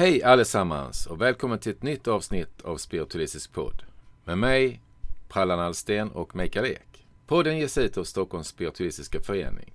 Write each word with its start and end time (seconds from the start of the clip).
Hej 0.00 0.22
allesammans 0.22 1.06
och 1.06 1.20
välkommen 1.20 1.58
till 1.58 1.72
ett 1.72 1.82
nytt 1.82 2.08
avsnitt 2.08 2.62
av 2.62 2.76
Spiritualistisk 2.76 3.52
podd. 3.52 3.82
Med 4.24 4.38
mig, 4.38 4.80
Prallan 5.28 5.60
Alsten 5.60 6.10
och 6.10 6.36
Mikael 6.36 6.66
Ek. 6.66 7.06
Podden 7.26 7.58
ges 7.58 7.78
ut 7.78 7.98
av 7.98 8.04
Stockholms 8.04 8.48
Spiritualistiska 8.48 9.20
Förening. 9.20 9.72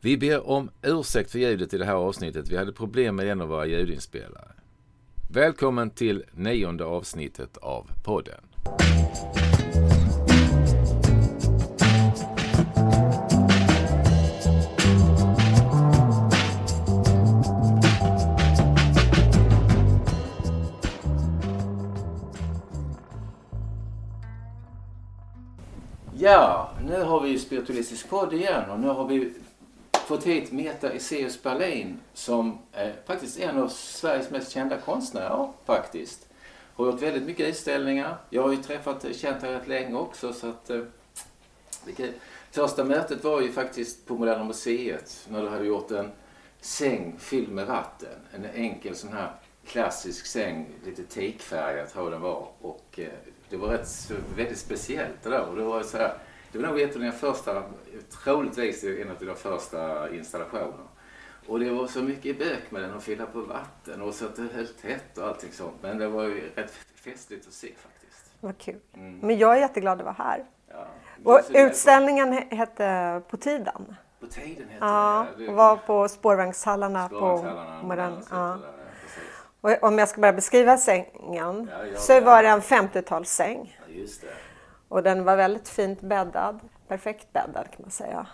Vi 0.00 0.16
ber 0.16 0.46
om 0.48 0.70
ursäkt 0.82 1.30
för 1.30 1.38
ljudet 1.38 1.74
i 1.74 1.78
det 1.78 1.84
här 1.84 1.94
avsnittet. 1.94 2.48
Vi 2.48 2.56
hade 2.56 2.72
problem 2.72 3.16
med 3.16 3.28
en 3.28 3.40
av 3.40 3.48
våra 3.48 3.66
ljudinspelare. 3.66 4.52
Välkommen 5.30 5.90
till 5.90 6.24
nionde 6.32 6.84
avsnittet 6.84 7.56
av 7.56 7.90
podden. 8.04 8.53
Ja, 26.24 26.70
nu 26.84 27.02
har 27.02 27.20
vi 27.20 27.38
Spiritualistisk 27.38 28.08
podd 28.08 28.32
igen 28.32 28.70
och 28.70 28.80
nu 28.80 28.88
har 28.88 29.06
vi 29.06 29.32
fått 29.92 30.24
hit 30.24 30.52
Meta 30.52 30.90
Eseus 30.90 31.42
Berlin 31.42 32.00
som 32.14 32.58
är 32.72 32.94
faktiskt 33.06 33.40
en 33.40 33.58
av 33.58 33.68
Sveriges 33.68 34.30
mest 34.30 34.52
kända 34.52 34.76
konstnärer 34.76 35.52
faktiskt. 35.64 36.26
Har 36.74 36.86
gjort 36.86 37.02
väldigt 37.02 37.22
mycket 37.22 37.48
utställningar. 37.48 38.16
Jag 38.30 38.42
har 38.42 38.50
ju 38.50 38.56
träffat, 38.56 39.06
känt 39.16 39.42
henne 39.42 39.58
rätt 39.58 39.68
länge 39.68 39.94
också 39.94 40.32
så 40.32 40.48
att 40.48 40.70
eh, 40.70 40.80
Första 42.50 42.84
mötet 42.84 43.24
var 43.24 43.40
ju 43.40 43.52
faktiskt 43.52 44.06
på 44.06 44.14
Moderna 44.14 44.44
Museet 44.44 45.26
när 45.28 45.42
du 45.42 45.48
hade 45.48 45.64
gjort 45.64 45.90
en 45.90 46.10
säng 46.60 47.14
fylld 47.18 47.48
med 47.48 47.66
vatten. 47.66 48.18
En 48.34 48.44
enkel 48.44 48.96
sån 48.96 49.12
här 49.12 49.32
klassisk 49.66 50.26
säng, 50.26 50.66
lite 50.84 51.02
teakfärgad 51.04 51.92
tror 51.92 52.04
jag 52.04 52.12
den 52.12 52.20
var. 52.20 52.48
Och 52.60 52.98
eh, 52.98 53.08
det 53.54 53.60
var 53.60 53.68
rätt, 53.68 54.10
väldigt 54.36 54.58
speciellt 54.58 55.22
det 55.22 55.30
där. 55.30 55.48
Och 55.48 55.56
det 55.56 55.62
var 55.62 55.82
så 55.82 55.98
här, 55.98 56.14
det 56.52 56.58
var 56.58 56.68
nog 56.68 56.80
ett 56.80 56.94
av 56.94 57.00
dina 57.00 57.12
första, 57.12 57.62
troligtvis 58.24 58.84
en 58.84 59.10
av 59.10 59.18
dina 59.18 59.34
första 59.34 60.10
installationer. 60.14 60.86
Och 61.46 61.60
det 61.60 61.70
var 61.70 61.86
så 61.86 62.02
mycket 62.02 62.38
bök 62.38 62.70
med 62.70 62.82
den 62.82 62.94
att 62.96 63.02
fylla 63.02 63.26
på 63.26 63.40
vatten 63.40 64.02
och 64.02 64.14
så 64.14 64.24
att 64.24 64.36
det 64.36 64.42
höll 64.54 64.66
tätt 64.66 65.18
och 65.18 65.26
allting 65.28 65.52
sånt. 65.52 65.74
Men 65.80 65.98
det 65.98 66.08
var 66.08 66.22
ju 66.22 66.50
rätt 66.54 66.72
festligt 66.94 67.46
att 67.46 67.52
se 67.52 67.68
faktiskt. 67.82 68.30
Vad 68.40 68.58
kul. 68.58 68.80
Men 69.22 69.38
jag 69.38 69.56
är 69.56 69.60
jätteglad 69.60 69.98
att 69.98 70.04
vara 70.04 70.14
här. 70.18 70.44
Ja, 70.68 70.86
Och 71.24 71.40
utställningen 71.54 72.32
he- 72.34 72.54
hette 72.54 73.22
På 73.30 73.36
tiden. 73.36 73.96
På 74.20 74.26
tiden 74.26 74.68
hette 74.68 74.84
Ja, 74.84 75.26
det. 75.36 75.42
det. 75.44 75.48
och 75.50 75.54
var 75.54 75.76
på 75.76 76.08
spårvagnshallarna 76.08 77.08
på 77.08 77.16
Spårvagnshallarna, 77.16 77.82
Modern. 77.82 78.12
Moderna 78.12 78.58
Ja. 78.64 78.73
Och 79.64 79.82
om 79.82 79.98
jag 79.98 80.08
ska 80.08 80.20
bara 80.20 80.32
beskriva 80.32 80.76
sängen 80.76 81.08
Ja, 81.72 81.86
ja, 81.92 81.98
så 81.98 82.20
var 82.20 82.42
det 82.42 82.48
en 82.48 82.60
50-talssäng. 82.60 83.78
Ja. 83.86 84.28
Och 84.88 85.02
den 85.02 85.24
var 85.24 85.36
väldigt 85.36 85.68
fint 85.68 86.00
bäddad, 86.00 86.60
perfekt 86.88 87.32
bäddad 87.32 87.70
kan 87.70 87.82
man 87.82 87.90
säga. 87.90 88.26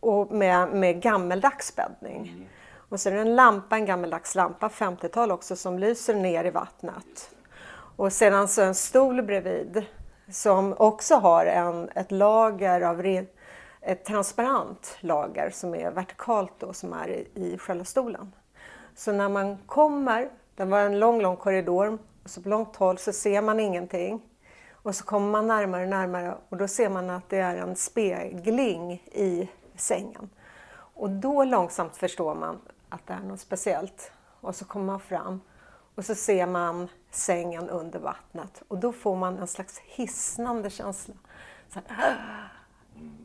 Och 0.00 0.32
med, 0.32 0.68
med 0.68 1.02
gammeldags 1.02 1.76
bäddning. 1.76 2.28
Mm. 2.28 2.46
Och 2.88 3.00
så 3.00 3.08
är 3.08 3.14
det 3.14 3.20
en 3.20 3.36
lampa, 3.36 3.76
en 3.76 3.86
gammeldags 3.86 4.34
lampa, 4.34 4.68
50-tal 4.68 5.30
också, 5.30 5.56
som 5.56 5.78
lyser 5.78 6.14
ner 6.14 6.44
i 6.44 6.50
vattnet. 6.50 7.30
Och 7.96 8.12
sedan 8.12 8.48
så 8.48 8.62
en 8.62 8.74
stol 8.74 9.22
bredvid 9.22 9.84
som 10.30 10.74
också 10.78 11.14
har 11.14 11.46
en, 11.46 11.88
ett 11.94 12.12
lager 12.12 12.80
av 12.80 13.02
re, 13.02 13.24
ett 13.80 14.04
transparent 14.04 14.96
lager 15.00 15.50
som 15.50 15.74
är 15.74 15.90
vertikalt 15.90 16.52
då, 16.58 16.72
som 16.72 16.92
är 16.92 17.08
i, 17.08 17.28
i 17.34 17.58
själva 17.58 17.84
stolen. 17.84 18.32
Så 18.94 19.12
när 19.12 19.28
man 19.28 19.58
kommer, 19.66 20.28
det 20.58 20.64
var 20.64 20.80
en 20.80 20.98
lång, 20.98 21.20
lång 21.20 21.36
korridor, 21.36 21.98
och 22.24 22.30
så 22.30 22.42
på 22.42 22.48
långt 22.48 22.76
håll 22.76 22.98
så 22.98 23.12
ser 23.12 23.42
man 23.42 23.60
ingenting. 23.60 24.20
Och 24.72 24.94
så 24.94 25.04
kommer 25.04 25.30
man 25.30 25.46
närmare 25.46 25.82
och 25.82 25.88
närmare 25.88 26.34
och 26.48 26.56
då 26.56 26.68
ser 26.68 26.88
man 26.88 27.10
att 27.10 27.28
det 27.28 27.38
är 27.38 27.56
en 27.56 27.76
spegling 27.76 28.92
i 29.12 29.48
sängen. 29.76 30.30
Och 30.70 31.10
då 31.10 31.44
långsamt 31.44 31.96
förstår 31.96 32.34
man 32.34 32.58
att 32.88 33.06
det 33.06 33.12
är 33.12 33.20
något 33.20 33.40
speciellt. 33.40 34.12
Och 34.40 34.54
så 34.54 34.64
kommer 34.64 34.86
man 34.86 35.00
fram 35.00 35.40
och 35.94 36.04
så 36.04 36.14
ser 36.14 36.46
man 36.46 36.88
sängen 37.10 37.68
under 37.70 37.98
vattnet 37.98 38.62
och 38.68 38.78
då 38.78 38.92
får 38.92 39.16
man 39.16 39.38
en 39.38 39.46
slags 39.46 39.78
hisnande 39.78 40.70
känsla. 40.70 41.14
Så 41.68 41.80
här, 41.88 42.48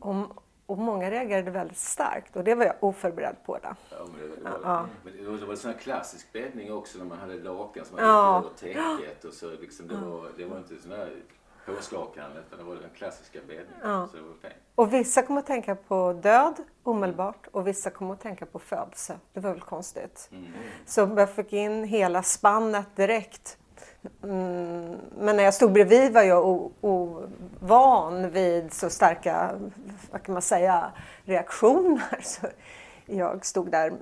och, 0.00 0.43
och 0.66 0.78
många 0.78 1.10
reagerade 1.10 1.50
väldigt 1.50 1.78
starkt 1.78 2.36
och 2.36 2.44
det 2.44 2.54
var 2.54 2.64
jag 2.64 2.74
oförberedd 2.80 3.36
på. 3.46 3.58
Då. 3.62 3.68
Ja, 3.90 3.96
men 4.18 4.30
det, 4.30 4.50
var, 4.50 4.58
Ja. 4.64 4.86
men 5.04 5.16
det 5.16 5.30
var, 5.30 5.36
det 5.38 5.44
var 5.44 5.52
en 5.52 5.58
sån 5.58 5.70
här 5.70 5.78
klassisk 5.78 6.32
bäddning 6.32 6.72
också 6.72 6.98
när 6.98 7.04
man 7.04 7.18
hade 7.18 7.34
lakan 7.34 7.84
som 7.84 7.96
man 7.96 8.04
Ja. 8.04 8.38
över 8.38 8.50
täcket. 8.98 9.24
Och 9.24 9.32
så 9.34 9.50
liksom, 9.50 9.88
det, 9.88 9.94
var, 9.96 10.28
det 10.36 10.44
var 10.44 10.56
inte 10.58 10.76
sån 10.82 10.90
här 10.92 11.10
påslakan 11.66 12.30
utan 12.46 12.58
det 12.58 12.64
var 12.64 12.74
den 12.74 12.90
klassiska 12.96 13.38
bäddningen. 13.40 13.74
Ja. 13.82 14.08
Så 14.10 14.16
det 14.16 14.22
var 14.22 14.34
fint. 14.42 14.54
Och 14.74 14.92
vissa 14.94 15.22
kommer 15.22 15.40
att 15.40 15.46
tänka 15.46 15.74
på 15.74 16.12
död 16.12 16.54
omedelbart 16.82 17.46
och 17.52 17.66
vissa 17.66 17.90
kommer 17.90 18.14
att 18.14 18.20
tänka 18.20 18.46
på 18.46 18.58
födelse. 18.58 19.18
Det 19.32 19.40
var 19.40 19.50
väl 19.50 19.60
konstigt. 19.60 20.28
Mm. 20.32 20.52
Så 20.86 21.00
jag 21.16 21.30
fick 21.30 21.52
in 21.52 21.84
hela 21.84 22.22
spannet 22.22 22.96
direkt. 22.96 23.58
Mm, 24.22 24.96
men 25.18 25.36
när 25.36 25.44
jag 25.44 25.54
stod 25.54 25.72
bredvid 25.72 26.12
var 26.12 26.22
jag 26.22 26.70
ovan 26.80 28.30
vid 28.30 28.72
så 28.72 28.90
starka, 28.90 29.50
vad 30.10 30.22
kan 30.22 30.32
man 30.32 30.42
säga, 30.42 30.92
reaktioner. 31.24 32.18
Så 32.22 32.46
jag 33.06 33.46
stod 33.46 33.70
där 33.70 33.92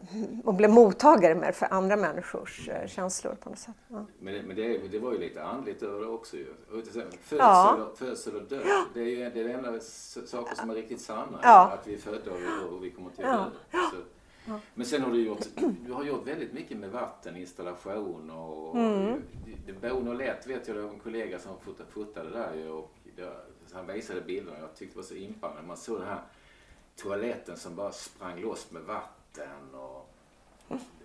och 0.44 0.54
blev 0.54 0.70
mottagare 0.70 1.34
med 1.34 1.54
för 1.54 1.66
andra 1.70 1.96
människors 1.96 2.68
eh, 2.68 2.86
känslor 2.86 3.34
på 3.34 3.50
något 3.50 3.58
sätt. 3.58 3.74
Ja. 3.88 4.04
Men, 4.20 4.34
det, 4.34 4.42
men 4.42 4.56
det, 4.56 4.78
det 4.88 4.98
var 4.98 5.12
ju 5.12 5.18
lite 5.18 5.44
andligt 5.44 5.82
över 5.82 6.00
det 6.00 6.06
också 6.06 6.36
ju. 6.36 6.46
Födsel, 6.70 7.02
Ja. 7.38 7.90
födsel 7.96 8.36
och 8.36 8.42
död. 8.42 8.62
Det 8.94 9.00
är 9.00 9.04
ju 9.04 9.30
det, 9.30 9.40
är 9.40 9.48
enda 9.48 9.80
saker 10.26 10.56
som 10.56 10.70
är 10.70 10.74
riktigt 10.74 11.00
sanna. 11.00 11.38
Ja. 11.42 11.70
Att 11.80 11.86
vi 11.86 11.94
är 11.94 11.98
födda 11.98 12.30
och 12.30 12.40
vi, 12.40 12.76
och 12.76 12.84
vi 12.84 12.90
kommer 12.90 13.10
till 13.10 13.24
Ja. 13.24 13.30
döden. 13.30 13.50
Men 14.74 14.86
sen 14.86 15.02
har 15.02 15.10
du 15.10 15.20
gjort, 15.26 15.46
du 15.86 15.92
har 15.92 16.04
gjort 16.04 16.26
väldigt 16.26 16.52
mycket 16.52 16.76
med 16.76 16.90
vatten, 16.90 17.36
installation 17.36 18.30
och 18.30 18.76
Mm. 18.76 19.22
det, 19.66 19.72
det 19.72 19.90
Bono 19.90 20.12
lätt 20.12 20.46
vet 20.46 20.68
jag, 20.68 20.76
det 20.76 20.82
var 20.82 20.90
en 20.90 20.98
kollega 20.98 21.38
som 21.38 21.52
fotade, 21.90 22.30
där 22.30 22.54
ju 22.54 22.68
och 22.70 22.90
det, 23.16 23.32
han 23.72 23.86
visade 23.86 24.20
bilderna 24.20 24.58
jag 24.58 24.74
tyckte 24.74 24.94
det 24.94 24.96
var 24.96 25.04
så 25.06 25.14
impande. 25.14 25.62
Man 25.62 25.76
såg 25.76 25.98
den 25.98 26.08
här 26.08 26.20
toaletten 26.96 27.56
som 27.56 27.76
bara 27.76 27.92
sprang 27.92 28.40
loss 28.40 28.70
med 28.70 28.82
vatten 28.82 29.74
och, 29.74 30.08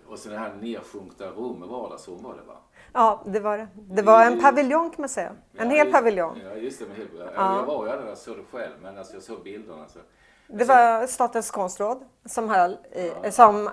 och 0.06 0.18
så 0.18 0.28
det 0.28 0.36
här 0.38 0.54
nedsjunkna 0.54 1.26
rummet, 1.26 1.68
vardagsrum 1.68 2.22
var 2.22 2.34
det 2.34 2.42
va? 2.42 2.56
Ja, 2.92 3.22
det 3.26 3.40
var 3.40 3.58
det. 3.58 3.68
Det 3.74 4.02
var 4.02 4.24
en 4.24 4.40
paviljong 4.40 4.90
kan 4.90 5.02
man 5.02 5.08
säga. 5.08 5.32
En 5.54 5.70
Ja, 5.70 5.76
hel 5.76 5.92
paviljong. 5.92 6.40
Ja, 6.44 6.54
just 6.54 6.78
det. 6.78 6.86
Men 6.86 6.96
helt, 6.96 7.10
ja. 7.18 7.30
Ja. 7.34 7.56
Jag 7.56 7.66
var 7.66 7.84
ju 7.86 7.90
aldrig 7.90 8.06
där 8.06 8.12
och 8.12 8.18
såg 8.18 8.36
det 8.36 8.42
själv, 8.58 8.72
men 8.82 8.98
alltså, 8.98 9.14
jag 9.14 9.22
såg 9.22 9.42
bilderna. 9.42 9.88
Så. 9.88 9.98
Det 10.50 10.64
var 10.64 11.06
Statens 11.06 11.50
konstråd 11.50 12.04
som, 12.24 12.50
höll 12.50 12.76
i, 12.92 13.30
som 13.30 13.70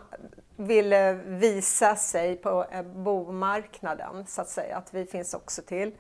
ville 0.56 1.13
visa 1.13 1.96
sig 1.96 2.36
på 2.36 2.66
bomarknaden, 2.96 4.25
så 4.28 4.41
att 4.41 4.50
säga, 4.50 4.78
att 4.78 4.94
vi 4.94 5.06
finns 5.06 5.34
också 5.34 5.62
till. 5.62 5.91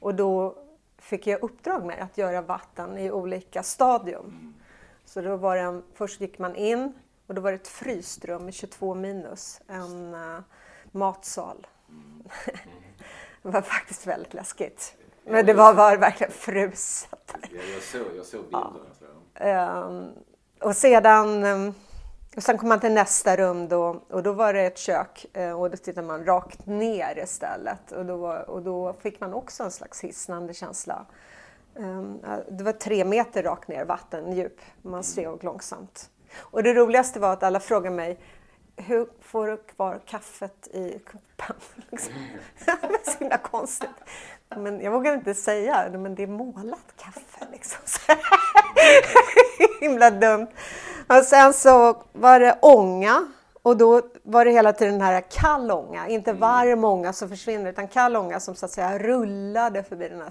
Och 0.00 0.14
då 0.14 0.56
fick 0.98 1.26
jag 1.26 1.42
uppdrag 1.42 1.84
med 1.84 2.02
att 2.02 2.18
göra 2.18 2.42
vatten 2.42 2.98
i 2.98 3.10
olika 3.10 3.62
stadium. 3.62 4.54
Så 5.04 5.20
då 5.20 5.36
var 5.36 5.56
det 5.56 5.62
en, 5.62 5.82
först 5.94 6.20
gick 6.20 6.38
man 6.38 6.56
in 6.56 6.92
och 7.26 7.34
då 7.34 7.40
var 7.40 7.50
det 7.50 7.56
ett 7.56 7.68
fryst 7.68 8.24
rum 8.24 8.48
i 8.48 8.52
22 8.52 8.94
minus, 8.94 9.60
en 9.66 10.14
uh, 10.14 10.40
matsal. 10.92 11.66
det 13.42 13.48
var 13.48 13.62
faktiskt 13.62 14.06
väldigt 14.06 14.34
läskigt. 14.34 14.96
Men 15.24 15.46
det 15.46 15.54
var, 15.54 15.74
var 15.74 15.96
verkligen 15.96 16.32
fruset. 16.32 17.34
Ja, 17.42 17.60
jag, 17.74 17.82
såg, 17.82 18.16
jag 18.16 18.26
såg 18.26 18.42
bilderna. 18.42 18.72
Så. 18.98 19.04
Ehm, 19.40 20.08
och 20.60 20.76
sedan 20.76 21.44
ehm, 21.44 21.74
och 22.36 22.42
sen 22.42 22.58
kom 22.58 22.68
man 22.68 22.80
till 22.80 22.92
nästa 22.92 23.36
rum 23.36 23.68
då, 23.68 24.02
och 24.10 24.22
då 24.22 24.32
var 24.32 24.52
det 24.52 24.60
ett 24.60 24.78
kök 24.78 25.26
eh, 25.32 25.60
och 25.60 25.70
då 25.70 25.76
tittade 25.76 26.06
man 26.06 26.24
rakt 26.24 26.66
ner 26.66 27.18
istället 27.18 27.92
och 27.92 28.06
då, 28.06 28.16
var, 28.16 28.50
och 28.50 28.62
då 28.62 28.92
fick 28.92 29.20
man 29.20 29.34
också 29.34 29.62
en 29.62 29.70
slags 29.70 30.00
hisnande 30.00 30.54
känsla. 30.54 31.06
Ehm, 31.78 32.18
det 32.50 32.64
var 32.64 32.72
tre 32.72 33.04
meter 33.04 33.42
rakt 33.42 33.68
ner 33.68 33.84
vattendjup, 33.84 34.60
man 34.82 35.04
steg 35.04 35.44
långsamt. 35.44 36.10
Och 36.36 36.62
det 36.62 36.74
roligaste 36.74 37.20
var 37.20 37.32
att 37.32 37.42
alla 37.42 37.60
frågade 37.60 37.96
mig 37.96 38.18
hur 38.80 39.06
får 39.20 39.46
du 39.46 39.56
kvar 39.56 40.00
kaffet 40.06 40.66
i 40.66 40.98
kuppen? 40.98 41.56
Liksom. 41.90 42.12
det 42.64 42.78
var 42.82 43.12
så 43.12 43.18
himla 43.18 43.38
konstigt. 43.38 43.90
Men 44.56 44.80
jag 44.80 44.92
vågar 44.92 45.14
inte 45.14 45.34
säga, 45.34 45.90
men 45.90 46.14
det 46.14 46.22
är 46.22 46.26
målat 46.26 46.94
kaffe. 46.96 47.46
Liksom. 47.52 47.80
Så 47.84 48.00
himla 49.80 50.10
dumt. 50.10 50.48
Och 51.06 51.24
sen 51.24 51.52
så 51.52 52.02
var 52.12 52.40
det 52.40 52.58
ånga 52.62 53.26
och 53.62 53.76
då 53.76 54.02
var 54.22 54.44
det 54.44 54.50
hela 54.50 54.72
tiden 54.72 54.98
den 54.98 55.02
här 55.02 55.24
kall 55.30 55.70
ånga, 55.70 56.08
inte 56.08 56.32
varm 56.32 56.84
ånga 56.84 57.12
som 57.12 57.28
försvinner 57.28 57.70
utan 57.70 57.88
kall 57.88 58.16
ånga 58.16 58.40
som 58.40 58.54
så 58.54 58.66
att 58.66 58.72
säga 58.72 58.98
rullade 58.98 59.82
förbi 59.82 60.08
den 60.08 60.20
här 60.20 60.30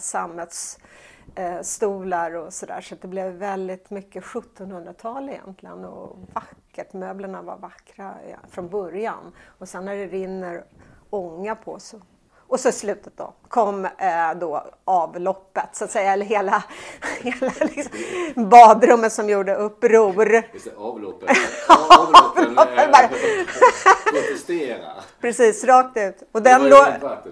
sammetsstolar 1.35 2.35
och 2.35 2.53
sådär. 2.53 2.81
Så 2.81 2.95
det 3.01 3.07
blev 3.07 3.33
väldigt 3.33 3.89
mycket 3.89 4.23
1700-tal 4.23 5.29
egentligen 5.29 5.85
och 5.85 6.17
vackert. 6.33 6.93
Möblerna 6.93 7.41
var 7.41 7.57
vackra 7.57 8.15
ja, 8.29 8.37
från 8.49 8.69
början 8.69 9.31
och 9.45 9.69
sen 9.69 9.85
när 9.85 9.95
det 9.95 10.07
rinner 10.07 10.65
ånga 11.09 11.55
på. 11.55 11.79
Så. 11.79 12.01
Och 12.49 12.59
så 12.59 12.69
i 12.69 12.71
slutet 12.71 13.13
då 13.17 13.33
kom 13.47 13.85
eh, 13.85 14.33
då 14.39 14.63
avloppet 14.85 15.69
så 15.73 15.83
att 15.83 15.91
säga, 15.91 16.13
eller 16.13 16.25
hela, 16.25 16.63
hela 17.21 17.51
liksom, 17.59 17.91
badrummet 18.49 19.13
som 19.13 19.29
gjorde 19.29 19.55
uppror. 19.55 20.33
Just 20.53 20.65
det, 20.65 20.75
avloppen. 20.77 21.29
Avloppen 21.99 22.55
protesterar. 24.13 24.93
Precis, 25.21 25.63
rakt 25.63 25.97
ut. 25.97 26.23
Och 26.31 26.41
den, 26.41 26.69
låg, 26.69 26.87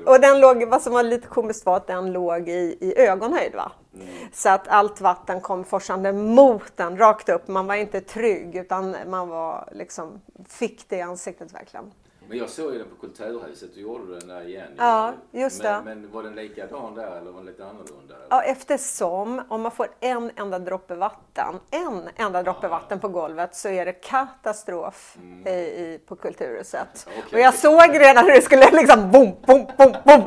och 0.06 0.20
den 0.20 0.40
låg, 0.40 0.64
vad 0.64 0.82
som 0.82 0.94
var 0.94 1.04
lite 1.04 1.28
komiskt 1.28 1.66
var 1.66 1.78
att 1.78 1.88
den 1.88 2.12
låg 2.12 2.50
i, 2.50 2.78
i 2.82 3.00
ögonhöjd. 3.00 3.56
Va? 3.56 3.72
Mm. 3.96 4.08
Så 4.34 4.50
att 4.50 4.68
allt 4.68 5.02
vatten 5.02 5.42
kom 5.42 5.64
forsande 5.64 6.14
mot 6.14 6.78
den, 6.78 6.98
rakt 6.98 7.30
upp. 7.30 7.48
Man 7.48 7.68
var 7.68 7.76
inte 7.76 8.02
trygg 8.02 8.56
utan 8.56 8.96
man 9.08 9.30
var 9.30 9.70
liksom, 9.72 10.22
fick 10.50 10.90
det 10.90 10.98
i 10.98 11.02
ansiktet 11.02 11.54
verkligen. 11.54 11.92
Men 12.30 12.38
jag 12.38 12.50
såg 12.50 12.74
ju 12.74 12.80
den 12.80 12.88
på 12.90 12.96
Kulturhuset, 12.96 13.70
du 13.76 13.82
gjorde 13.82 14.20
den 14.20 14.28
där 14.28 14.48
igen. 14.48 14.68
Ja, 14.78 15.14
just 15.32 15.62
det. 15.62 15.82
men, 15.86 16.02
Men 16.02 16.12
var 16.12 16.24
den 16.24 16.36
likadan 16.36 16.96
där 16.96 17.18
eller 17.18 17.32
var 17.32 17.38
den 17.38 17.46
lite 17.46 17.64
annorlunda? 17.64 18.16
Ja, 18.30 18.44
eftersom 18.44 19.42
om 19.50 19.62
man 19.62 19.72
får 19.72 19.88
en 20.00 20.32
enda 20.36 20.60
droppe 20.60 20.96
vatten, 20.96 21.60
en 21.72 22.10
enda 22.16 22.44
droppe 22.44 22.68
vatten 22.68 23.00
på 23.00 23.08
golvet 23.08 23.56
så 23.56 23.70
är 23.70 23.86
det 23.86 23.94
katastrof 23.94 25.18
i, 25.46 25.50
i, 25.50 26.00
på 26.08 26.16
Kulturhuset. 26.16 27.08
Mm. 27.08 27.20
Okej. 27.26 27.38
Och 27.38 27.40
jag 27.40 27.54
såg 27.54 28.00
redan 28.00 28.26
hur 28.26 28.34
det 28.34 28.42
skulle 28.42 28.72
liksom 28.72 29.12
bom, 29.12 29.36
bom, 29.46 29.68
bom, 29.78 29.96
bom. 30.06 30.26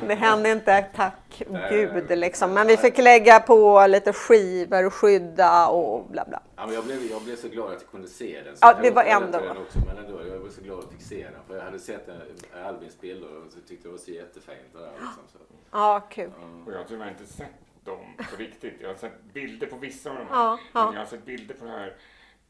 det 0.08 0.14
hände 0.14 0.50
inte, 0.50 0.84
tack 0.96 1.42
gud 1.70 2.18
liksom. 2.18 2.54
Men 2.54 2.66
vi 2.66 2.76
fick 2.76 2.98
lägga 2.98 3.40
på 3.40 3.86
lite 3.86 4.12
skivor 4.12 4.86
och 4.86 4.94
skydda 4.94 5.66
och 5.66 6.04
bla 6.10 6.24
bla. 6.24 6.40
Ja, 6.56 6.66
men 6.66 6.74
jag, 6.74 6.84
blev, 6.84 7.02
jag 7.02 7.22
blev 7.22 7.36
så 7.36 7.48
glad 7.48 7.66
att 7.72 7.82
jag 7.82 7.90
kunde 7.90 8.08
se 8.08 8.42
den. 8.42 8.56
Så 8.56 8.66
Ja, 8.66 8.72
jag 8.72 8.82
det 8.82 8.90
var 8.90 9.02
ändå- 9.04 9.38
också, 9.38 9.78
men 9.86 9.96
ändå, 10.04 10.26
jag 10.26 10.38
var 10.38 10.48
så 10.48 10.60
glad 10.60 10.78
att 10.78 10.84
jag 10.84 10.92
fick 10.92 11.02
se 11.08 11.24
den. 11.24 11.42
För 11.46 11.56
jag 11.56 11.64
hade 11.64 11.78
sett 11.78 12.06
den, 12.06 12.20
Albins 12.64 13.00
bilder 13.00 13.36
och 13.36 13.52
så 13.52 13.60
tyckte 13.60 13.74
jag 13.74 13.82
det 13.84 13.88
var 13.90 13.98
så 13.98 14.10
jättefint. 14.10 14.72
Där, 14.72 14.90
liksom, 14.92 15.22
så. 15.32 15.38
Ja, 15.70 16.06
kul. 16.10 16.30
Och 16.66 16.72
jag 16.72 16.78
har 16.78 16.84
tyvärr 16.84 17.08
inte 17.08 17.26
sett 17.26 17.48
dem 17.84 18.14
på 18.30 18.36
riktigt. 18.36 18.74
Jag 18.80 18.88
har 18.88 18.94
sett 18.96 19.22
bilder 19.32 19.66
på 19.66 19.76
vissa 19.76 20.10
av 20.10 20.16
de 20.16 20.26
här. 20.26 20.34
Ja, 20.34 20.58
ja. 20.74 20.84
Men 20.84 20.94
jag 20.94 21.00
har 21.00 21.06
sett 21.06 21.24
bilder 21.24 21.54
på 21.54 21.64
det 21.64 21.70
här, 21.70 21.96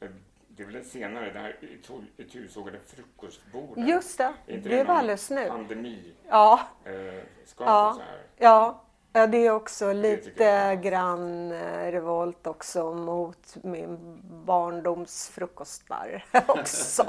eh, 0.00 0.08
det 0.48 0.62
är 0.62 0.66
väl 0.66 0.84
senare, 0.84 1.32
det 1.32 1.38
här 1.38 1.56
itu- 1.60 2.04
itusågade 2.16 2.78
frukostbordet. 2.86 3.88
Just 3.88 4.18
det, 4.18 4.32
det 4.46 4.84
var 4.84 4.94
alldeles 4.94 5.30
nu. 5.30 5.48
Pandemi, 5.48 6.14
Ja, 6.28 6.60
eh, 6.84 6.92
Ja. 6.94 7.20
skapelse 7.44 8.02
här. 8.10 8.22
Ja, 8.36 8.82
ja 9.16 9.26
det 9.26 9.46
är 9.46 9.50
också 9.50 9.92
lite 9.92 10.78
grann 10.82 11.52
eh, 11.52 11.92
revolt 11.92 12.46
också 12.46 12.92
mot 12.92 13.56
min 13.62 13.98
barndoms 14.46 15.30
frukostbar 15.34 16.24
också. 16.46 17.06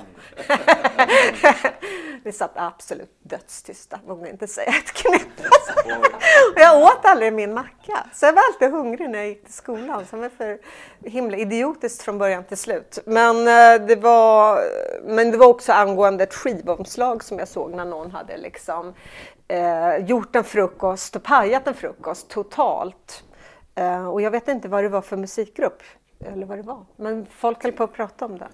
Vi 2.23 2.31
satt 2.31 2.51
absolut 2.55 3.11
dödstysta, 3.21 3.99
vågade 4.07 4.29
inte 4.29 4.47
säga 4.47 4.69
ett 4.69 4.93
knäpp. 4.93 5.51
Och 6.53 6.61
jag 6.61 6.81
åt 6.81 7.05
aldrig 7.05 7.33
min 7.33 7.53
macka, 7.53 8.07
så 8.13 8.25
jag 8.25 8.33
var 8.33 8.43
alltid 8.53 8.71
hungrig 8.71 9.09
när 9.09 9.19
jag 9.19 9.27
gick 9.27 9.43
till 9.43 9.53
skolan. 9.53 10.05
Så 10.05 10.15
det 10.15 10.21
var 10.21 10.29
för 10.29 10.59
himla 11.03 11.37
idiotiskt 11.37 12.01
från 12.01 12.17
början 12.17 12.43
till 12.43 12.57
slut. 12.57 12.99
Men, 13.05 13.37
eh, 13.37 13.87
det 13.87 13.95
var, 13.95 14.61
men 15.03 15.31
det 15.31 15.37
var 15.37 15.47
också 15.47 15.71
angående 15.71 16.23
ett 16.23 16.33
skivomslag 16.33 17.23
som 17.23 17.39
jag 17.39 17.47
såg 17.47 17.73
när 17.73 17.85
någon 17.85 18.11
hade 18.11 18.37
liksom, 18.37 18.93
eh, 19.47 19.97
gjort 20.05 20.35
en 20.35 20.43
frukost 20.43 21.15
och 21.15 21.23
pajat 21.23 21.67
en 21.67 21.73
frukost 21.73 22.29
totalt. 22.29 23.23
Eh, 23.75 24.07
och 24.07 24.21
jag 24.21 24.31
vet 24.31 24.47
inte 24.47 24.67
vad 24.67 24.83
det 24.83 24.89
var 24.89 25.01
för 25.01 25.17
musikgrupp, 25.17 25.83
eller 26.25 26.45
vad 26.45 26.57
det 26.57 26.61
var. 26.61 26.85
Men 26.95 27.25
folk 27.37 27.63
höll 27.63 27.71
på 27.71 27.83
att 27.83 27.93
prata 27.93 28.25
om 28.25 28.37
det. 28.37 28.47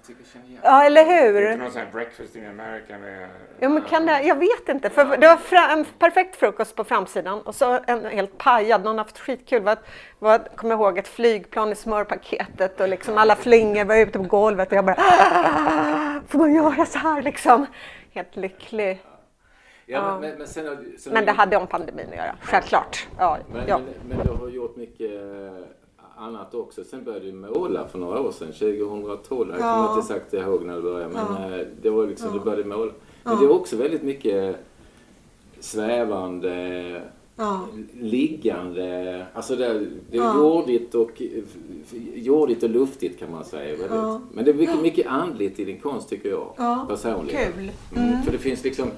Ja, 0.62 0.84
eller 0.84 1.04
Det 1.04 1.10
är 1.12 1.32
hur? 1.32 1.50
inte 1.52 1.62
någon 1.64 1.72
sån 1.72 1.80
här 1.82 1.88
breakfast 1.92 2.36
in 2.36 2.46
America 2.46 2.98
med... 2.98 3.28
Ja, 3.60 3.68
men 3.68 3.82
kan 3.82 4.06
det, 4.06 4.22
jag 4.22 4.36
vet 4.36 4.68
inte, 4.68 4.90
för 4.90 5.16
det 5.16 5.26
var 5.28 5.68
en 5.72 5.84
perfekt 5.98 6.36
frukost 6.36 6.76
på 6.76 6.84
framsidan 6.84 7.40
och 7.40 7.54
så 7.54 7.80
en 7.86 8.04
helt 8.04 8.38
pajad, 8.38 8.84
någon 8.84 8.98
har 8.98 9.04
haft 9.04 9.18
skitkul. 9.18 9.62
Var, 9.62 9.76
var, 10.18 10.38
kom 10.56 10.70
jag 10.70 10.80
ihåg 10.80 10.98
ett 10.98 11.08
flygplan 11.08 11.72
i 11.72 11.74
smörpaketet 11.74 12.80
och 12.80 12.88
liksom 12.88 13.18
alla 13.18 13.36
flingor 13.36 13.84
var 13.84 13.96
ute 13.96 14.18
på 14.18 14.24
golvet 14.24 14.68
och 14.72 14.76
jag 14.78 14.84
bara 14.84 14.96
"Ah, 14.98 16.20
Får 16.28 16.38
man 16.38 16.54
göra 16.54 16.86
så 16.86 16.98
här 16.98 17.22
liksom? 17.22 17.66
Helt 18.12 18.36
lycklig. 18.36 19.02
Ja, 19.86 19.98
Ja. 19.98 20.18
Men, 20.20 20.38
men, 20.38 20.46
sen, 20.48 20.64
sen 20.98 21.12
Men 21.12 21.24
det 21.26 21.32
du- 21.32 21.36
hade 21.36 21.56
om 21.56 21.66
pandemin 21.66 22.06
att 22.10 22.16
göra, 22.16 22.36
självklart. 22.42 23.06
Ja, 23.18 23.38
Men, 23.52 23.62
ja. 23.68 23.78
men, 23.78 24.16
men 24.18 24.26
du 24.26 24.32
har 24.32 24.48
gjort 24.48 24.76
mycket 24.76 25.10
eh, 25.12 25.52
annat 26.16 26.54
också. 26.54 26.84
Sen 26.84 27.04
började 27.04 27.26
du 27.26 27.32
måla 27.32 27.88
för 27.88 27.98
några 27.98 28.20
år 28.20 28.32
sedan, 28.32 28.52
2012. 28.52 29.48
Jag 29.50 29.58
kommer 29.60 29.72
Ja. 29.72 29.88
inte 29.98 30.14
exakt 30.14 30.34
ihåg 30.34 30.64
när 30.64 30.76
det 30.76 30.82
började, 30.82 31.14
men 31.14 31.52
eh, 31.52 31.66
det 31.82 31.90
var 31.90 32.06
liksom, 32.06 32.32
du 32.32 32.40
började 32.40 32.64
måla. 32.64 32.92
Men 33.24 33.38
det 33.38 33.44
är 33.44 33.50
också 33.50 33.76
väldigt 33.76 34.02
mycket 34.02 34.56
svävande, 35.60 37.02
Ja. 37.36 37.60
liggande, 38.00 39.26
alltså 39.34 39.56
det, 39.56 39.86
det 40.10 40.16
är 40.18 40.34
jordigt 40.34 40.94
och, 40.94 41.22
jordigt 42.14 42.62
och 42.62 42.70
luftigt 42.70 43.18
kan 43.18 43.30
man 43.30 43.44
säga. 43.44 43.76
Ja. 43.90 44.20
Men 44.32 44.44
det 44.44 44.50
är 44.50 44.54
mycket, 44.54 44.82
mycket 44.82 45.06
andligt 45.06 45.60
i 45.60 45.64
din 45.64 45.80
konst 45.80 46.08
tycker 46.08 46.28
jag 46.28 46.52
Ja, 46.56 46.86
personligen. 46.88 47.52
kul. 47.52 47.70
Mm. 47.96 48.22
För 48.22 48.32
det 48.32 48.38
finns 48.38 48.64
liksom, 48.64 48.88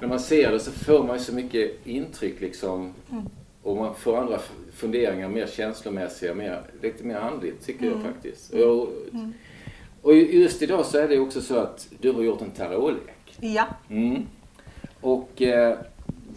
när 0.00 0.08
man 0.08 0.20
ser 0.20 0.52
det 0.52 0.60
så 0.60 0.70
får 0.70 1.02
man 1.04 1.16
ju 1.18 1.22
så 1.24 1.32
mycket 1.34 1.86
intryck 1.86 2.40
liksom. 2.40 2.92
Mm. 3.12 3.24
Och 3.62 3.76
man 3.76 3.94
får 3.94 4.16
andra 4.16 4.38
funderingar, 4.74 5.28
mer 5.28 5.46
känslomässiga, 5.46 6.34
mer, 6.34 6.60
lite 6.82 7.04
mer 7.04 7.16
andligt 7.16 7.66
tycker 7.66 7.86
Mm. 7.86 7.98
jag 7.98 8.12
faktiskt. 8.12 8.52
Och, 8.52 8.58
jag, 8.60 8.88
och 10.02 10.14
just 10.14 10.62
idag 10.62 10.86
så 10.86 10.98
är 10.98 11.08
det 11.08 11.18
också 11.18 11.40
så 11.40 11.56
att 11.58 11.88
du 12.00 12.12
har 12.12 12.22
gjort 12.22 12.40
en 12.42 12.50
tarotlek. 12.50 13.36
ja. 13.40 13.64
Mm. 13.90 14.22
Och 15.00 15.42
eh, 15.42 15.76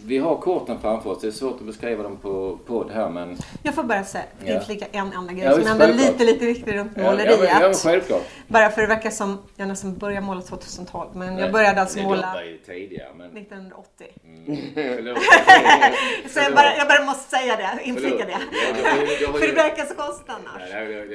vi 0.04 0.18
har 0.18 0.36
korten 0.36 0.78
framför 0.80 1.10
oss, 1.10 1.20
det 1.20 1.26
är 1.26 1.30
svårt 1.30 1.60
att 1.60 1.66
beskriva 1.66 2.02
dem 2.02 2.16
på 2.16 2.58
podd 2.66 2.90
här 2.90 3.10
men... 3.10 3.36
Jag 3.62 3.74
får 3.74 3.82
bara 3.82 4.04
säga, 4.04 4.24
Ja. 4.44 4.54
inflika 4.54 4.86
en 4.92 5.12
enda 5.12 5.32
grej 5.32 5.44
Ja, 5.44 5.52
som 5.54 5.66
ändå 5.66 5.84
är 5.84 5.94
lite, 5.94 6.24
lite 6.24 6.46
viktig 6.46 6.74
runt 6.74 6.92
Ja, 6.96 7.02
måleriet. 7.02 7.30
Ja, 7.30 7.36
men, 7.38 7.48
ja, 7.48 7.60
men 7.60 7.74
självklart. 7.74 8.22
Bara 8.48 8.70
för 8.70 8.80
det 8.80 8.86
verkar 8.86 9.10
som 9.10 9.38
jag 9.56 9.68
nästan 9.68 9.98
började 9.98 10.26
måla 10.26 10.40
2012, 10.40 11.10
men 11.16 11.38
jag 11.38 11.52
började 11.52 11.80
alltså 11.80 11.98
måla 11.98 12.34
tidigare 12.66 13.14
men... 13.16 13.36
1980. 13.36 14.06
Mm, 14.24 14.56
förlåt. 14.74 15.18
Så 16.32 16.40
jag 16.40 16.54
bara, 16.54 16.76
jag 16.76 16.88
bara 16.88 17.04
måste 17.04 17.36
säga 17.36 17.56
det, 17.56 17.80
inflika 17.84 18.26
det. 18.26 18.38
För 19.32 19.46
det 19.46 19.52
verkar 19.52 19.84
så 19.84 19.94
konstigt 19.94 20.28
annars. 20.28 20.62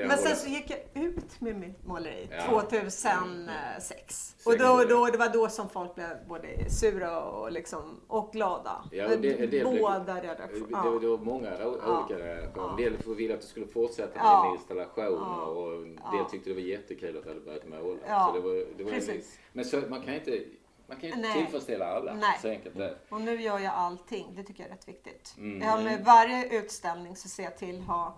Men 0.08 0.18
sen 0.18 0.36
så 0.36 0.50
gick 0.50 0.66
jag 0.72 1.04
ut 1.04 1.42
med 1.42 1.56
mitt 1.56 1.86
måleri 1.86 2.30
Ja. 2.32 2.44
2006. 2.50 4.36
Och 4.46 4.58
då, 4.58 4.84
då, 4.90 5.06
det 5.06 5.18
var 5.18 5.30
då 5.34 5.50
som 5.50 5.70
folk 5.70 5.96
blev 5.96 6.10
både 6.28 6.70
sura 6.70 7.22
och, 7.24 7.52
liksom, 7.52 8.00
och 8.08 8.32
glada. 8.34 8.84
Ja, 8.92 9.04
och 9.06 9.10
det, 9.10 9.34
det, 9.34 9.48
det, 9.48 9.64
Båda 9.64 10.14
det, 10.14 10.22
redaktionerna. 10.22 10.90
det, 10.92 11.00
det 11.00 11.08
var 11.08 11.18
många 11.18 11.50
olika 11.66 12.26
reaktioner. 12.26 12.70
En 12.70 12.76
del 12.78 13.16
ville 13.18 13.34
att 13.34 13.42
du 13.42 13.48
skulle 13.48 13.68
fortsätta 13.68 14.16
med 14.16 14.24
Ja. 14.26 14.44
din 14.46 14.56
installation 14.56 15.18
Ja. 15.20 15.46
och 15.46 15.74
en 15.74 15.96
del 16.18 16.26
tyckte 16.32 16.50
det 16.50 16.54
var 16.54 16.62
jättekul 16.62 17.18
du 17.24 17.30
hade 17.30 17.42
börjat 17.42 17.68
måla. 17.68 18.00
Ja, 18.08 18.26
Så 18.28 18.34
det 18.34 18.48
var, 18.48 18.78
det 18.78 18.84
var 18.84 18.92
precis. 18.92 19.40
Men 19.54 19.66
så, 19.66 19.82
man 19.90 20.02
kan 20.02 20.14
inte, 20.14 20.44
man 20.88 20.98
kan 20.98 21.10
inte 21.10 21.22
Nej. 21.22 21.34
tillfredsställa 21.34 21.86
alla. 21.86 22.14
Nej. 22.14 22.40
Så 22.42 22.50
enkelt 22.50 22.78
det. 22.78 22.96
Och 23.10 23.22
nu 23.22 23.42
gör 23.42 23.60
jag 23.60 23.74
allting. 23.74 24.34
Det 24.36 24.44
tycker 24.44 24.64
jag 24.64 24.72
är 24.72 24.76
rätt 24.76 24.88
viktigt. 24.88 25.36
Mm. 25.38 25.62
Jag 25.62 25.68
har 25.68 25.84
med 25.84 26.06
varje 26.06 26.60
utställning 26.60 27.16
så 27.16 27.30
ser 27.30 27.44
jag 27.44 27.58
till 27.58 27.80
att 27.80 27.88
ha 27.88 28.18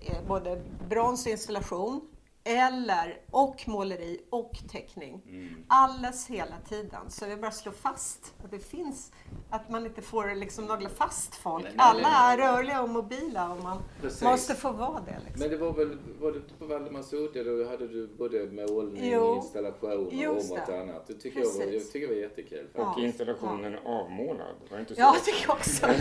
eh, 0.00 0.26
både 0.28 0.62
brons 0.88 1.26
installation 1.26 2.08
eller 2.46 3.18
och 3.30 3.64
måleri 3.68 4.20
och 4.30 4.52
teckning. 4.72 5.22
Mm. 5.28 5.64
Alles 5.68 6.26
hela 6.26 6.54
tiden. 6.68 7.10
Så 7.10 7.26
vi 7.26 7.36
bara 7.36 7.50
slår 7.50 7.72
fast 7.72 8.34
att 8.44 8.50
det 8.50 8.58
finns, 8.58 9.12
att 9.50 9.70
man 9.70 9.86
inte 9.86 10.02
får 10.02 10.34
liksom 10.34 10.64
nagla 10.66 10.88
fast 10.88 11.34
folk. 11.34 11.64
Nej, 11.64 11.72
nej, 11.76 11.86
Alla 11.88 12.08
nej. 12.08 12.34
är 12.34 12.38
rörliga 12.52 12.82
och 12.82 12.88
mobila 12.88 13.52
och 13.52 13.62
man 13.62 13.82
Precis. 14.00 14.22
måste 14.22 14.54
få 14.54 14.72
vara 14.72 15.00
det. 15.06 15.16
Liksom. 15.24 15.40
Men 15.40 15.50
det 15.50 15.56
var 15.56 15.72
väl, 15.72 15.98
var 16.20 16.32
det 16.32 16.58
på 16.58 16.66
Valdemarsudde 16.66 17.44
då 17.44 17.70
hade 17.70 17.88
du 17.88 18.06
både 18.18 18.46
målning, 18.46 19.10
Jo. 19.12 19.36
installation 19.36 20.06
och 20.06 20.12
Just 20.12 20.50
och 20.52 20.58
det. 20.66 20.80
annat. 20.80 21.06
Det 21.06 21.14
tycker 21.14 21.40
jag, 21.40 21.46
var, 21.52 21.72
jag 21.72 21.92
tycker 21.92 22.08
det 22.08 22.14
var 22.14 22.20
jättekul. 22.20 22.66
Ja. 22.74 22.92
Och 22.94 22.98
installationen 23.00 23.78
avmålad, 23.84 24.54
var 24.70 24.78
inte 24.80 24.94
så? 24.94 25.00
Ja, 25.00 25.14
det 25.18 25.32
tycker 25.32 25.46
jag 25.48 25.56
också. 25.56 25.86
ja. 25.86 25.94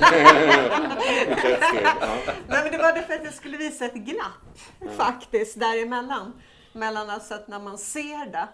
Nej, 2.47 2.63
men 2.63 2.71
det 2.71 2.77
var 2.77 2.93
det 2.95 3.01
för 3.01 3.13
att 3.13 3.23
jag 3.23 3.33
skulle 3.33 3.57
visa 3.57 3.85
ett 3.85 3.93
glapp 3.93 4.59
faktiskt 4.97 5.59
däremellan. 5.59 6.32
Mellan 6.73 7.09
alltså 7.09 7.33
att 7.33 7.47
när 7.47 7.59
man 7.59 7.77
ser 7.77 8.31
det 8.31 8.47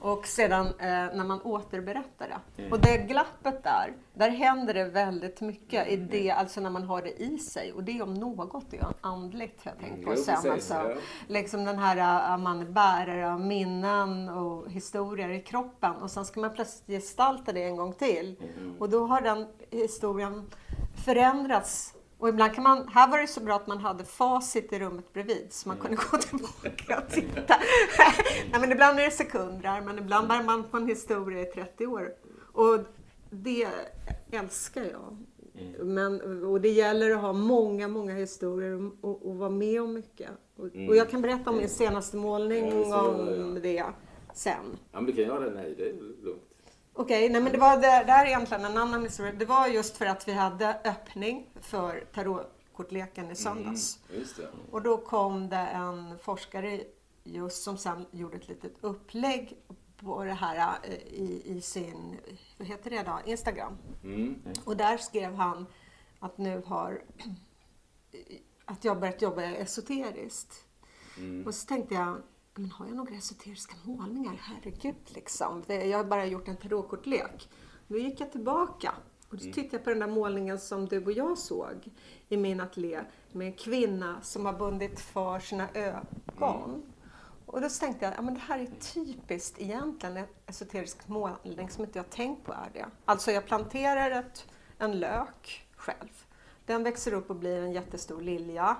och 0.00 0.26
sedan 0.26 0.66
eh, 0.66 0.88
när 0.88 1.24
man 1.24 1.42
återberättar 1.42 2.28
det. 2.28 2.62
Mm. 2.62 2.72
Och 2.72 2.80
det 2.80 2.96
glappet 2.96 3.64
där, 3.64 3.92
där 4.14 4.30
händer 4.30 4.74
det 4.74 4.84
väldigt 4.84 5.40
mycket 5.40 5.88
i 5.88 5.96
det, 5.96 6.30
alltså 6.30 6.60
när 6.60 6.70
man 6.70 6.82
har 6.82 7.02
det 7.02 7.22
i 7.22 7.38
sig. 7.38 7.72
Och 7.72 7.84
det 7.84 8.02
om 8.02 8.14
något 8.14 8.72
är 8.72 8.86
andligt 9.00 9.64
har 9.64 9.72
jag 9.72 9.80
tänkt 9.80 10.04
på 10.04 10.10
Mm, 10.10 10.24
sen. 10.24 10.34
precis, 10.34 10.50
Alltså, 10.50 10.74
ja. 10.74 10.96
Liksom 11.28 11.64
den 11.64 11.78
här 11.78 11.96
eh, 12.32 12.38
man 12.38 12.60
är 12.60 12.64
bärare 12.64 13.32
av 13.32 13.40
minnen 13.40 14.28
och 14.28 14.70
historier 14.70 15.28
i 15.28 15.42
kroppen 15.42 15.96
och 15.96 16.10
sen 16.10 16.24
ska 16.24 16.40
man 16.40 16.54
plötsligt 16.54 16.86
gestalta 16.86 17.52
det 17.52 17.64
en 17.64 17.76
gång 17.76 17.92
till. 17.92 18.36
Mm. 18.58 18.74
Och 18.78 18.88
då 18.90 19.06
har 19.06 19.20
den 19.20 19.46
historien 19.70 20.50
förändrats 21.04 21.94
Och 22.20 22.28
ibland 22.28 22.54
kan 22.54 22.64
man, 22.64 22.88
här 22.88 23.10
var 23.10 23.18
det 23.18 23.26
så 23.26 23.40
bra 23.40 23.56
att 23.56 23.66
man 23.66 23.78
hade 23.78 24.04
facit 24.04 24.72
i 24.72 24.78
rummet 24.78 25.12
bredvid 25.12 25.46
så 25.50 25.68
man 25.68 25.76
kunde 25.76 25.96
gå 25.96 26.18
tillbaka 26.18 26.98
och 26.98 27.12
titta. 27.12 27.54
Nej, 28.50 28.60
men 28.60 28.72
ibland 28.72 28.98
är 28.98 29.04
det 29.04 29.10
sekunder, 29.10 29.80
men 29.80 29.98
ibland 29.98 30.28
bär 30.28 30.42
man 30.42 30.64
på 30.64 30.76
en 30.76 30.86
historia 30.86 31.42
i 31.42 31.44
30 31.44 31.86
år. 31.86 32.12
Och 32.52 32.78
det 33.30 33.68
älskar 34.30 34.82
jag. 34.82 35.16
Men, 35.86 36.44
och 36.44 36.60
det 36.60 36.68
gäller 36.68 37.10
att 37.10 37.20
ha 37.20 37.32
många, 37.32 37.88
många 37.88 38.14
historier 38.14 38.90
och, 39.00 39.26
och 39.26 39.36
vara 39.36 39.50
med 39.50 39.82
om 39.82 39.94
mycket. 39.94 40.30
Och, 40.56 40.64
och 40.64 40.96
jag 40.96 41.10
kan 41.10 41.22
berätta 41.22 41.50
om 41.50 41.56
min 41.56 41.68
senaste 41.68 42.16
målning 42.16 42.92
om 42.92 43.58
det 43.62 43.84
sen. 44.34 44.54
Ja, 44.92 45.00
men 45.00 45.06
vi 45.06 45.12
kan 45.12 45.24
göra 45.24 45.50
det 45.50 45.50
nu. 45.50 45.74
Det 45.78 45.88
är 45.88 45.94
lugnt. 46.24 46.49
Okej, 46.94 47.28
nej 47.28 47.40
men 47.40 47.52
det 47.52 47.58
var 47.58 47.76
det, 47.76 47.80
det 47.80 48.12
här 48.12 48.24
är 48.24 48.28
egentligen 48.28 48.64
en 48.64 48.76
annan 48.76 49.02
historia. 49.02 49.32
Det 49.32 49.44
var 49.44 49.66
just 49.66 49.96
för 49.96 50.06
att 50.06 50.28
vi 50.28 50.32
hade 50.32 50.80
öppning 50.84 51.50
för 51.60 52.04
tarotkortleken 52.14 53.30
i 53.30 53.34
söndags. 53.34 53.98
Det. 54.36 54.48
Och 54.70 54.82
då 54.82 54.96
kom 54.96 55.48
det 55.48 55.56
en 55.56 56.18
forskare 56.18 56.80
just 57.24 57.62
som 57.62 57.78
sen 57.78 58.06
gjorde 58.10 58.36
ett 58.36 58.48
litet 58.48 58.72
upplägg 58.80 59.56
på 59.96 60.24
det 60.24 60.32
här 60.32 60.78
eh, 60.82 60.94
i, 60.94 61.42
i 61.44 61.60
sin, 61.60 62.16
vad 62.58 62.68
heter 62.68 62.90
det 62.90 63.02
då, 63.02 63.20
Instagram. 63.24 63.76
Mm. 64.04 64.42
Och 64.64 64.76
där 64.76 64.96
skrev 64.96 65.34
han 65.34 65.66
att 66.18 66.38
nu 66.38 66.62
har, 66.66 67.02
att 68.64 68.84
jag 68.84 69.00
börjat 69.00 69.22
jobba 69.22 69.42
esoteriskt. 69.42 70.64
Och 71.46 71.54
så 71.54 71.66
tänkte 71.66 71.94
jag, 71.94 72.22
men 72.54 72.70
har 72.70 72.86
jag 72.86 72.96
några 72.96 73.14
esoteriska 73.14 73.74
målningar? 73.84 74.40
Herregud 74.42 74.94
liksom. 75.06 75.64
Jag 75.68 75.98
har 75.98 76.04
bara 76.04 76.26
gjort 76.26 76.48
en 76.48 76.56
tarotkortlek. 76.56 77.48
Då 77.88 77.98
gick 77.98 78.20
jag 78.20 78.32
tillbaka 78.32 78.94
och 79.28 79.36
då 79.36 79.42
tittade 79.42 79.68
jag 79.70 79.84
på 79.84 79.90
den 79.90 79.98
där 79.98 80.06
målningen 80.06 80.58
som 80.58 80.86
du 80.86 81.04
och 81.04 81.12
jag 81.12 81.38
såg 81.38 81.88
i 82.28 82.36
min 82.36 82.60
ateljé 82.60 83.00
med 83.32 83.46
en 83.46 83.52
kvinna 83.52 84.20
som 84.22 84.46
har 84.46 84.52
bundit 84.52 85.00
för 85.00 85.38
sina 85.38 85.68
ögon. 85.74 86.82
Och 87.46 87.60
då 87.60 87.68
tänkte 87.68 88.04
jag, 88.04 88.14
ja 88.16 88.22
men 88.22 88.34
det 88.34 88.40
här 88.40 88.58
är 88.58 88.66
typiskt 88.66 89.60
egentligen 89.60 90.16
en 90.16 90.26
esoterisk 90.46 91.08
målning 91.08 91.70
som 91.70 91.84
inte 91.84 91.98
jag 91.98 92.10
tänkt 92.10 92.46
på 92.46 92.52
är 92.52 92.70
det. 92.72 92.86
Alltså 93.04 93.30
jag 93.30 93.46
planterar 93.46 94.10
ett, 94.10 94.46
en 94.78 95.00
lök 95.00 95.68
själv. 95.76 96.24
Den 96.66 96.82
växer 96.82 97.12
upp 97.12 97.30
och 97.30 97.36
blir 97.36 97.62
en 97.62 97.72
jättestor 97.72 98.20
lilja. 98.20 98.76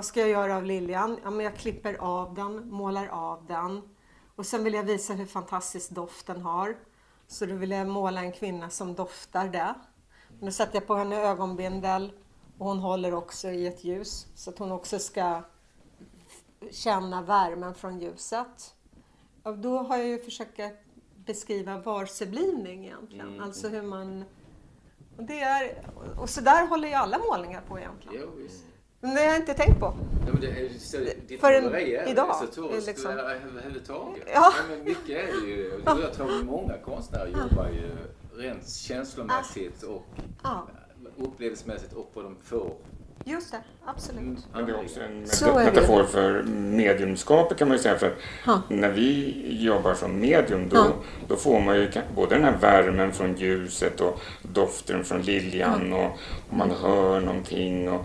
Vad 0.00 0.04
ska 0.04 0.20
jag 0.20 0.28
göra 0.28 0.56
av 0.56 0.64
liljan? 0.64 1.18
Ja, 1.22 1.30
men 1.30 1.44
jag 1.44 1.56
klipper 1.56 1.94
av 1.94 2.34
den, 2.34 2.68
målar 2.70 3.06
av 3.06 3.46
den. 3.46 3.82
Och 4.36 4.46
sen 4.46 4.64
vill 4.64 4.74
jag 4.74 4.82
visa 4.82 5.12
hur 5.12 5.26
fantastisk 5.26 5.90
doft 5.90 6.26
den 6.26 6.42
har. 6.42 6.76
Så 7.26 7.46
då 7.46 7.54
vill 7.54 7.70
jag 7.70 7.88
måla 7.88 8.20
en 8.20 8.32
kvinna 8.32 8.70
som 8.70 8.94
doftar 8.94 9.48
det. 9.48 9.74
Då 10.40 10.50
sätter 10.50 10.74
jag 10.74 10.86
på 10.86 10.94
henne 10.94 11.16
ögonbindel 11.16 12.12
och 12.58 12.66
hon 12.66 12.78
håller 12.78 13.14
också 13.14 13.48
i 13.48 13.66
ett 13.66 13.84
ljus 13.84 14.26
så 14.34 14.50
att 14.50 14.58
hon 14.58 14.72
också 14.72 14.98
ska 14.98 15.42
känna 16.70 17.22
värmen 17.22 17.74
från 17.74 18.00
ljuset. 18.00 18.74
Och 19.42 19.58
då 19.58 19.78
har 19.78 19.96
jag 19.96 20.06
ju 20.06 20.22
försökt 20.22 20.60
beskriva 21.16 21.78
varseblivning 21.78 22.86
egentligen. 22.86 23.40
Alltså 23.40 23.68
hur 23.68 23.82
man... 23.82 24.24
Och, 25.16 25.24
det 25.24 25.40
är, 25.40 25.90
och 26.20 26.30
så 26.30 26.40
där 26.40 26.66
håller 26.66 26.88
ju 26.88 26.94
alla 26.94 27.18
målningar 27.18 27.62
på 27.68 27.78
egentligen. 27.78 28.22
Jo. 28.38 28.48
Men 29.00 29.14
det 29.14 29.20
har 29.20 29.26
jag 29.26 29.36
inte 29.36 29.54
tänkt 29.54 29.80
på. 29.80 29.86
Ja, 30.26 30.32
men 30.32 30.40
det 30.40 30.46
är, 30.46 30.68
så, 30.78 30.96
ditt 31.28 31.40
För 31.40 31.52
en- 31.52 31.64
måleri 31.64 31.94
är 31.94 32.08
idag, 32.08 32.30
esoteriskt 32.42 32.86
liksom. 32.86 33.10
överhuvudtaget. 33.10 34.28
Ja. 34.34 34.52
men 34.68 34.84
mycket 34.84 35.08
är 35.10 35.26
det 35.42 35.48
ju. 35.50 35.80
Jag 35.86 36.12
tror 36.12 36.44
många 36.44 36.78
konstnärer 36.78 37.26
jobbar 37.26 37.68
ju 37.68 37.90
rent 38.42 38.68
känslomässigt 38.68 39.82
och 39.82 40.04
Ja, 40.42 40.66
upplevelsemässigt 41.16 41.92
och 41.92 42.14
på 42.14 42.22
de 42.22 42.36
få 42.42 42.72
just 43.30 43.50
det. 43.50 43.58
Absolut. 43.84 44.20
mm, 44.22 44.36
Men 44.54 44.66
det 44.66 44.72
är 44.72 44.76
också 44.84 45.00
en 45.00 45.26
Så 45.26 45.54
metafor 45.54 46.04
för 46.04 46.42
mediumskapet 46.52 47.58
kan 47.58 47.68
man 47.68 47.76
ju 47.76 47.82
säga. 47.82 47.98
För 47.98 48.14
Ja. 48.46 48.62
när 48.68 48.90
vi 48.90 49.34
jobbar 49.60 49.94
som 49.94 50.20
medium 50.20 50.68
då, 50.68 50.76
Ja. 50.76 50.86
då 51.28 51.36
får 51.36 51.60
man 51.60 51.76
ju 51.76 51.90
både 52.14 52.34
den 52.34 52.44
här 52.44 52.56
värmen 52.60 53.12
från 53.12 53.36
ljuset 53.36 54.00
och 54.00 54.20
doften 54.42 55.04
från 55.04 55.22
liljan 55.22 55.92
och, 55.92 56.18
och 56.50 56.56
man 56.56 56.70
hör 56.70 57.20
någonting. 57.20 57.88
Och 57.88 58.04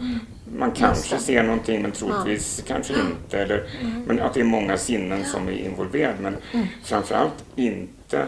man 0.57 0.71
kanske 0.71 1.17
ser 1.17 1.43
någonting 1.43 1.81
men 1.81 1.91
troligtvis 1.91 2.63
kanske 2.67 2.93
inte. 2.93 3.39
Eller, 3.39 3.63
Men 4.07 4.19
att 4.21 4.33
det 4.33 4.39
är 4.39 4.43
många 4.43 4.77
sinnen 4.77 5.23
som 5.25 5.47
är 5.47 5.51
involverade. 5.51 6.17
Men 6.21 6.35
framförallt 6.83 7.43
inte 7.55 8.25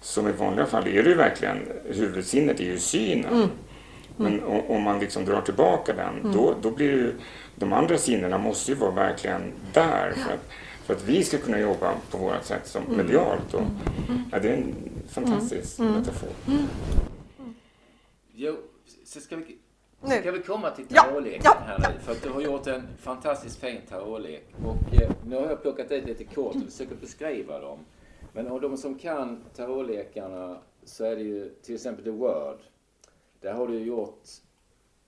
som 0.00 0.28
i 0.28 0.32
vanliga 0.32 0.66
fall 0.66 0.86
är 0.88 1.02
det 1.02 1.08
ju 1.08 1.14
verkligen 1.14 1.58
huvudsinnet 1.84 2.60
är 2.60 2.64
ju 2.64 2.78
synen. 2.78 3.48
Men 4.20 4.44
o- 4.44 4.64
om 4.68 4.82
man 4.82 4.98
liksom 5.00 5.24
drar 5.24 5.40
tillbaka 5.42 5.92
den, 5.92 6.32
då, 6.32 6.54
då 6.62 6.70
blir 6.70 6.86
ju, 6.90 7.14
de 7.56 7.72
andra 7.72 7.98
sinnena 7.98 8.38
måste 8.38 8.70
ju 8.70 8.76
vara 8.76 8.90
verkligen 8.90 9.52
där 9.74 10.12
för 10.12 10.32
att, 10.34 10.40
för 10.84 10.94
att 10.94 11.04
vi 11.08 11.24
ska 11.24 11.38
kunna 11.38 11.60
jobba 11.60 11.94
på 12.10 12.18
vårt 12.18 12.44
sätt 12.44 12.66
som 12.66 12.82
medialt. 12.96 13.54
Och, 13.54 13.62
ja, 14.32 14.38
det 14.38 14.48
är 14.48 14.56
en 14.56 14.74
fantastisk 15.08 15.78
metafor. 15.78 16.28
Jo, 18.34 18.56
så 19.04 19.20
ska 19.20 19.36
vi, 19.36 19.58
Nu. 20.02 20.20
ska 20.20 20.30
vi 20.32 20.42
komma 20.42 20.70
till 20.70 20.86
tarotleken 20.86 21.40
ja, 21.44 21.56
här 21.66 21.78
nu. 21.78 22.00
För 22.00 22.12
att 22.12 22.22
du 22.22 22.28
har 22.30 22.40
gjort 22.40 22.66
en 22.66 22.82
fantastiskt 23.00 23.60
fin 23.60 23.80
tarotlek. 23.88 24.44
Och 24.64 24.94
eh, 25.02 25.10
nu 25.26 25.36
har 25.36 25.42
jag 25.46 25.62
plockat 25.62 25.90
ut 25.92 26.06
lite 26.06 26.24
kort 26.24 26.54
och 26.56 26.62
försöker 26.72 26.94
beskriva 26.94 27.60
dem. 27.60 27.78
Men 28.32 28.46
av 28.46 28.60
de 28.60 28.76
som 28.76 28.94
kan 28.98 29.44
tarotlekarna 29.56 30.58
så 30.84 31.04
är 31.04 31.16
det 31.16 31.22
ju 31.22 31.48
till 31.62 31.74
exempel 31.74 32.04
The 32.04 32.10
Word. 32.10 32.58
Där 33.40 33.52
har 33.52 33.68
du 33.68 33.74
ju 33.74 33.84
gjort, 33.84 34.22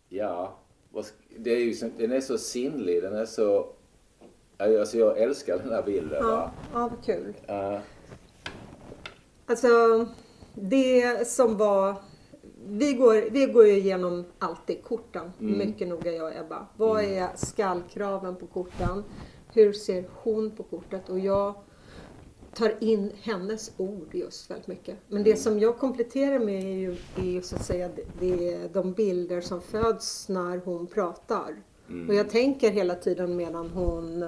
ja, 0.09 0.59
det 1.39 1.51
är 1.51 1.59
ju, 1.59 1.91
den 1.99 2.12
är 2.12 2.21
så 2.21 2.39
sinnlig, 2.39 3.03
den 3.03 3.15
är 3.15 3.25
så, 3.27 3.67
alltså 4.59 4.99
jag 4.99 5.19
älskar 5.19 5.59
den 5.59 5.73
här 5.73 5.83
bilden. 5.83 6.19
Ja, 6.21 6.37
Va? 6.37 6.51
ja, 6.73 6.89
vad 6.89 7.05
kul. 7.05 7.35
Uh, 7.51 7.79
Alltså, 9.47 9.69
det 10.55 11.29
som 11.29 11.57
var... 11.57 11.95
Vi 12.67 12.93
går, 12.93 13.31
vi 13.31 13.47
går 13.47 13.67
ju 13.67 13.73
igenom 13.73 14.25
alltid 14.39 14.85
korten 14.85 15.33
mycket 15.39 15.89
noga 15.89 16.12
jag 16.12 16.27
och 16.27 16.39
Ebba. 16.39 16.67
Vad 16.77 17.05
är 17.05 17.29
skallkraven 17.37 18.37
på 18.37 18.47
korten? 18.47 19.05
Hur 19.53 19.73
ser 19.73 20.05
hon 20.15 20.51
på 20.51 20.62
kortet? 20.62 21.09
Och 21.09 21.19
jag 21.19 21.55
tar 22.55 22.75
in 22.81 23.13
hennes 23.23 23.73
ord 23.77 24.09
just 24.15 24.51
väldigt 24.51 24.67
mycket. 24.67 24.97
Men 25.09 25.23
det 25.23 25.37
som 25.37 25.59
jag 25.61 25.79
kompletterar 25.79 26.39
med 26.39 26.65
är 26.65 26.77
ju, 26.77 26.97
är 27.17 27.23
ju 27.31 27.43
så 27.43 27.57
att 27.57 27.65
säga 27.65 27.91
det, 28.21 28.69
de 28.73 28.93
bilder 28.93 29.41
som 29.41 29.61
föds 29.61 30.29
när 30.29 30.57
hon 30.65 30.87
pratar. 30.87 31.63
Och 32.09 32.15
jag 32.15 32.31
tänker 32.31 32.71
hela 32.71 32.95
tiden 32.95 33.37
medan 33.37 33.71
hon 33.71 34.23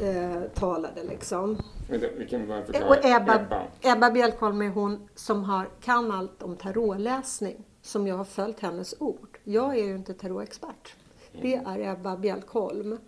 eh, 0.00 0.42
talade 0.54 1.04
liksom. 1.04 1.58
Men 1.90 2.00
det- 2.00 2.10
Vi 2.16 2.26
kan 2.26 2.48
bara 2.48 2.64
förklara. 2.64 2.88
Och 2.88 3.04
Ebba, 3.04 3.46
Ebba 3.82 4.10
Bjelkholm 4.10 4.62
är 4.62 4.68
hon 4.68 5.08
som 5.14 5.44
har, 5.44 5.68
kan 5.80 6.10
allt 6.12 6.42
om 6.42 6.56
tarotläsning. 6.56 7.64
Som 7.82 8.06
jag 8.06 8.16
har 8.16 8.24
följt 8.24 8.60
hennes 8.60 8.94
ord. 9.00 9.38
Jag 9.44 9.78
är 9.78 9.84
ju 9.84 9.94
inte 9.96 10.14
tarotexpert. 10.14 10.94
Det 11.42 11.54
är 11.54 11.92
Ebba 11.92 12.16
Bjelkholm. 12.16 12.98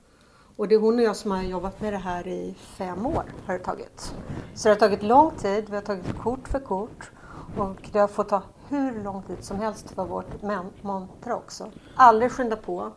Och 0.59 0.69
det 0.69 0.75
är 0.75 0.79
hon 0.79 0.99
och 0.99 1.05
jag 1.05 1.17
som 1.17 1.31
har 1.31 1.43
jobbat 1.43 1.81
med 1.81 1.93
det 1.93 1.97
här 1.99 2.27
i 2.29 2.55
fem 2.59 3.07
år. 3.07 3.25
Har 3.47 3.59
det 3.59 3.65
tagit. 3.65 4.15
Så 4.55 4.69
det 4.69 4.75
har 4.75 4.79
tagit 4.81 5.03
lång 5.03 5.31
tid. 5.31 5.65
Vi 5.69 5.75
har 5.75 5.83
tagit 5.83 6.19
kort 6.19 6.49
för 6.49 6.61
kort. 6.61 7.11
Och 7.59 7.89
det 7.93 7.99
har 7.99 8.09
fått 8.09 8.29
ta 8.29 8.43
hur 8.69 9.05
lång 9.05 9.23
tid 9.23 9.37
som 9.45 9.57
helst 9.57 9.91
för 9.91 10.05
vårt 10.05 10.43
man- 10.43 10.71
mantra 10.83 11.37
också. 11.37 11.71
Aldrig 11.95 12.33
skynda 12.33 12.57
på. 12.57 12.93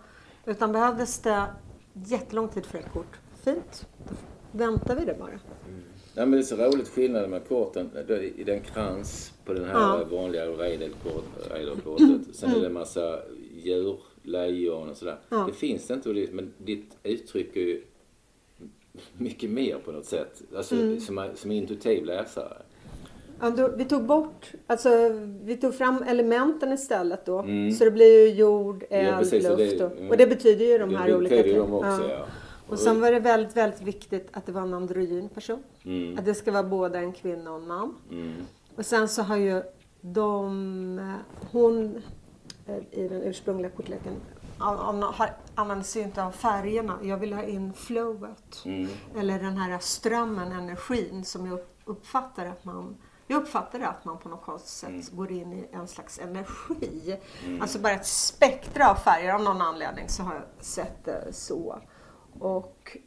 Utan 0.46 0.72
behövdes 0.72 1.20
det 1.20 1.46
jättelång 1.94 2.48
tid 2.48 2.66
för 2.66 2.78
ett 2.78 2.94
kort. 2.94 3.20
Fint. 3.44 3.88
Då 4.08 4.16
väntar 4.52 4.96
vi 4.96 5.06
det 5.06 5.16
bara. 5.20 5.30
Nej, 6.16 6.26
men 6.26 6.32
det 6.32 6.38
är 6.38 6.42
så 6.44 6.56
roligt 6.56 6.88
skillnaden 6.90 7.30
med 7.30 7.48
korten. 7.48 7.90
Då 8.08 8.14
är- 8.14 8.40
I 8.40 8.44
den 8.44 8.60
krans 8.62 9.34
på 9.46 9.54
den 9.54 9.66
här 9.66 9.74
Ja. 9.74 10.04
vanliga 10.12 10.46
Raider-kort- 10.46 11.50
Raider-kortet. 11.52 12.36
Sen 12.36 12.50
är 12.56 12.60
det 12.60 12.66
en 12.66 12.74
massa 12.74 13.20
djur, 13.64 14.00
lejon 14.24 14.90
och 14.90 14.98
sådär. 14.98 15.18
Ja. 15.30 15.44
Det 15.48 15.54
finns 15.54 15.88
det 15.88 15.94
inte, 15.94 16.14
det- 16.14 16.34
men 16.34 16.54
ditt 16.58 16.98
uttrycker 17.04 17.60
ju 17.62 17.84
mycket 19.18 19.50
mer 19.50 19.78
på 19.86 19.92
något 19.92 20.06
sätt. 20.06 20.42
Alltså 20.56 20.76
som, 21.00 21.26
som 21.36 21.52
intuitiv 21.52 22.06
läsare. 22.06 22.58
Ja, 23.42 23.50
då, 23.50 23.68
vi 23.78 23.86
tog 23.86 24.04
bort, 24.06 24.52
alltså 24.68 24.90
vi 25.44 25.58
tog 25.58 25.76
fram 25.76 26.04
elementen 26.04 26.74
istället 26.74 27.26
då. 27.26 27.40
Mm. 27.40 27.72
Så 27.72 27.84
det 27.84 27.92
blir 27.92 28.28
ju 28.28 28.34
jord, 28.36 28.84
Ja, 28.90 28.96
eld, 28.98 29.18
precis, 29.18 29.50
och 29.50 29.58
luft 29.58 29.78
det- 29.80 29.86
och, 29.86 29.92
mm. 29.92 30.10
och 30.10 30.18
det 30.18 30.28
betyder 30.28 30.66
ju 30.66 30.78
de 30.78 30.90
Det 30.92 30.98
här 30.98 31.16
olika 31.16 31.36
betyder 31.36 31.56
ju 31.56 31.62
ting. 31.62 31.72
de 31.72 31.74
också, 31.78 32.10
ja. 32.10 32.26
Och 32.68 32.80
sen 32.80 33.02
var 33.02 33.12
det 33.12 33.20
väldigt, 33.20 33.58
väldigt 33.58 33.82
viktigt 33.82 34.28
att 34.32 34.46
det 34.46 34.52
var 34.52 34.62
en 34.62 34.74
androgyn 34.74 35.30
person. 35.30 35.60
Mm. 35.86 36.18
Att 36.18 36.26
det 36.26 36.34
ska 36.34 36.52
vara 36.52 36.64
både 36.64 36.98
en 37.00 37.14
kvinna 37.14 37.52
och 37.52 37.62
en 37.62 37.68
man. 37.68 37.96
Mm. 38.12 38.34
Och 38.76 38.86
sen 38.86 39.08
så 39.08 39.22
har 39.22 39.38
ju 39.38 39.62
de, 40.02 41.12
hon 41.52 42.02
i 42.92 43.08
den 43.08 43.22
ursprungliga 43.22 43.70
kortleken 43.70 44.16
använder 45.56 45.84
sig 45.84 46.02
inte 46.02 46.24
av 46.24 46.32
färgerna. 46.32 47.00
Jag 47.04 47.18
vill 47.18 47.34
ha 47.34 47.44
in 47.44 47.74
flowet. 47.74 48.66
Mm. 48.66 48.90
Eller 49.18 49.40
den 49.40 49.58
här 49.58 49.80
strömmen, 49.80 50.52
energin 50.52 51.26
som 51.26 51.48
jag 51.48 51.60
uppfattar 51.86 52.46
att 52.46 52.66
man... 52.66 52.98
jag 53.28 53.42
uppfattar 53.42 53.80
det 53.80 53.88
att 53.88 54.06
man 54.06 54.18
på 54.18 54.30
något 54.30 54.42
konstigt 54.46 54.70
sätt 54.70 54.90
Mm. 54.90 55.18
går 55.18 55.32
in 55.32 55.54
i 55.54 55.68
en 55.72 55.88
slags 55.88 56.20
energi. 56.20 57.20
Alltså 57.62 57.80
bara 57.80 57.94
ett 57.94 58.06
spektra 58.06 58.92
av 58.92 58.96
färger 58.96 59.34
av 59.34 59.42
någon 59.42 59.62
anledning 59.62 60.10
så 60.10 60.24
har 60.24 60.34
jag 60.34 60.44
sett 60.60 61.06
det 61.06 61.34
så. 61.34 61.80
Och 62.40 62.98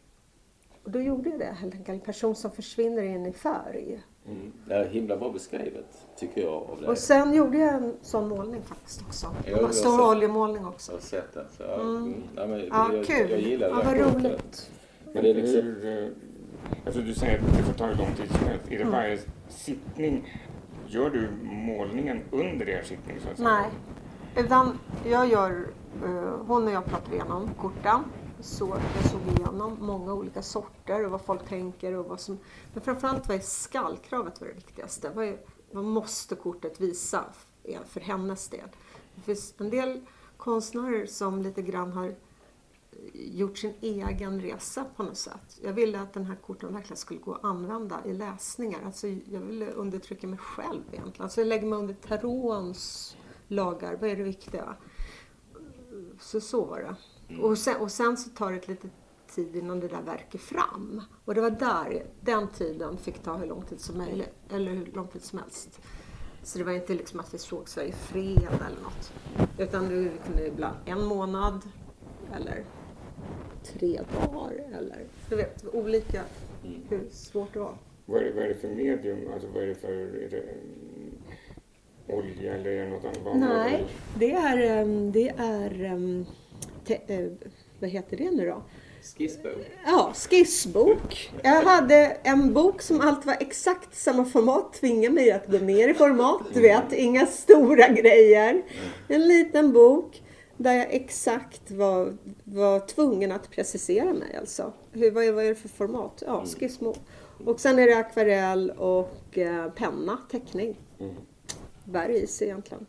och 0.84 0.90
då 0.90 1.00
gjorde 1.00 1.30
jag 1.30 1.38
det 1.38 1.52
helt 1.60 1.74
enkelt. 1.74 1.88
En 1.88 2.00
person 2.00 2.34
som 2.36 2.50
försvinner 2.50 3.02
in 3.02 3.26
i 3.26 3.32
färg. 3.32 4.02
Mm. 4.28 4.52
Det 4.68 4.74
är 4.74 4.88
himla 4.88 5.16
bra 5.16 5.30
beskrivet, 5.30 6.06
tycker 6.16 6.40
jag. 6.42 6.52
Av 6.52 6.78
det. 6.80 6.86
Och 6.86 6.98
sen 6.98 7.34
gjorde 7.34 7.58
jag 7.58 7.74
en 7.74 7.94
sån 8.02 8.28
målning 8.28 8.62
faktiskt 8.62 9.02
också. 9.06 9.26
En 9.44 9.72
stor 9.72 9.90
sett. 9.90 10.00
oljemålning 10.16 10.66
också. 10.66 10.92
Jag 10.92 10.96
har 10.96 11.02
sett 11.02 11.34
den. 11.34 11.44
Så, 11.56 11.62
ja, 11.62 11.74
mm. 11.80 12.14
Nej, 12.34 12.48
men, 12.48 12.66
Ja, 12.70 12.92
jag, 12.94 13.04
kul. 13.06 13.30
Jag 13.30 13.40
gillar 13.40 13.68
ja, 13.68 13.76
den 13.76 14.04
vad 14.04 14.14
roligt. 14.14 14.70
Men 15.12 15.22
det 15.22 15.30
är 15.30 15.34
liksom, 15.34 15.60
Hur, 15.62 16.02
eh, 16.04 16.08
alltså 16.86 17.00
du 17.00 17.14
säger 17.14 17.38
att 17.38 17.56
det 17.56 17.62
får 17.62 17.72
ta 17.72 17.86
hur 17.86 17.94
lång 17.96 18.14
tid 18.16 18.30
som 18.30 18.48
helst. 18.48 18.64
Är 18.68 18.76
Mm. 18.76 18.86
det 18.86 18.92
varje 18.92 19.18
sittning, 19.48 20.40
gör 20.86 21.10
du 21.10 21.28
målningen 21.42 22.20
under 22.30 22.68
er 22.68 22.82
sittning 22.82 23.16
så 23.20 23.30
att 23.30 23.36
säga? 23.36 23.48
Nej, 23.48 23.70
utan 24.36 24.78
jag 25.04 25.28
gör, 25.28 25.66
eh, 26.04 26.10
hon 26.46 26.64
och 26.66 26.72
jag 26.72 26.84
pratar 26.84 27.12
igenom 27.12 27.50
korten. 27.60 28.00
Så 28.44 28.80
jag 28.94 29.10
såg 29.10 29.20
igenom 29.20 29.76
många 29.80 30.12
olika 30.12 30.42
sorter 30.42 31.04
och 31.04 31.10
vad 31.10 31.20
folk 31.20 31.48
tänker 31.48 31.92
och 31.92 32.06
vad 32.06 32.20
som... 32.20 32.38
Men 32.72 32.82
framförallt 32.82 33.28
vad 33.28 33.36
är 33.36 33.40
skallkravet 33.40 34.40
var 34.40 34.48
det 34.48 34.54
viktigaste. 34.54 35.10
Vad, 35.14 35.24
är, 35.24 35.40
vad 35.70 35.84
måste 35.84 36.34
kortet 36.34 36.80
visa 36.80 37.24
för 37.86 38.00
hennes 38.00 38.48
del? 38.48 38.68
Det 39.14 39.20
finns 39.20 39.54
en 39.58 39.70
del 39.70 40.00
konstnärer 40.36 41.06
som 41.06 41.42
lite 41.42 41.62
grann 41.62 41.92
har 41.92 42.14
gjort 43.12 43.58
sin 43.58 43.74
egen 43.80 44.40
resa 44.40 44.84
på 44.96 45.02
något 45.02 45.18
sätt. 45.18 45.58
Jag 45.62 45.72
ville 45.72 46.00
att 46.00 46.12
den 46.12 46.24
här 46.24 46.36
korten 46.36 46.74
verkligen 46.74 46.96
skulle 46.96 47.20
gå 47.20 47.34
att 47.34 47.44
använda 47.44 48.04
i 48.04 48.12
läsningar. 48.12 48.80
Alltså 48.84 49.08
jag 49.08 49.40
ville 49.40 49.70
undertrycka 49.70 50.26
mig 50.26 50.38
själv 50.38 50.82
egentligen. 50.92 51.24
Alltså 51.24 51.40
jag 51.40 51.48
lägger 51.48 51.66
mig 51.66 51.78
under 51.78 51.94
tarons 51.94 53.16
lagar. 53.48 53.96
Vad 54.00 54.10
är 54.10 54.16
det 54.16 54.22
viktiga? 54.22 54.76
Så 56.20 56.40
så 56.40 56.64
var 56.64 56.78
det. 56.80 56.96
Och, 57.42 57.58
sen, 57.58 57.76
och 57.76 57.90
sen 57.90 58.16
så 58.16 58.30
tar 58.30 58.52
det 58.52 58.56
ett 58.56 58.68
litet 58.68 58.90
tid 59.34 59.56
innan 59.56 59.80
det 59.80 59.88
där 59.88 60.02
verkar 60.02 60.38
fram. 60.38 61.02
Och 61.24 61.34
det 61.34 61.40
var 61.40 61.50
där, 61.50 62.06
den 62.20 62.48
tiden 62.48 62.96
fick 62.98 63.22
ta 63.22 63.36
hur 63.36 63.46
lång 63.46 63.62
tid 63.62 63.80
som 63.80 63.98
möjligt. 63.98 64.34
Eller 64.50 64.72
hur 64.72 64.86
lång 64.86 65.08
tid 65.08 65.22
som 65.22 65.38
helst. 65.38 65.80
Så 66.42 66.58
det 66.58 66.64
var 66.64 66.72
inte 66.72 66.94
liksom 66.94 67.20
att 67.20 67.34
vi 67.34 67.38
sågs 67.38 67.76
varje 67.76 67.92
fredag 67.92 68.66
eller 68.66 68.82
något. 68.82 69.12
Utan 69.58 69.88
det 69.88 70.10
kunde 70.26 70.46
ibland 70.46 70.76
en 70.84 71.04
månad 71.04 71.60
eller 72.36 72.64
tre 73.62 74.00
dagar 74.32 74.52
eller 74.78 75.06
du 75.28 75.36
vet, 75.36 75.64
olika 75.74 76.22
hur 76.88 77.08
svårt 77.10 77.52
det 77.52 77.58
var. 77.58 77.78
Vad 78.06 78.22
är, 78.22 78.32
vad 78.32 78.44
är 78.44 78.48
det 78.48 78.54
för 78.54 78.68
medium? 78.68 79.32
Alltså 79.32 79.48
vad 79.54 79.62
är 79.62 79.66
det 79.66 79.74
för... 79.74 79.92
Är 79.92 80.28
det, 80.30 80.40
mm, 80.40 81.18
olja 82.06 82.54
eller 82.54 82.88
något 82.88 83.04
annat? 83.04 83.36
Nej, 83.36 83.86
det 84.18 84.32
är, 84.32 84.80
ehm, 84.80 85.12
det 85.12 85.28
är 85.28 85.84
ehm, 85.84 86.26
te, 86.84 87.00
eh, 87.06 87.30
vad 87.80 87.90
heter 87.90 88.16
det 88.16 88.30
nu 88.30 88.46
då? 88.46 88.62
skissbok. 89.04 89.70
Ja, 89.86 90.12
skissbok. 90.14 91.30
Jag 91.42 91.62
hade 91.62 91.96
en 92.22 92.54
bok 92.54 92.82
som 92.82 93.00
allt 93.00 93.26
var 93.26 93.36
exakt 93.40 93.94
samma 93.94 94.24
format, 94.24 94.72
tvingade 94.72 95.14
mig 95.14 95.32
att 95.32 95.46
gå 95.46 95.58
ner 95.58 95.88
i 95.88 95.94
format. 95.94 96.42
Du 96.54 96.60
vet, 96.60 96.92
inga 96.92 97.26
stora 97.26 97.88
grejer. 97.88 98.62
En 99.08 99.28
liten 99.28 99.72
bok 99.72 100.22
där 100.56 100.72
jag 100.72 100.86
exakt 100.94 101.70
var, 101.70 102.16
var 102.44 102.80
tvungen 102.80 103.32
att 103.32 103.50
precisera 103.50 104.12
mig 104.12 104.36
alltså. 104.36 104.72
Hur, 104.92 105.10
vad, 105.10 105.24
är, 105.24 105.32
vad 105.32 105.44
är 105.44 105.48
det 105.48 105.54
för 105.54 105.68
format? 105.68 106.22
Ja, 106.26 106.44
skissbok. 106.58 106.96
Och 107.44 107.60
sen 107.60 107.78
är 107.78 107.86
det 107.86 107.96
akvarell 107.96 108.70
och 108.70 109.38
eh, 109.38 109.70
penna, 109.70 110.18
teckning. 110.30 110.80
Berg 111.84 112.22
i 112.22 112.26
sig 112.26 112.46
egentligen. 112.46 112.86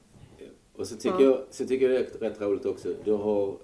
Och 0.77 0.87
så 0.87 0.95
tycker, 0.95 1.23
jag, 1.23 1.45
så 1.49 1.67
tycker 1.67 1.89
jag 1.89 2.01
det 2.01 2.25
är 2.25 2.29
rätt 2.29 2.41
roligt 2.41 2.65
också. 2.65 2.93
Du 3.03 3.11
har 3.11 3.57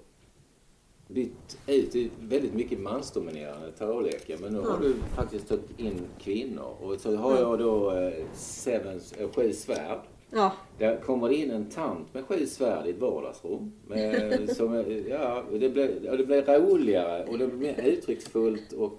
bytt 1.08 1.58
ut 1.66 1.96
i 1.96 2.10
väldigt 2.20 2.54
mycket 2.54 2.80
mansdominerande 2.80 3.72
tarotlekar. 3.72 4.38
Men 4.40 4.52
nu 4.52 4.58
har 4.60 4.78
du 4.80 4.94
faktiskt 5.16 5.48
tagit 5.48 5.80
in 5.80 6.00
kvinnor. 6.20 6.76
Och 6.82 7.00
så 7.00 7.16
har 7.16 7.38
jag 7.38 7.58
då 7.58 7.90
eh, 7.90 8.12
sevens, 8.34 9.12
eh, 9.12 9.28
sju 9.30 9.52
svärd. 9.52 10.00
Ja, 10.34 10.52
Där 10.78 10.96
kommer 11.00 11.28
det 11.28 11.34
in 11.34 11.50
en 11.50 11.70
tant 11.70 12.14
med 12.14 12.24
sju 12.24 12.46
svärd 12.46 12.86
i 12.86 12.90
ett 12.90 12.98
vardagsrum. 13.00 13.72
Med, 13.86 14.50
som, 14.56 14.72
är- 14.74 15.08
ja, 15.10 15.42
det 15.52 15.68
blir, 15.68 16.10
och 16.10 16.18
det 16.18 16.24
blir 16.24 16.42
roligare 16.42 17.24
och 17.24 17.38
det 17.38 17.46
blir 17.46 17.58
mer 17.58 17.82
uttrycksfullt. 17.82 18.72
Och, 18.72 18.98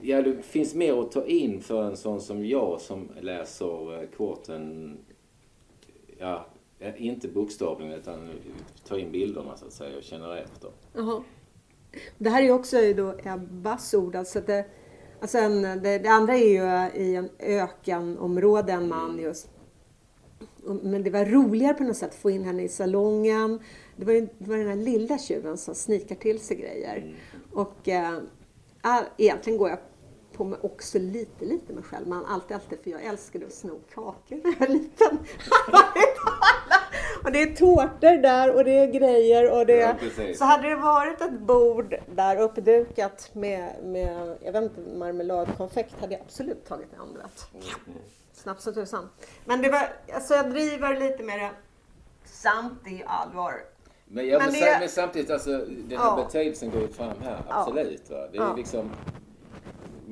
ja, 0.00 0.22
det 0.22 0.42
finns 0.42 0.74
mer 0.74 1.00
att 1.00 1.12
ta 1.12 1.24
in 1.26 1.60
för 1.60 1.82
en 1.82 1.96
sån 1.96 2.20
som 2.20 2.46
jag 2.46 2.80
som 2.80 3.08
läser 3.20 4.00
eh, 4.02 4.08
korten, 4.16 4.96
ja, 6.18 6.46
inte 6.96 7.28
bokstavligen 7.28 7.92
utan 7.92 8.30
ta 8.88 8.98
in 8.98 9.12
bilderna 9.12 9.56
så 9.56 9.66
att 9.66 9.72
säga 9.72 9.96
och 9.96 10.02
känner 10.02 10.36
efter. 10.36 10.70
Jaha. 10.92 11.22
Det 12.18 12.30
här 12.30 12.40
är 12.40 12.46
ju 12.46 12.52
också 12.52 12.76
då 12.96 13.14
Ebbas 13.24 13.94
ord. 13.94 14.16
Alltså 14.16 14.40
det, 14.46 14.64
alltså 15.20 15.38
en, 15.38 15.62
det, 15.62 15.98
det 15.98 16.08
andra 16.08 16.34
är 16.34 16.48
ju 16.48 17.00
i 17.04 17.14
en 17.16 17.28
ökenområde, 17.38 18.72
en 18.72 18.88
man 18.88 19.18
just. 19.18 19.50
Och- 20.66 20.74
Men 20.84 21.02
det 21.02 21.10
var 21.10 21.24
roligare 21.24 21.74
på 21.74 21.82
något 21.84 21.96
sätt 21.96 22.08
att 22.10 22.14
få 22.14 22.30
in 22.30 22.44
henne 22.44 22.62
i 22.62 22.68
salongen. 22.68 23.60
Det 23.96 24.04
var, 24.04 24.12
ju, 24.12 24.20
det 24.38 24.50
var 24.50 24.56
den 24.56 24.68
här 24.68 24.76
lilla 24.76 25.18
tjuven 25.18 25.56
som 25.58 25.74
snikar 25.74 26.16
till 26.16 26.40
sig 26.40 26.56
grejer. 26.56 27.14
Och 27.52 27.88
äh, 27.88 28.18
egentligen 29.16 29.58
går 29.58 29.68
jag 29.68 29.78
på 30.32 30.44
mig 30.44 30.58
också 30.62 30.98
lite, 30.98 31.44
lite 31.44 31.72
mig 31.72 31.84
själv. 31.84 32.06
Men 32.08 32.24
alltid, 32.26 32.54
alltid, 32.54 32.78
för 32.82 32.90
jag 32.90 33.04
älskade 33.04 33.46
att 33.46 33.52
sno 33.52 33.80
kakor 33.94 34.40
när 34.44 34.50
jag 34.52 34.58
var 34.60 34.66
liten. 34.66 35.18
och 37.24 37.32
det 37.32 37.42
är 37.42 37.54
tårtor 37.56 38.22
där 38.22 38.54
och 38.56 38.64
det 38.64 38.78
är 38.78 38.86
grejer 38.86 39.52
och 39.58 39.66
det 39.66 39.76
Ja. 39.76 39.94
Så 40.34 40.44
hade 40.44 40.68
det 40.68 40.76
varit 40.76 41.20
ett 41.20 41.40
bord 41.40 41.94
där 42.14 42.36
uppdukat 42.40 43.30
med, 43.34 43.84
med 43.84 44.36
jag 44.44 44.52
vet 44.52 44.62
inte, 44.62 44.80
marmeladkonfekt 44.80 46.00
hade 46.00 46.12
jag 46.12 46.22
absolut 46.22 46.64
tagit 46.66 46.88
en, 46.92 47.12
du 47.12 47.18
vet. 47.18 47.66
Snabbt 48.32 48.60
som 48.62 48.74
tusan. 48.74 49.08
Men 49.44 49.62
det 49.62 49.70
var, 49.70 49.88
alltså 50.14 50.34
jag 50.34 50.50
driver 50.50 51.00
lite 51.00 51.22
med 51.22 51.38
det 51.40 51.50
samt 52.24 52.86
i 52.88 53.02
allvar. 53.06 53.54
Men, 54.04 54.28
ja, 54.28 54.38
men, 54.38 54.52
Men 54.52 54.60
det- 54.60 54.76
men 54.80 54.88
samtidigt, 54.88 55.30
alltså, 55.30 55.50
den 55.58 55.98
här 55.98 56.06
Ja. 56.06 56.24
betydelsen 56.26 56.70
går 56.70 56.80
ju 56.80 56.88
fram 56.88 57.16
här, 57.22 57.42
absolut. 57.48 58.10
Va? 58.10 58.16
Det 58.32 58.38
är 58.38 58.42
Ja. 58.42 58.54
liksom, 58.56 58.90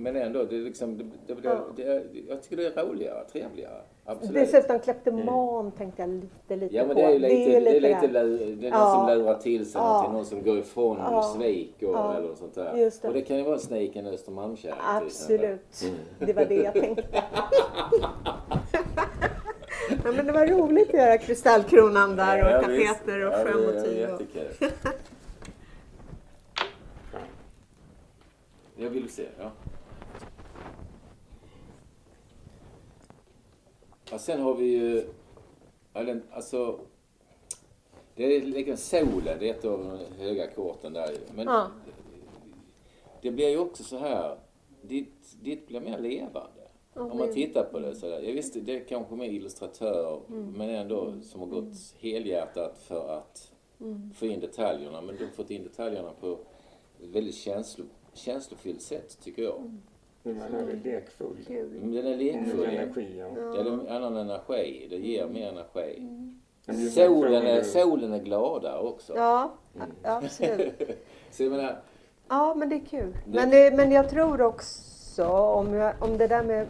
men 0.02 0.16
ändå, 0.16 0.44
det 0.44 0.56
är 0.56 0.60
liksom, 0.60 0.98
det, 0.98 1.04
det, 1.26 1.34
det, 1.34 1.48
Ja. 1.48 1.60
det, 1.76 1.82
är- 1.82 2.06
jag 2.28 2.42
tycker 2.42 2.56
det 2.56 2.66
är 2.76 2.86
roligare, 2.86 3.24
trevligare. 3.32 3.80
Absolut. 4.04 4.34
Dessutom 4.34 4.78
kleptoman 4.78 5.70
tänkte 5.72 6.02
jag 6.02 6.10
lite, 6.10 6.56
lite 6.56 6.76
Ja 6.76 6.86
men 6.86 6.96
på. 6.96 7.00
det 7.02 7.06
är 7.06 7.10
ju 7.12 7.18
lite, 7.18 7.34
det 7.34 7.76
är 7.76 7.80
lite, 7.80 8.06
det 8.06 8.22
lur, 8.22 8.38
det 8.56 8.66
är 8.66 8.70
någon 8.70 8.80
Ja. 8.80 9.06
som 9.08 9.18
lurar 9.18 9.34
till 9.38 9.70
sig 9.70 9.80
Ja. 9.80 10.10
någon 10.12 10.24
som 10.24 10.42
går 10.42 10.58
ifrån 10.58 10.96
Ja. 11.00 11.22
svek 11.36 11.74
och, 11.78 11.82
Ja. 11.82 12.14
eller 12.16 12.34
sånt 12.34 12.54
där. 12.54 12.76
Just 12.76 13.02
det. 13.02 13.08
Och 13.08 13.14
det 13.14 13.20
kan 13.22 13.36
ju 13.36 13.42
vara 13.42 13.58
Sniken 13.58 14.06
Östermalmskärring. 14.06 14.76
Absolut. 14.86 15.84
Det 16.18 16.32
var 16.32 16.44
det 16.44 16.54
jag 16.54 16.72
tänkte. 16.74 17.04
ja, 20.04 20.12
men 20.16 20.26
det 20.26 20.32
var 20.32 20.46
roligt 20.46 20.88
att 20.88 20.94
göra 20.94 21.18
kristallkronan 21.18 22.16
där 22.16 22.44
och 22.44 22.50
Ja, 22.50 22.68
visst. 22.68 22.92
tapeter 22.98 23.26
och 23.26 23.32
Ja, 23.32 23.38
det 23.44 23.52
sjömotiv. 23.52 24.08
och- 24.08 24.20
Jättekul. 24.20 24.70
Jag 28.76 28.90
vill 28.90 29.08
se, 29.10 29.22
ja. 29.38 29.50
Ja. 34.10 34.18
Sen 34.18 34.40
har 34.40 34.54
vi 34.54 34.64
ju, 34.66 35.06
alltså, 36.32 36.80
det 38.14 38.36
är 38.36 38.42
liksom 38.42 38.76
solen, 38.76 39.38
det 39.38 39.48
är 39.48 39.54
ett 39.54 39.64
av 39.64 39.78
de 39.78 40.14
höga 40.24 40.46
korten 40.50 40.92
där. 40.92 41.16
Men 41.34 41.46
Ja. 41.46 41.70
det 43.22 43.30
blir 43.30 43.48
ju 43.48 43.58
också 43.58 43.84
så 43.84 43.98
här, 43.98 44.38
ditt, 44.82 45.36
ditt 45.42 45.68
blir 45.68 45.80
mer 45.80 45.98
levande. 45.98 46.60
Om 46.94 47.18
man 47.18 47.32
tittar 47.34 47.62
på 47.64 47.78
det 47.78 47.94
sådär. 47.94 48.20
Jag 48.20 48.32
visste, 48.32 48.60
det 48.60 48.76
är 48.76 48.84
kanske 48.84 49.14
med 49.14 49.32
illustratör, 49.32 50.20
men 50.28 50.70
ändå 50.70 51.14
som 51.22 51.40
har 51.40 51.46
gått 51.46 51.74
helhjärtat 51.98 52.78
för 52.78 53.08
att 53.18 53.52
få 54.14 54.26
in 54.26 54.40
detaljerna. 54.40 55.00
Men 55.02 55.16
du 55.16 55.24
har 55.24 55.32
fått 55.32 55.50
in 55.50 55.62
detaljerna 55.62 56.12
på 56.20 56.32
ett 57.02 57.08
väldigt 57.08 57.34
känslo, 57.34 57.84
känslofyllt 58.12 58.82
sätt, 58.82 59.18
tycker 59.22 59.42
jag. 59.42 59.78
Men 60.22 60.38
man 60.38 60.54
är 60.54 60.80
lekfull. 60.84 61.36
Kul. 61.46 61.68
Men 61.80 61.92
Den 61.94 62.06
är 62.06 62.16
lekfull. 62.16 62.64
Mm, 62.64 62.76
energi, 62.76 63.18
ja. 63.18 63.26
Ja, 63.36 63.62
det 63.62 63.70
är 63.70 63.72
en 63.72 63.88
annan 64.04 64.16
energi. 64.16 64.86
Det 64.90 64.96
ger 64.96 65.26
mer 65.26 65.48
energi. 65.48 66.08
Den 66.66 66.90
Solen 66.90 67.46
är, 67.46 67.62
solen 67.62 68.12
är 68.12 68.18
gladare 68.18 68.78
också. 68.80 69.12
Ja, 69.16 69.52
absolut. 70.02 70.80
Så 71.30 71.42
jag 71.42 71.50
menar, 71.50 71.78
Ja, 72.28 72.54
men 72.54 72.68
det 72.68 72.76
är 72.76 72.84
kul. 72.90 73.12
Det- 73.26 73.34
Men, 73.40 73.50
det, 73.50 73.76
men 73.76 73.92
jag 73.92 74.10
tror 74.10 74.42
också 74.42 75.24
om, 75.26 75.74
jag, 75.74 75.94
om 76.00 76.18
det 76.18 76.26
där 76.26 76.42
med 76.44 76.66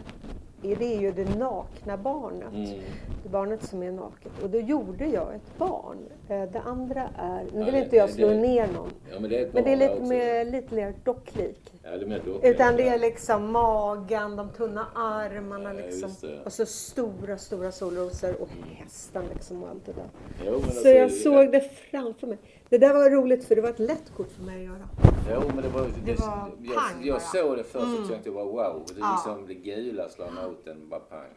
det 0.63 0.97
är 0.97 1.01
ju 1.01 1.13
det 1.13 1.39
nakna 1.39 1.97
barnet. 1.97 2.53
Mm. 2.55 2.81
Det 3.23 3.29
barnet 3.29 3.63
som 3.63 3.83
är 3.83 3.91
naket. 3.93 4.33
Och 4.43 4.51
då 4.51 4.59
gjorde 4.61 5.07
jag 5.07 5.35
ett 5.35 5.59
barn. 5.59 5.99
Eh, 6.29 6.43
Det 6.53 6.61
andra 6.61 7.09
är, 7.19 7.43
nu 7.53 7.59
Ja, 7.59 7.65
vill 7.65 7.75
det- 7.75 7.81
inte 7.85 7.97
jag 7.97 8.11
slå 8.11 8.29
det- 8.29 8.37
ner 8.37 8.67
någon. 8.67 8.91
Ja, 9.13 9.21
men 9.21 9.31
det 9.31 9.39
är 9.39 9.51
Men 9.53 9.65
det 9.65 9.73
är 9.73 9.77
lite 9.77 10.01
mer, 10.01 10.45
lite 10.45 10.75
mer 10.75 10.95
docklik. 11.05 11.73
Ja, 11.83 11.91
det 11.97 12.07
mer 12.07 12.21
dock. 12.27 12.45
Utan 12.45 12.77
det 12.77 12.89
är 12.89 12.99
liksom 12.99 13.53
magen, 13.53 14.37
de 14.37 14.49
tunna 14.49 14.87
armarna 14.95 15.75
Ja, 15.75 15.81
liksom. 15.81 16.11
Och 16.45 16.53
så 16.53 16.67
stora, 16.67 17.39
stora 17.39 17.73
solrosor 17.73 18.43
och 18.43 18.49
hästen 18.77 19.23
liksom 19.35 19.63
och 19.63 19.69
allt 19.69 19.87
det 19.87 19.93
där. 19.93 20.09
Jo, 20.47 20.61
Så 20.61 20.67
alltså, 20.67 20.89
jag 20.89 21.13
såg 21.13 21.53
det 21.53 21.61
framför 21.91 22.27
mig. 22.27 22.39
Det 22.71 22.79
där 22.79 22.95
var 22.95 23.11
roligt 23.11 23.45
för 23.45 23.55
det 23.57 23.61
var 23.63 23.69
ett 23.71 23.79
lätt 23.79 24.13
kort 24.17 24.31
för 24.37 24.43
mig 24.43 24.57
att 24.57 24.65
göra. 24.65 24.89
Jo, 25.31 25.43
men 25.55 25.63
det 25.63 25.69
var... 25.69 25.81
Det, 25.83 26.13
Det 26.13 26.21
var 26.21 26.51
jag, 26.63 26.75
pang 26.75 27.05
jag 27.05 27.23
såg 27.23 27.57
det 27.57 27.65
först 27.65 27.99
och 28.03 28.09
tänkte 28.09 28.29
jag 28.29 28.35
bara 28.35 28.45
wow. 28.45 28.83
Det 28.87 28.95
är 28.95 28.99
Ja. 29.01 29.13
liksom 29.13 29.47
det 29.47 29.55
gula 29.55 30.09
slår 30.09 30.29
emot 30.29 30.65
den 30.65 30.89
bara 30.89 31.01
pang. 31.01 31.29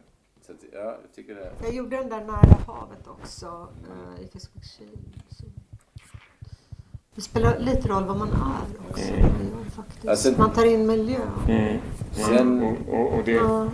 Så 0.46 0.52
att, 0.52 0.58
ja, 0.72 0.78
jag 0.78 0.96
tycker 1.14 1.34
det. 1.34 1.52
Jag 1.62 1.74
gjorde 1.74 1.96
den 1.96 2.08
där 2.08 2.20
nära 2.20 2.56
havet 2.66 3.06
också 3.08 3.68
eh, 4.16 4.24
i 4.24 4.28
Fiskviks 4.28 4.68
Så. 5.30 5.44
Det 7.14 7.20
spelar 7.20 7.58
lite 7.58 7.88
roll 7.88 8.04
vad 8.04 8.16
man 8.16 8.28
är 8.28 8.90
också. 8.90 9.12
Det 9.12 9.70
faktiskt. 9.70 10.08
Alltså- 10.08 10.32
man 10.38 10.52
tar 10.52 10.64
in 10.64 10.86
miljö. 10.86 11.18
Mm. 11.48 11.78
Sen- 12.12 12.62
Och, 12.62 12.94
och, 12.94 13.18
och 13.18 13.24
det 13.24 13.32
Ja. 13.32 13.68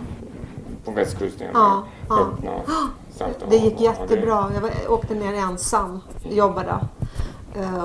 på 0.85 0.91
västkusten, 0.91 1.47
Ja, 1.53 1.83
ja. 2.09 2.19
öppna 2.21 2.61
salta 3.11 3.45
Det 3.49 3.55
gick 3.57 3.73
Ja, 3.81 3.83
jättebra. 3.93 4.51
Jag 4.53 4.61
var, 4.61 4.71
åkte 4.89 5.15
ner 5.15 5.33
ensam, 5.33 5.99
jobbade 6.29 6.79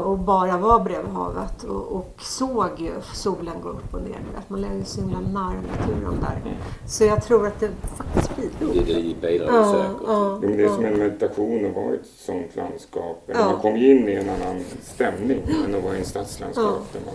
och 0.05 0.19
bara 0.19 0.59
var 0.59 0.81
bredvid 0.81 1.13
havet 1.13 1.65
och, 1.65 1.93
och 1.97 2.15
såg 2.23 2.69
ju 2.79 2.93
solen 3.15 3.55
gå 3.63 3.69
upp 3.69 3.95
och 3.95 4.01
ner. 4.03 4.19
Vet, 4.35 4.49
Man 4.51 4.61
ju 4.79 4.85
så 4.85 5.01
himla 5.01 5.21
nära 5.21 5.55
naturen 5.71 6.19
där. 6.21 6.59
Så 6.89 7.05
jag 7.05 7.25
tror 7.25 7.47
att 7.47 7.61
det 7.61 7.71
faktiskt 7.97 8.31
Det, 8.37 8.67
bidrog. 8.67 8.87
det 8.87 8.95
bidrar 8.95 9.31
ju 9.31 9.37
Ja, 9.57 9.73
säkert. 9.73 10.03
ja, 10.07 10.39
det 10.43 10.65
är 10.65 10.69
som 10.69 10.85
ja. 10.85 10.89
en 10.91 10.99
meditation 10.99 11.67
att 11.67 11.75
vara 11.75 11.93
i 11.93 11.97
ett 11.97 12.07
sånt 12.17 12.57
landskap. 12.57 13.23
Ja. 13.27 13.45
Man 13.45 13.61
kommer 13.61 13.79
ju 13.79 13.91
in 13.99 14.09
i 14.09 14.13
en 14.13 14.29
annan 14.29 14.65
stämning 14.83 15.39
än 15.65 15.75
att 15.75 15.85
vara 15.85 15.95
i 15.95 15.99
en 15.99 16.05
stadslandskap. 16.05 16.93
Där 16.93 17.01
man, 17.07 17.15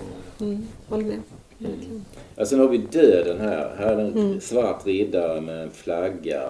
Mm, 0.49 0.67
håller 0.89 1.03
med. 1.05 1.21
Verkligen. 1.57 2.05
Ja, 2.35 2.45
sen 2.45 2.59
har 2.59 2.67
vi 2.67 2.77
döden 2.77 3.39
här. 3.39 3.75
Här 3.79 3.85
är 3.87 3.99
en 3.99 4.13
Mm. 4.17 4.41
svart 4.41 4.85
riddare 4.85 5.41
med 5.41 5.63
en 5.63 5.71
flagga. 5.71 6.41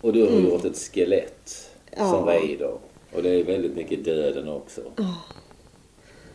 Och 0.00 0.12
du 0.12 0.22
har 0.22 0.30
gjort 0.30 0.64
ett 0.64 0.78
skelett 0.78 1.70
Ja. 1.96 2.10
som 2.10 2.26
rider. 2.26 2.72
Och 3.12 3.22
det 3.22 3.28
är 3.40 3.44
väldigt 3.44 3.76
mycket 3.76 4.04
döden 4.04 4.48
också. 4.48 4.80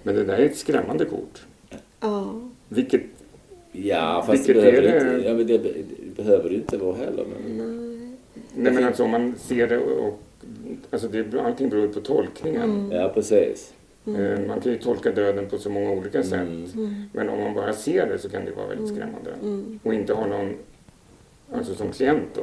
men 0.03 0.15
det 0.15 0.23
där 0.23 0.37
är 0.37 0.45
ett 0.45 0.57
skrämmande 0.57 1.05
kort. 1.05 1.45
Ja. 1.99 2.41
Vilket, 2.69 3.01
Ja, 3.71 4.23
fast 4.27 4.47
det 4.47 4.53
Vilket 4.53 4.73
behöver, 4.73 4.89
är 4.89 4.99
det 4.99 5.09
det? 5.09 5.15
inte, 5.15 5.27
ja, 5.29 5.33
men 5.33 5.47
det, 5.47 5.57
det 5.57 6.15
behöver 6.23 6.49
det 6.49 6.55
inte 6.55 6.77
vara 6.77 6.95
heller. 6.95 7.25
Men, 7.47 8.17
nej 8.55 8.73
men 8.73 8.83
alltså 8.83 9.03
om 9.03 9.11
man 9.11 9.35
ser 9.37 9.67
det 9.67 9.77
och, 9.77 10.19
alltså 10.89 11.07
det, 11.07 11.41
allting 11.41 11.69
beror 11.69 11.87
på 11.87 11.99
tolkningen. 11.99 12.91
Ja, 12.91 13.11
precis. 13.13 13.73
Eh, 14.07 14.39
Man 14.47 14.61
kan 14.61 14.71
ju 14.71 14.77
tolka 14.77 15.11
döden 15.11 15.49
på 15.49 15.57
så 15.57 15.69
många 15.69 15.91
olika 15.91 16.23
sätt. 16.23 16.33
Mm. 16.33 17.03
Men 17.13 17.29
om 17.29 17.39
man 17.39 17.53
bara 17.53 17.73
ser 17.73 18.07
det 18.07 18.19
så 18.19 18.29
kan 18.29 18.45
det 18.45 18.51
vara 18.51 18.67
väldigt 18.67 18.87
skrämmande. 18.95 19.31
Och 19.83 19.93
inte 19.93 20.13
ha 20.13 20.27
någon, 20.27 20.53
alltså 21.53 21.75
som 21.75 21.91
klient 21.91 22.27
då. 22.35 22.41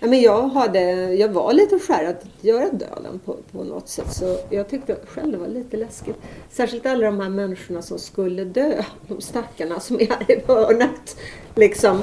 Ja, 0.00 0.06
men 0.06 0.20
jag, 0.20 0.42
hade, 0.48 0.80
jag 1.14 1.28
var 1.28 1.52
lite 1.52 1.78
skärrad 1.78 2.16
att 2.22 2.44
göra 2.44 2.64
döden 2.64 3.20
på, 3.24 3.36
på 3.52 3.64
något 3.64 3.88
sätt. 3.88 4.12
Så 4.12 4.38
jag 4.50 4.68
tyckte 4.68 4.96
själv 5.06 5.32
det 5.32 5.38
var 5.38 5.48
lite 5.48 5.76
läskigt. 5.76 6.16
Särskilt 6.50 6.86
alla 6.86 7.06
de 7.06 7.20
här 7.20 7.28
människorna 7.28 7.82
som 7.82 7.98
skulle 7.98 8.44
dö. 8.44 8.82
De 9.08 9.20
stackarna 9.20 9.80
som 9.80 10.00
är 10.00 10.06
här 10.06 10.30
i 10.30 10.42
hörnet. 10.46 11.16
Liksom. 11.54 11.96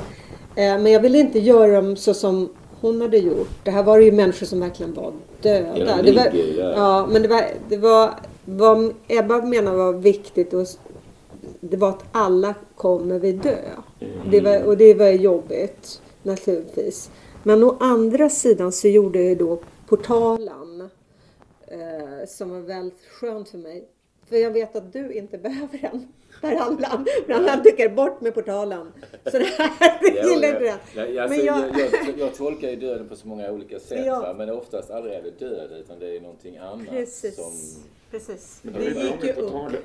Eh, 0.56 0.80
Men 0.80 0.86
jag 0.92 1.00
ville 1.00 1.20
inte 1.20 1.40
göra 1.40 1.82
dem 1.82 1.96
så 1.96 2.14
som 2.14 2.50
hon 2.82 3.02
hade 3.02 3.18
gjort. 3.18 3.50
Det 3.64 3.72
här 3.72 3.84
var 3.84 4.00
ju 4.00 4.12
människor 4.12 4.46
som 4.46 4.60
verkligen 4.60 4.94
var 4.94 5.14
döda. 5.42 6.02
Det 6.02 6.12
var, 6.12 6.30
ja, 6.76 7.08
men 7.12 7.22
det 7.22 7.28
var, 7.28 7.44
det 7.70 7.78
var 7.78 8.14
vad 8.46 8.94
Ebba 9.08 9.42
menar 9.42 9.76
var 9.76 9.94
viktigt. 9.94 10.54
Och, 10.54 10.68
det 11.60 11.78
var 11.78 11.90
att 11.90 12.04
alla 12.12 12.54
kommer 12.76 13.20
vi 13.20 13.32
dö. 13.32 13.56
Det 14.32 14.42
var, 14.42 14.64
och 14.64 14.78
det 14.78 14.94
var 14.94 15.10
jobbigt 15.10 16.02
naturligtvis. 16.24 17.10
Men 17.44 17.64
å 17.64 17.78
andra 17.80 18.30
sidan 18.30 18.72
så 18.72 18.88
gjorde 18.88 19.22
jag 19.24 19.38
då 19.38 19.60
portalen 19.88 20.82
eh, 21.68 22.28
som 22.28 22.50
var 22.50 22.60
väldigt 22.60 23.02
skönt 23.12 23.50
för 23.50 23.58
mig. 23.58 23.88
För 24.30 24.38
jag 24.38 24.52
vet 24.52 24.76
att 24.76 24.94
du 24.94 25.14
inte 25.14 25.38
behöver 25.48 25.78
den. 25.92 26.08
Men 27.28 27.48
han 27.48 27.64
tycker 27.64 27.90
bort 27.90 28.22
med 28.22 28.34
portalen. 28.34 28.92
Så 29.32 29.38
det 29.40 29.46
här 29.46 30.00
gillar 30.30 30.48
inte 30.48 30.60
det. 30.60 30.78
Ja, 31.14 31.24
alltså, 31.24 31.38
Men 31.38 31.46
jag... 31.46 31.58
jag- 31.60 31.80
Jag, 31.80 32.08
jag, 32.10 32.20
jag 32.20 32.36
tolkar 32.36 32.70
ju 32.70 32.76
döden 32.76 33.10
på 33.10 33.16
så 33.16 33.28
många 33.28 33.52
olika 33.52 33.80
sätt. 33.80 34.06
Ja. 34.06 34.34
Men 34.38 34.50
oftast 34.50 34.92
aldrig 34.92 35.16
är 35.16 35.22
det 35.24 35.40
död 35.40 35.72
utan 35.72 36.00
det 36.00 36.16
är 36.18 36.22
någonting 36.22 36.58
annat. 36.58 36.88
Precis. 36.90 37.36
Som, 37.36 37.54
Precis. 38.14 38.60
Men 38.62 38.74
då 38.74 38.80
Det 38.80 38.86
är 38.86 38.90
det 38.90 38.96
bra 38.96 39.04
gick 39.04 39.24
ju 39.24 39.28
med 39.28 39.38
upp. 39.38 39.52
portalen, 39.52 39.82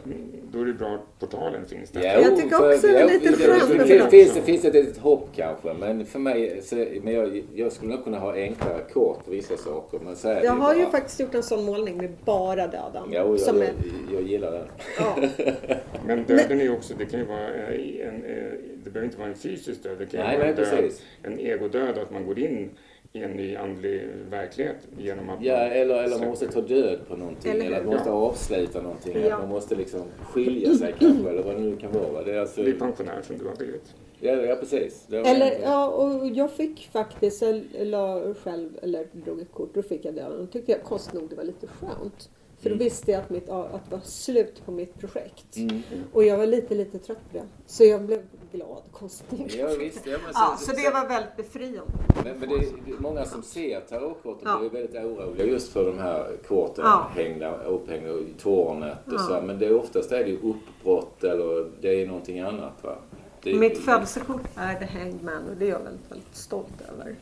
då 0.52 0.60
är 0.60 0.64
det 0.64 0.72
bra 0.72 0.94
att 0.94 1.18
portalen 1.20 1.66
finns 1.66 1.90
där. 1.90 2.02
Ja, 2.04 2.12
Jag 2.20 2.36
tycker 2.36 2.54
också 2.72 2.86
det 2.86 2.98
är 2.98 3.06
lite 3.08 3.30
det- 3.30 3.36
skönt 3.36 3.68
det, 3.68 3.74
med 3.76 3.86
finns, 3.88 4.02
det. 4.04 4.10
finns, 4.10 4.34
det 4.34 4.42
finns 4.42 4.64
ett 4.64 4.74
litet 4.74 4.98
hopp 4.98 5.28
kanske. 5.36 5.74
Men 5.74 6.06
för 6.06 6.18
mig, 6.18 6.60
så, 6.62 6.76
men 7.02 7.14
jag, 7.14 7.42
jag 7.54 7.72
skulle 7.72 7.90
nog 7.94 8.04
kunna 8.04 8.18
ha 8.18 8.34
enklare 8.34 8.80
kort 8.92 9.24
på 9.24 9.30
vissa 9.30 9.56
saker. 9.56 9.98
Men 10.04 10.16
så 10.16 10.28
det 10.28 10.44
Jag 10.44 10.52
har 10.52 10.74
ju 10.74 10.82
bara. 10.82 10.90
faktiskt 10.90 11.20
gjort 11.20 11.34
en 11.34 11.42
sån 11.42 11.64
målning 11.64 11.96
med 11.96 12.10
bara 12.24 12.66
döden. 12.66 13.02
Ja, 13.10 13.12
jag, 13.12 13.40
som 13.40 13.56
är, 13.56 13.62
jag, 13.62 13.72
jag 14.12 14.22
gillar 14.22 14.52
den. 14.52 14.66
ja. 14.98 15.16
Men 16.06 16.24
döden 16.24 16.60
är 16.60 16.64
ju 16.64 16.72
också, 16.72 16.94
det 16.98 17.04
kan 17.06 17.20
ju 17.20 17.26
vara 17.26 17.48
eh, 17.54 18.08
en, 18.08 18.24
eh, 18.24 18.52
det 18.84 18.90
behöver 18.90 19.04
inte 19.04 19.18
vara 19.18 19.28
en 19.28 19.34
fysisk 19.34 19.82
död. 19.82 19.96
Det 19.98 20.06
kan 20.06 20.32
ju 20.32 20.38
vara 20.38 20.48
en, 20.48 20.56
död, 20.56 20.90
en 21.22 21.38
egodöd, 21.38 21.98
att 21.98 22.10
man 22.10 22.26
går 22.26 22.38
in 22.38 22.70
i 23.12 23.22
en 23.22 23.30
ny 23.30 23.56
andlig 23.56 24.08
verklighet 24.30 24.76
genom 24.98 25.30
att 25.30 25.42
Ja, 25.44 25.56
eller, 25.56 26.02
eller 26.02 26.18
man 26.18 26.28
måste 26.28 26.48
ta 26.48 26.60
död 26.60 26.98
på 27.08 27.16
någonting. 27.16 27.52
Eller 27.52 27.66
Eller, 27.66 27.84
man 27.84 27.94
måste 27.94 28.10
avsluta 28.10 28.82
någonting. 28.82 29.16
Ja. 29.24 29.38
Man 29.38 29.48
måste 29.48 29.74
liksom 29.74 30.02
skilja 30.22 30.74
sig 30.74 30.94
kanske. 30.98 31.30
Eller 31.30 31.42
vad 31.42 31.54
det 31.54 31.60
nu 31.60 31.76
kan 31.76 31.92
vara. 31.92 32.24
Det 32.24 32.34
är 32.34 32.40
alltså, 32.40 32.62
bli 32.62 32.72
pensionär 32.72 33.22
som 33.22 33.38
du 33.38 33.44
har 33.44 33.56
blivit. 33.56 33.94
ja, 34.20 34.32
ja, 34.32 34.56
precis. 34.56 35.06
Det 35.06 35.20
var 35.20 35.30
Eller, 35.30 35.58
ja, 35.62 35.88
och 35.88 36.26
jag 36.26 36.50
fick 36.50 36.88
faktiskt, 36.92 37.42
jag 37.42 37.62
la 37.80 38.34
själv, 38.34 38.68
eller 38.82 39.06
drog 39.12 39.40
ett 39.40 39.52
kort, 39.52 39.74
då 39.74 39.82
fick 39.82 40.04
jag 40.04 40.14
döden. 40.14 40.38
Då 40.38 40.46
tyckte 40.46 40.72
jag 40.72 40.82
konstigt 40.82 41.14
nog 41.14 41.28
det 41.30 41.36
var 41.36 41.44
lite 41.44 41.66
skönt. 41.66 42.30
För 42.60 42.70
då 42.70 42.76
visste 42.76 43.10
jag 43.10 43.20
att, 43.20 43.30
mitt, 43.30 43.48
att 43.48 43.90
det 43.90 43.96
var 43.96 44.00
slut 44.04 44.62
på 44.64 44.72
mitt 44.72 44.98
projekt. 45.00 45.56
Mm. 45.56 45.82
Och 46.12 46.24
jag 46.24 46.38
var 46.38 46.46
lite, 46.46 46.74
lite 46.74 46.98
trött 46.98 47.18
på 47.32 47.38
det. 47.38 47.44
Så 47.66 47.84
jag 47.84 48.02
blev 48.02 48.22
glad, 48.52 48.82
konstigt. 48.92 49.54
Ja, 49.54 49.68
visst. 49.78 50.06
Ja, 50.06 50.18
men, 50.24 50.30
Ja, 50.34 50.56
så 50.60 50.72
det 50.72 50.90
var 50.90 51.08
väldigt 51.08 51.36
befriande. 51.36 51.80
Men, 52.24 52.38
men 52.38 52.48
det 52.48 52.54
är 52.54 53.00
många 53.00 53.24
som 53.24 53.42
ser 53.42 53.80
tarotkorten 53.80 54.48
Ja. 54.48 54.58
blir 54.58 54.70
väldigt 54.70 54.96
oroliga 54.96 55.46
just 55.46 55.72
för 55.72 55.84
de 55.86 55.98
här 55.98 56.36
korten 56.48 56.84
Ja. 56.84 57.10
hängda, 57.14 57.62
upphängda 57.64 58.08
i 58.10 58.34
tornet 58.42 58.98
och 59.06 59.12
Ja. 59.12 59.18
så. 59.18 59.40
Men 59.46 59.58
det 59.58 59.66
är 59.66 59.74
oftast 59.76 60.12
är 60.12 60.24
det 60.24 60.36
uppbrott 60.36 61.24
eller 61.24 61.70
det 61.80 62.02
är 62.02 62.06
någonting 62.06 62.40
annat 62.40 62.84
va. 62.84 62.96
Det, 63.42 63.54
Mitt 63.54 63.78
födelsekort 63.84 64.42
är 64.54 64.74
The 64.74 64.84
Hanged 64.84 65.22
Man 65.22 65.48
och 65.50 65.56
det 65.56 65.64
är 65.64 65.68
jag 65.70 65.78
väldigt, 65.80 66.10
väldigt 66.10 66.36
stolt 66.36 66.80
över. 66.92 67.16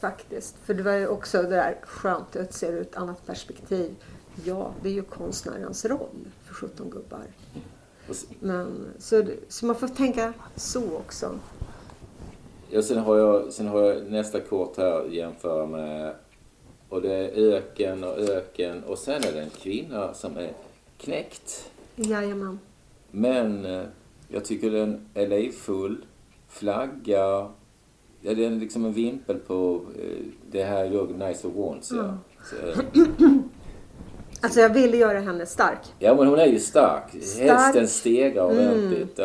Faktiskt. 0.00 0.56
För 0.64 0.74
det 0.74 0.82
var 0.82 0.92
ju 0.92 1.06
också 1.08 1.42
det 1.42 1.48
där 1.48 1.78
skönt 1.82 2.36
att 2.36 2.54
se 2.54 2.66
ur 2.66 2.80
ett 2.80 2.96
annat 2.96 3.26
perspektiv. 3.26 3.94
Ja, 4.44 4.74
det 4.82 4.88
är 4.88 4.92
ju 4.92 5.02
konstnärens 5.02 5.84
roll 5.84 6.28
för 6.44 6.54
17 6.54 6.90
gubbar. 6.90 7.26
Men, 8.40 8.86
så, 8.98 9.24
så 9.48 9.66
man 9.66 9.76
får 9.76 9.88
tänka 9.88 10.32
så 10.56 10.96
också. 10.96 11.38
Ja, 12.70 12.82
sen 12.82 12.98
har, 12.98 13.16
jag, 13.16 13.52
sen 13.52 13.66
har 13.66 13.82
jag 13.82 14.10
nästa 14.10 14.40
kort 14.40 14.76
här 14.76 15.04
jämföra 15.04 15.66
med 15.66 16.14
och 16.88 17.02
det 17.02 17.14
är 17.14 17.52
öken 17.52 18.04
och 18.04 18.18
öken 18.18 18.84
och 18.84 18.98
sen 18.98 19.22
är 19.24 19.32
det 19.32 19.40
en 19.40 19.50
kvinna 19.50 20.14
som 20.14 20.36
är 20.36 20.52
knäckt. 20.98 21.70
Jajamän. 21.96 22.58
Men 23.10 23.64
eh, 23.64 23.84
jag 24.28 24.44
tycker 24.44 24.70
den 24.70 25.08
är 25.14 25.28
livfull. 25.28 26.04
Flagga. 26.48 27.50
Ja, 28.20 28.34
det 28.34 28.44
är 28.44 28.50
liksom 28.50 28.84
en 28.84 28.92
vimpel 28.92 29.38
på 29.38 29.80
eh, 29.98 30.26
det 30.50 30.64
här 30.64 30.84
jag 30.84 31.10
Nice 31.10 31.48
of 31.48 31.54
Wands. 31.54 31.92
Ja. 31.92 32.18
Eh, 32.62 32.78
Alltså 34.42 34.60
jag 34.60 34.68
ville 34.68 34.96
göra 34.96 35.20
henne 35.20 35.46
stark. 35.46 35.94
ja, 35.98 36.14
men 36.14 36.26
hon 36.26 36.38
är 36.38 36.46
ju 36.46 36.60
stark. 36.60 37.22
Stark. 37.22 37.50
Hästen 37.50 37.88
stegar 37.88 38.44
ordentligt. 38.44 39.18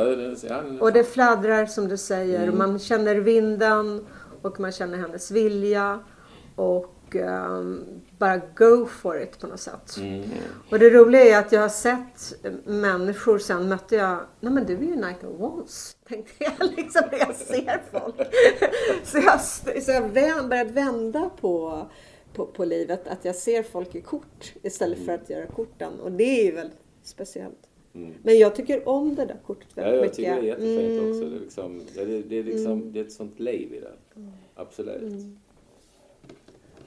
Ja, 0.50 0.62
Och 0.80 0.94
det 0.94 1.04
fladdrar 1.04 1.66
som 1.66 1.88
du 1.88 1.98
säger. 1.98 2.44
Mm. 2.44 2.58
Man 2.58 2.80
känner 2.80 3.16
vinden 3.16 4.06
och 4.42 4.60
man 4.60 4.72
känner 4.72 4.98
hennes 4.98 5.32
vilja. 5.32 6.00
Och 6.56 7.16
ehm, 7.16 7.84
bara 8.18 8.38
go 8.38 8.86
for 8.86 9.22
it 9.22 9.40
på 9.40 9.48
något 9.48 9.60
sätt. 9.60 9.98
Mm. 9.98 10.24
Och 10.72 10.80
det 10.80 10.90
roliga 10.90 11.24
är 11.24 11.40
att 11.40 11.52
jag 11.52 11.62
har 11.62 11.70
sett 11.70 12.34
människor, 12.66 13.38
sen 13.40 13.70
mötte 13.70 13.96
jag, 13.96 14.20
nej 14.40 14.54
men 14.54 14.66
du 14.66 14.74
är 14.74 14.82
ju 14.82 14.96
Night 14.96 15.24
of 15.24 15.40
Wands. 15.40 15.96
Tänkte 16.10 16.44
jag 16.44 16.70
liksom 16.78 17.02
när 17.12 17.20
jag 17.20 17.36
ser 17.36 17.82
folk. 17.92 18.16
så 19.04 19.18
jag, 19.18 19.42
så 19.84 19.92
jag 19.92 20.02
vänd, 20.10 20.50
börjat 20.50 20.72
vända 20.72 21.30
på, 21.42 21.88
på, 22.38 22.46
på 22.46 22.66
livet. 22.66 23.08
Att 23.08 23.26
jag 23.26 23.36
ser 23.36 23.64
folk 23.64 23.96
i 23.96 24.02
kort 24.02 24.54
istället 24.64 25.00
för 25.06 25.12
att 25.14 25.30
göra 25.30 25.46
korten. 25.48 26.00
Och 26.00 26.12
det 26.12 26.24
är 26.42 26.46
ju 26.46 26.52
väldigt 26.52 26.78
speciellt. 27.04 27.70
Men 28.24 28.38
jag 28.40 28.56
tycker 28.56 28.90
om 28.90 29.16
det 29.16 29.26
där 29.26 29.38
kortet 29.46 29.68
Ja, 29.76 29.84
väldigt 29.84 30.20
jag 30.20 30.36
mycket. 30.44 30.58
tycker 30.58 30.72
det 30.72 30.72
är 30.72 30.78
jättefint 30.78 31.02
Mm. 31.02 31.10
också. 31.10 31.22
Det 31.30 31.36
är, 31.36 31.40
liksom, 31.40 31.82
det, 31.96 32.02
är, 32.02 32.24
det, 32.30 32.36
är 32.40 32.44
liksom, 32.44 32.92
det 32.94 33.00
är 33.00 33.04
ett 33.04 33.12
sånt 33.12 33.40
liv 33.40 33.74
i 33.74 33.80
det. 33.80 33.94
Absolut. 34.56 35.14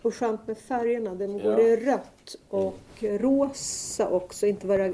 Och 0.03 0.15
skönt 0.15 0.47
med 0.47 0.59
färgerna. 0.59 1.15
Den 1.15 1.39
Ja. 1.39 1.45
går 1.51 1.61
i 1.61 1.77
rött 1.77 2.37
och 2.49 2.79
rosa 3.01 4.09
också. 4.09 4.47
Inte 4.47 4.67
vara, 4.67 4.93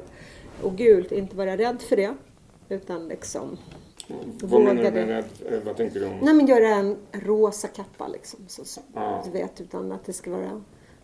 och 0.63 0.77
gult. 0.77 1.13
Inte 1.13 1.37
vara 1.37 1.57
rädd 1.57 1.83
för 1.83 1.97
det. 1.97 2.15
Utan 2.69 3.09
liksom 3.09 3.59
Vad 4.43 4.61
menar 4.63 4.83
du 4.85 4.91
med? 4.91 5.19
Eh, 5.19 5.59
Vad 5.65 5.77
tänker 5.77 6.01
du 6.01 6.07
om? 6.07 6.13
Nej 6.23 6.35
men 6.35 6.47
göra 6.47 6.69
en 6.69 6.97
rosa 7.13 7.69
kappa 7.69 8.09
liksom. 8.09 8.41
Så, 8.49 8.65
så, 8.65 8.81
Ja. 8.95 9.23
Du 9.25 9.31
vet 9.31 9.61
utan 9.61 9.93
att 9.93 10.05
det 10.05 10.13
ska 10.13 10.31
vara... 10.31 10.63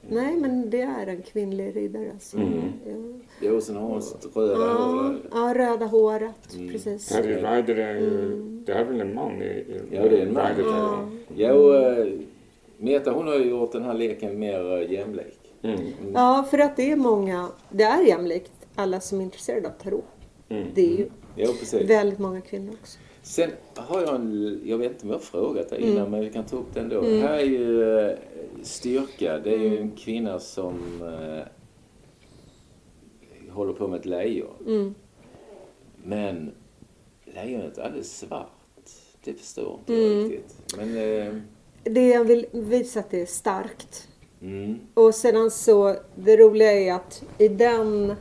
Nej 0.08 0.36
men 0.36 0.70
det 0.70 0.80
är 0.82 1.06
en 1.06 1.22
kvinnlig 1.22 1.76
riddare. 1.76 2.10
Alltså. 2.12 2.36
Ja. 2.38 2.92
Jo, 3.40 3.60
sen 3.60 3.76
har 3.76 3.82
hon 3.82 4.02
sitt 4.02 4.36
röda 4.36 4.52
Ja, 4.52 4.72
hår. 4.74 5.16
ja, 5.32 5.54
röda 5.56 5.86
håret. 5.86 6.56
Precis. 6.72 7.12
Harry 7.12 7.34
Ryder 7.34 7.76
är 7.76 7.94
ju, 7.94 8.08
Mm. 8.24 8.62
det 8.66 8.72
här 8.74 8.80
är 8.80 8.84
väl 8.84 9.00
en 9.00 9.14
man 9.14 9.42
i, 9.42 9.44
i 9.46 9.80
Ja, 9.90 10.02
det 10.02 10.18
är 10.22 10.26
en 10.26 10.32
man. 10.34 10.46
Ryder, 10.56 10.70
Ja. 10.70 11.08
Jo, 11.34 11.72
eh, 11.74 12.06
Meta 12.78 13.10
hon 13.10 13.26
har 13.28 13.34
ju 13.34 13.50
gjort 13.50 13.72
den 13.72 13.82
här 13.82 13.94
leken 13.94 14.38
mer 14.38 14.82
eh, 14.82 14.92
jämlik. 14.92 15.38
Mm. 15.62 15.80
Ja, 16.14 16.46
för 16.50 16.58
att 16.58 16.76
det 16.76 16.90
är 16.92 16.96
många... 16.96 17.48
Det 17.70 17.82
är 17.84 18.02
jämlikt. 18.02 18.52
Alla 18.74 19.00
som 19.00 19.20
är 19.20 19.24
intresserade 19.24 19.68
av 19.68 19.72
tarot. 19.82 20.04
Mm. 20.48 20.66
Det 20.74 20.82
är 20.92 20.96
ju 20.98 21.08
Jo, 21.36 21.52
precis. 21.60 21.90
väldigt 21.90 22.18
många 22.18 22.40
kvinnor 22.40 22.74
också. 22.80 22.98
Sen 23.22 23.50
har 23.74 24.00
jag 24.00 24.14
en, 24.14 24.60
jag 24.64 24.78
vet 24.78 24.92
inte 24.92 25.02
om 25.02 25.08
jag 25.10 25.16
har 25.16 25.22
frågat 25.22 25.72
Mm. 25.72 25.88
innan 25.88 26.10
men 26.10 26.20
vi 26.20 26.30
kan 26.30 26.44
ta 26.44 26.56
upp 26.56 26.74
den 26.74 26.88
då. 26.88 27.02
Här 27.02 27.38
är 27.38 27.44
ju 27.44 27.98
eh, 28.00 28.16
styrka, 28.62 29.38
det 29.38 29.54
är 29.54 29.58
ju 29.58 29.66
Mm. 29.66 29.82
en 29.82 29.90
kvinna 29.90 30.38
som 30.38 30.74
eh, 31.02 31.44
håller 33.54 33.72
på 33.72 33.88
med 33.88 33.98
ett 34.00 34.06
lejon. 34.06 34.54
Mm. 34.66 34.94
Men 36.04 36.52
lejonet 37.24 37.78
är 37.78 37.82
alldeles 37.82 38.18
svart. 38.18 38.48
Det 39.24 39.34
förstår 39.34 39.78
inte 39.78 39.94
Mm. 39.94 40.20
jag 40.22 40.30
riktigt. 40.32 40.56
Men, 40.76 40.88
eh, 40.96 41.34
Det 41.84 42.08
jag 42.08 42.24
vill 42.24 42.46
visa 42.52 43.00
att 43.00 43.10
det 43.10 43.22
är 43.22 43.26
starkt. 43.26 44.08
mm, 44.42 44.78
Och 44.94 45.14
sedan 45.14 45.50
så, 45.50 45.96
det 46.14 46.36
roliga 46.36 46.72
är 46.72 46.92
att 46.94 47.24
i 47.38 47.48
den, 47.48 48.14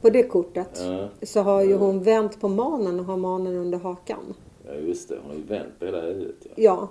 på 0.00 0.10
det 0.10 0.22
kortet 0.22 0.80
ja, 0.84 1.08
så 1.22 1.40
har 1.40 1.62
ju 1.62 1.74
hon 1.76 2.02
vänt 2.02 2.40
på 2.40 2.48
manen 2.48 3.00
och 3.00 3.06
har 3.06 3.16
manen 3.16 3.56
under 3.56 3.78
hakan. 3.78 4.34
ja, 4.66 4.74
just 4.74 5.08
det. 5.08 5.16
Hon 5.22 5.30
har 5.30 5.36
ju 5.38 5.44
vänt 5.44 5.78
på 5.78 5.84
hela 5.84 6.00
huvudet. 6.00 6.36
Ja. 6.42 6.52
Ja. 6.56 6.88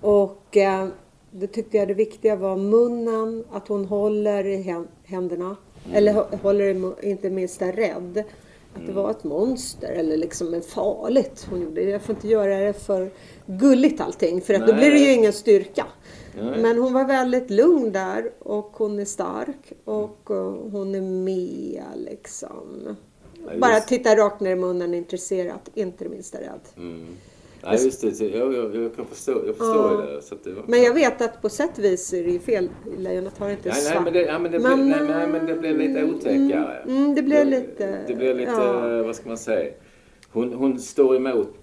Och 0.00 0.56
eh, 0.56 0.86
det 1.30 1.46
tyckte 1.46 1.76
jag 1.76 1.88
det 1.88 1.94
viktiga 1.94 2.36
var 2.36 2.56
munnen, 2.56 3.44
att 3.50 3.68
hon 3.68 3.84
håller 3.84 4.46
i 4.46 4.62
hän- 4.62 4.88
händerna. 5.04 5.56
Eller 5.92 6.12
hå- 6.14 6.42
håller 6.42 6.64
i, 6.64 7.10
inte 7.10 7.30
minst 7.30 7.62
är 7.62 7.72
rädd. 7.72 8.24
Att 8.76 8.86
det 8.86 8.92
var 8.92 9.10
ett 9.10 9.24
monster 9.24 9.92
eller 9.92 10.16
liksom 10.16 10.54
en 10.54 10.62
farligt 10.62 11.46
hon 11.50 11.60
gjorde. 11.62 11.82
Jag 11.82 12.02
får 12.02 12.14
inte 12.14 12.28
göra 12.28 12.58
det 12.58 12.72
för 12.72 13.10
gulligt 13.46 14.00
allting 14.00 14.40
för 14.40 14.54
att 14.54 14.66
då 14.66 14.72
blir 14.74 14.90
det 14.90 14.98
ju 14.98 15.12
ingen 15.12 15.32
styrka. 15.32 15.86
Men 16.36 16.78
hon 16.78 16.92
var 16.92 17.04
väldigt 17.04 17.50
lugn 17.50 17.92
där 17.92 18.30
och 18.38 18.70
hon 18.72 18.98
är 18.98 19.04
stark 19.04 19.72
och 19.84 20.30
eh, 20.30 20.52
hon 20.72 20.94
är 20.94 21.00
med 21.00 21.82
liksom. 21.96 22.96
Ja, 23.46 23.58
Bara 23.60 23.80
tittar 23.80 24.16
rakt 24.16 24.40
ner 24.40 24.50
i 24.52 24.56
munnen 24.56 24.94
intresserat, 24.94 25.70
inte 25.74 26.04
det 26.04 26.10
minsta 26.10 26.38
rädd. 26.38 26.60
Mm. 26.76 27.06
Nej, 27.62 27.84
just 27.84 28.00
det. 28.18 28.20
Jag, 28.20 28.54
jag, 28.54 28.76
jag 28.76 28.96
kan 28.96 29.06
förstå, 29.06 29.32
jag 29.32 29.56
förstår 29.56 29.92
Ja. 29.92 30.06
det. 30.16 30.22
Så 30.22 30.34
att 30.34 30.44
det 30.44 30.52
var... 30.52 30.62
Men 30.66 30.82
jag 30.82 30.94
vet 30.94 31.20
att 31.22 31.42
på 31.42 31.48
sätt 31.48 31.78
och 31.78 31.84
vis 31.84 32.12
är 32.12 32.24
det 32.24 32.30
ju 32.30 32.38
fel. 32.38 32.68
Lejonet 32.98 33.38
har 33.38 33.50
inte 33.50 33.68
Nej, 33.68 33.80
svart. 33.80 33.94
nej, 33.94 34.04
men 34.04 34.12
det, 34.12 34.22
ja, 34.22 34.38
men 34.38 34.52
det, 34.52 34.58
Men, 34.58 34.76
blir, 34.84 34.96
nej, 34.96 35.08
nej, 35.08 35.28
men 35.28 35.46
det 35.46 35.54
blir 35.54 35.74
lite 35.74 36.04
otäckare. 36.04 36.76
Mm, 36.88 37.14
det 37.14 37.22
blir 37.22 37.44
lite... 37.44 37.98
Det 38.06 38.14
blir 38.14 38.34
lite, 38.34 38.50
Ja. 38.52 39.02
vad 39.02 39.16
ska 39.16 39.28
man 39.28 39.38
säga? 39.38 39.72
Hon, 40.32 40.52
hon 40.52 40.78
står 40.78 41.16
emot 41.16 41.56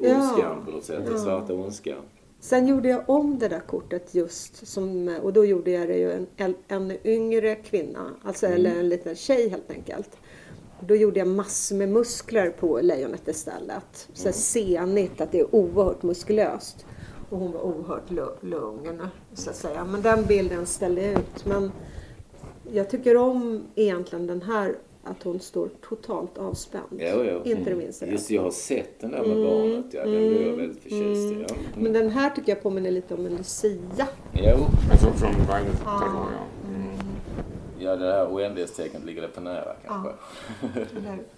ondskan 0.00 0.38
Ja. 0.38 0.56
på 0.64 0.70
något 0.70 0.84
sätt, 0.84 1.06
den 1.06 1.18
svarta 1.18 1.54
ondskan. 1.54 1.94
Sen 2.46 2.66
gjorde 2.68 2.88
jag 2.88 3.10
om 3.10 3.38
det 3.38 3.48
där 3.48 3.60
kortet 3.60 4.14
just 4.14 4.66
som, 4.66 5.16
och 5.22 5.32
då 5.32 5.44
gjorde 5.44 5.70
jag 5.70 5.88
det 5.88 5.96
ju 5.98 6.12
en, 6.36 6.54
en 6.68 6.92
yngre 7.06 7.54
kvinna, 7.54 8.10
alltså 8.22 8.46
Mm. 8.46 8.58
eller 8.58 8.70
en 8.80 8.88
liten 8.88 9.16
tjej 9.16 9.48
helt 9.48 9.70
enkelt. 9.70 10.16
Då 10.80 10.94
gjorde 10.96 11.18
jag 11.18 11.28
massor 11.28 11.76
med 11.76 11.88
muskler 11.88 12.50
på 12.50 12.80
lejonet 12.82 13.28
istället. 13.28 14.08
Så 14.12 14.22
Mm. 14.28 14.32
senigt, 14.32 15.20
att 15.20 15.32
det 15.32 15.40
är 15.40 15.54
oerhört 15.54 16.02
muskulöst. 16.02 16.86
Och 17.30 17.38
hon 17.38 17.52
var 17.52 17.60
oerhört 17.60 18.10
lu- 18.10 18.36
lugn, 18.40 19.02
så 19.34 19.50
att 19.50 19.56
säga. 19.56 19.84
Men 19.84 20.02
den 20.02 20.24
bilden 20.26 20.66
ställde 20.66 21.02
jag 21.02 21.12
ut. 21.12 21.44
Men 21.46 21.72
jag 22.72 22.90
tycker 22.90 23.16
om 23.16 23.62
egentligen 23.74 24.26
den 24.26 24.42
här, 24.42 24.76
att 25.06 25.22
hon 25.22 25.40
står 25.40 25.68
totalt 25.88 26.38
avspänd. 26.38 26.84
Jo, 26.90 27.24
jo. 27.24 27.42
Inte 27.44 27.70
det 27.70 27.76
minsta. 27.76 28.06
Just 28.06 28.30
jag 28.30 28.42
har 28.42 28.50
sett 28.50 29.00
den 29.00 29.10
där 29.10 29.22
med 29.22 29.36
barnet, 29.46 29.86
ja. 29.90 30.00
Den 30.00 30.10
blev 30.28 30.42
jag 30.46 30.56
väldigt 30.56 30.82
förtjust 30.82 31.32
i. 31.32 31.44
Ja. 31.48 31.54
Mm. 31.54 31.82
Men 31.82 31.92
den 31.92 32.10
här 32.10 32.30
tycker 32.30 32.52
jag 32.52 32.62
påminner 32.62 32.90
lite 32.90 33.14
om 33.14 33.26
en 33.26 33.36
lucia. 33.36 34.08
Jo, 34.32 34.56
Alltså 34.90 35.06
från 35.12 35.46
Tarot, 35.46 35.66
ja. 35.84 36.26
Mm. 36.68 36.88
ja 37.78 37.96
det 37.96 38.12
här 38.12 38.26
oändlighetstecknet 38.34 39.04
ligger 39.04 39.22
det 39.22 39.28
för 39.28 39.40
nära 39.40 39.74
kanske. 39.86 40.10
Eller? 40.74 41.18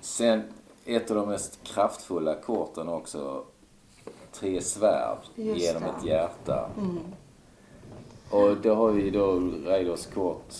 Sen 0.00 0.42
ett 0.84 1.10
av 1.10 1.16
de 1.16 1.28
mest 1.28 1.62
kraftfulla 1.62 2.34
korten 2.34 2.88
också. 2.88 3.44
Tre 4.32 4.60
svärd 4.60 5.18
Just 5.34 5.60
genom 5.60 5.82
det. 5.82 5.88
ett 5.88 6.04
hjärta. 6.04 6.70
Och 8.30 8.56
då 8.56 8.74
har 8.74 8.90
vi 8.90 9.10
då 9.10 9.40
Raiders 9.64 10.06
kort. 10.06 10.54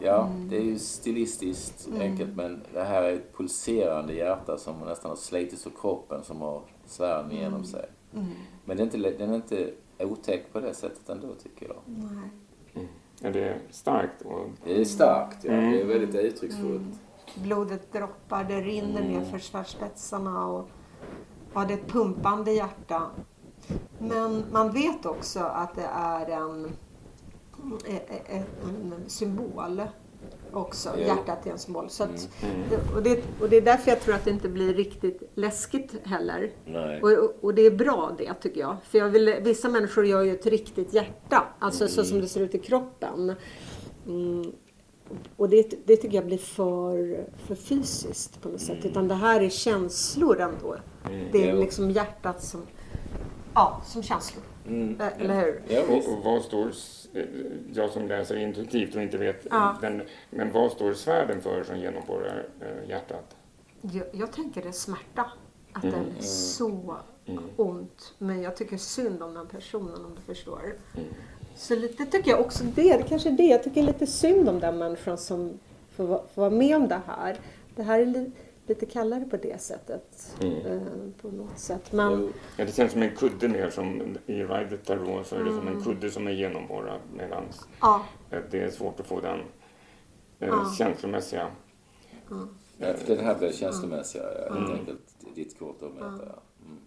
Ja, 0.00 0.30
det 0.50 0.56
är 0.56 0.62
ju 0.62 0.78
stilistiskt 0.78 1.88
enkelt 2.00 2.36
men 2.36 2.62
det 2.72 2.84
här 2.84 3.02
är 3.02 3.12
ett 3.12 3.36
pulserande 3.36 4.14
hjärta 4.14 4.58
som 4.58 4.74
nästan 4.86 5.08
har 5.08 5.16
slitits 5.16 5.66
ur 5.66 5.72
kroppen 5.80 6.24
som 6.24 6.40
har 6.40 6.62
svärden 6.86 7.32
igenom 7.32 7.64
sig. 7.64 7.86
Men 8.64 8.76
det 8.76 8.82
är 8.82 8.84
inte, 8.84 8.98
den 8.98 9.30
är 9.30 9.34
inte 9.34 9.70
otäck 9.98 10.52
på 10.52 10.60
det 10.60 10.74
sättet 10.74 11.08
ändå 11.08 11.34
tycker 11.34 11.66
jag. 11.66 11.76
Nej. 11.86 12.88
Är 13.22 13.32
det 13.32 13.58
starkt? 13.70 14.22
Och, 14.22 14.46
Det 14.64 14.80
är 14.80 14.84
starkt, 14.84 15.44
ja. 15.44 15.52
Det 15.52 15.80
är 15.80 15.84
väldigt 15.84 16.14
uttrycksfullt. 16.14 17.00
Blodet 17.34 17.92
droppar, 17.92 18.44
det 18.44 18.60
rinner 18.60 19.02
ner 19.02 19.24
för 19.24 19.38
svärdspetsarna 19.38 20.46
och 20.46 20.68
ja, 21.54 21.64
det 21.64 21.74
är 21.74 21.78
ett 21.78 21.88
pumpande 21.88 22.52
hjärta. 22.52 23.10
Men 23.98 24.44
man 24.52 24.70
vet 24.70 25.06
också 25.06 25.40
att 25.40 25.74
det 25.74 25.88
är 25.92 26.30
en, 26.30 26.70
en, 28.28 28.42
en 28.92 28.94
symbol 29.06 29.82
också. 30.52 30.90
Jo. 30.98 31.00
Hjärtat 31.06 31.46
är 31.46 31.50
en 31.50 31.58
symbol. 31.58 31.90
Så 31.90 32.04
att, 32.04 32.28
det, 32.70 32.94
och, 32.96 33.02
det, 33.02 33.22
och 33.40 33.48
det 33.48 33.56
är 33.56 33.60
därför 33.62 33.90
jag 33.90 34.00
tror 34.00 34.14
att 34.14 34.24
det 34.24 34.30
inte 34.30 34.48
blir 34.48 34.74
riktigt 34.74 35.22
läskigt 35.34 35.94
heller. 36.06 36.50
Och, 37.02 37.44
och- 37.44 37.54
det 37.54 37.62
är 37.62 37.70
bra 37.70 38.14
det 38.18 38.34
tycker 38.34 38.60
jag. 38.60 38.76
För 38.84 38.98
jag 38.98 39.08
vill, 39.08 39.34
vissa 39.42 39.68
människor 39.68 40.06
gör 40.06 40.22
ju 40.22 40.32
ett 40.34 40.46
riktigt 40.46 40.92
hjärta. 40.92 41.46
Alltså 41.58 41.88
så 41.88 42.04
som 42.04 42.20
det 42.20 42.28
ser 42.28 42.40
ut 42.40 42.54
i 42.54 42.58
kroppen. 42.58 43.34
Mm. 44.06 44.52
Och 45.36 45.48
det, 45.48 45.86
det 45.86 45.96
tycker 45.96 46.14
jag 46.16 46.26
blir 46.26 46.38
för, 46.38 47.24
för 47.46 47.54
fysiskt 47.54 48.42
på 48.42 48.48
något 48.48 48.60
sätt. 48.60 48.84
Utan 48.84 49.08
det 49.08 49.14
här 49.14 49.40
är 49.40 49.48
känslor 49.48 50.40
ändå. 50.40 50.76
Det 51.32 51.42
är 51.44 51.48
Ja. 51.48 51.54
liksom 51.60 51.90
hjärtat 51.90 52.42
som, 52.44 52.62
ja, 53.54 53.82
som 53.86 54.02
känslor. 54.02 54.44
Mm. 54.68 55.00
Eller 55.18 55.40
hur? 55.44 55.62
Ja, 55.68 55.82
och, 55.82 56.12
och 56.12 56.24
vad 56.24 56.42
står, 56.42 56.72
eh, 57.14 57.24
jag 57.72 57.90
som 57.90 58.08
läser 58.08 58.36
intuitivt 58.36 58.94
och 58.94 59.02
inte 59.02 59.18
vet, 59.18 59.46
Ja. 59.50 59.76
den, 59.80 60.02
men 60.30 60.52
vad 60.52 60.72
står 60.72 60.92
svärden 60.94 61.40
för 61.40 61.64
som 61.64 61.78
genomborrar 61.78 62.46
eh, 62.60 62.88
hjärtat? 62.90 63.36
Jag, 63.80 64.04
jag 64.12 64.32
tänker 64.32 64.62
det 64.62 64.68
är 64.68 64.72
smärta. 64.72 65.30
Att 65.72 65.82
det 65.82 65.88
är 65.88 66.22
så 66.22 66.96
ont. 67.56 68.14
Men 68.18 68.42
jag 68.42 68.56
tycker 68.56 68.76
synd 68.76 69.22
om 69.22 69.34
den 69.34 69.46
personen 69.46 70.04
om 70.04 70.14
du 70.14 70.20
förstår. 70.34 70.74
Så 71.54 71.76
lite 71.76 72.06
tycker 72.06 72.30
jag 72.30 72.40
också 72.40 72.64
det. 72.64 72.96
Det 72.96 73.02
kanske 73.08 73.28
är 73.28 73.32
det. 73.32 73.42
Jag 73.46 73.62
tycker 73.62 73.82
lite 73.82 74.06
synd 74.06 74.48
om 74.48 74.60
den 74.60 74.78
människan 74.78 75.18
som 75.18 75.58
får, 75.96 76.06
får 76.06 76.22
vara 76.42 76.50
med 76.50 76.76
om 76.76 76.88
det 76.88 77.00
här. 77.06 77.36
Det 77.76 77.82
här 77.82 78.00
är 78.00 78.06
li, 78.06 78.30
lite 78.68 78.86
kallare 78.86 79.24
på 79.24 79.36
det 79.36 79.60
sättet. 79.60 80.36
Eh, 80.40 80.82
på 81.22 81.28
något 81.30 81.58
sätt. 81.58 81.92
Men. 81.92 82.32
Ja, 82.56 82.64
det 82.64 82.72
känns 82.72 82.92
som 82.92 83.02
en 83.02 83.16
kudde 83.16 83.48
mer 83.48 83.70
som 83.70 84.16
i 84.26 84.32
Rider 84.42 84.76
Tarot 84.76 85.26
så 85.26 85.36
är 85.36 85.44
det 85.44 85.52
som 85.54 85.68
en 85.68 85.82
kudde 85.84 86.10
som 86.10 86.26
är 86.26 86.30
genomborrad 86.30 87.00
medan 87.14 87.44
ja, 87.80 88.04
det 88.50 88.60
är 88.60 88.70
svårt 88.70 89.00
att 89.00 89.06
få 89.06 89.20
den 89.20 89.40
eh, 90.38 90.48
Ja. 90.48 90.72
känslomässiga. 90.78 91.50
Ja, 92.78 92.94
för 92.94 93.16
den 93.16 93.24
här 93.24 93.38
blev 93.38 93.52
känslomässiga, 93.52 94.22
ja, 94.48 94.54
helt 94.54 94.70
enkelt. 94.70 95.16
Ditt 95.34 95.58
kort 95.58 95.82
och 95.82 95.90
Meta, 95.92 96.24
ja. 96.26 96.42
Mm. 96.66 96.78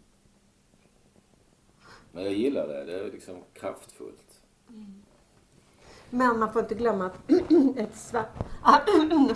Men 2.12 2.24
jag 2.24 2.34
gillar 2.34 2.68
det. 2.68 2.84
Det 2.86 3.00
är 3.00 3.12
liksom 3.12 3.36
kraftfullt. 3.54 4.41
Men 6.14 6.40
man 6.40 6.54
får 6.54 6.62
inte 6.62 6.76
glömma 6.76 7.06
att 7.06 7.18
ett 7.78 7.96
svärd, 7.96 8.26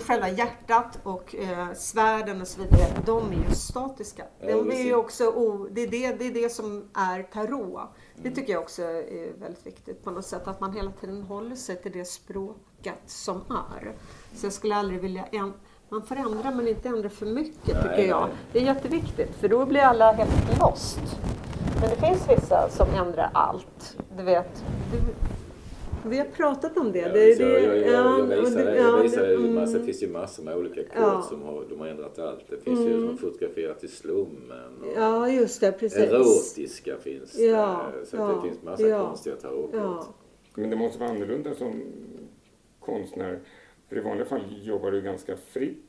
själva 0.02 0.28
hjärtat 0.28 0.98
och 1.02 1.34
eh, 1.34 1.72
svärden 1.74 2.40
och 2.40 2.48
så 2.48 2.60
vidare, 2.60 3.02
de 3.06 3.32
är 3.32 3.48
ju 3.48 3.54
statiska. 3.54 4.24
De 4.40 4.70
är 4.70 4.82
ju 4.82 4.94
också 4.94 5.26
o, 5.26 5.68
det, 5.70 5.80
är 5.80 5.90
det, 5.90 6.12
det 6.18 6.26
är 6.26 6.42
det 6.42 6.52
som 6.52 6.88
är 6.94 7.22
tarot. 7.22 7.80
Det 8.16 8.30
tycker 8.30 8.52
jag 8.52 8.62
också 8.62 8.82
är 8.82 9.40
väldigt 9.40 9.66
viktigt 9.66 10.04
på 10.04 10.10
något 10.10 10.26
sätt, 10.26 10.48
att 10.48 10.60
man 10.60 10.72
hela 10.72 10.90
tiden 10.90 11.22
håller 11.22 11.56
sig 11.56 11.82
till 11.82 11.92
det 11.92 12.04
språket 12.04 13.02
som 13.06 13.36
är. 13.36 13.92
Så 14.34 14.46
jag 14.46 14.52
skulle 14.52 14.76
aldrig 14.76 15.00
vilja 15.00 15.26
ändra 15.26 15.58
man 15.88 16.02
får 16.02 16.16
ändra 16.16 16.50
men 16.50 16.68
inte 16.68 16.88
ändra 16.88 17.08
för 17.08 17.26
mycket 17.26 17.64
tycker 17.64 17.88
Nej, 17.88 18.06
jag. 18.06 18.28
nej. 18.28 18.36
Det 18.52 18.58
är 18.58 18.62
jätteviktigt 18.62 19.34
för 19.34 19.48
då 19.48 19.66
blir 19.66 19.80
alla 19.80 20.12
helt 20.12 20.60
lost. 20.60 21.00
Men 21.80 21.90
det 21.90 21.96
finns 21.96 22.28
vissa 22.28 22.68
som 22.70 22.88
ändrar 22.88 23.30
allt. 23.34 23.96
Du 24.16 24.22
vet, 24.22 24.64
du, 24.92 24.98
vi 26.08 26.18
har 26.18 26.24
pratat 26.24 26.76
om 26.76 26.92
det. 26.92 26.98
Ja, 26.98 27.08
det, 27.08 27.36
så 27.36 27.42
det 27.42 27.48
jag, 27.48 27.62
jag, 27.62 27.76
jag, 27.76 27.86
ja, 27.86 28.18
jag 28.18 28.28
det- 28.28 28.64
det. 28.64 28.76
Jag 28.76 29.10
det- 29.10 29.16
det. 29.16 29.34
mm. 29.34 29.72
Det 29.72 29.80
finns 29.84 30.02
ju 30.02 30.08
massor 30.08 30.42
med 30.42 30.56
olika 30.56 30.82
kort 30.82 30.92
Ja. 30.96 31.22
som 31.22 31.42
har, 31.42 31.64
de 31.70 31.80
har 31.80 31.86
ändrat 31.86 32.18
allt. 32.18 32.44
Det 32.50 32.60
finns 32.60 32.80
ju 32.80 33.06
som 33.08 33.18
fotograferat 33.18 33.84
i 33.84 33.88
slummen. 33.88 34.82
Och 34.82 34.92
Ja, 34.96 35.28
just 35.30 35.60
det. 35.60 35.72
Precis. 35.72 35.98
erotiska 35.98 36.96
finns 36.96 37.32
det. 37.32 37.42
Ja, 37.44 37.86
Så 38.04 38.16
ja, 38.16 38.26
det 38.42 38.48
finns 38.48 38.62
massa 38.62 38.82
ja. 38.88 39.06
konstiga 39.08 39.36
tarotkort. 39.36 39.74
Ja. 39.74 40.06
Men 40.54 40.70
det 40.70 40.76
måste 40.76 40.98
vara 41.00 41.10
annorlunda 41.10 41.54
som 41.54 41.82
konstnär. 42.80 43.40
För 43.88 43.96
i 43.96 44.00
vanliga 44.00 44.26
fall 44.26 44.40
jobbar 44.62 44.90
du 44.90 45.00
ganska 45.02 45.36
fritt. 45.36 45.82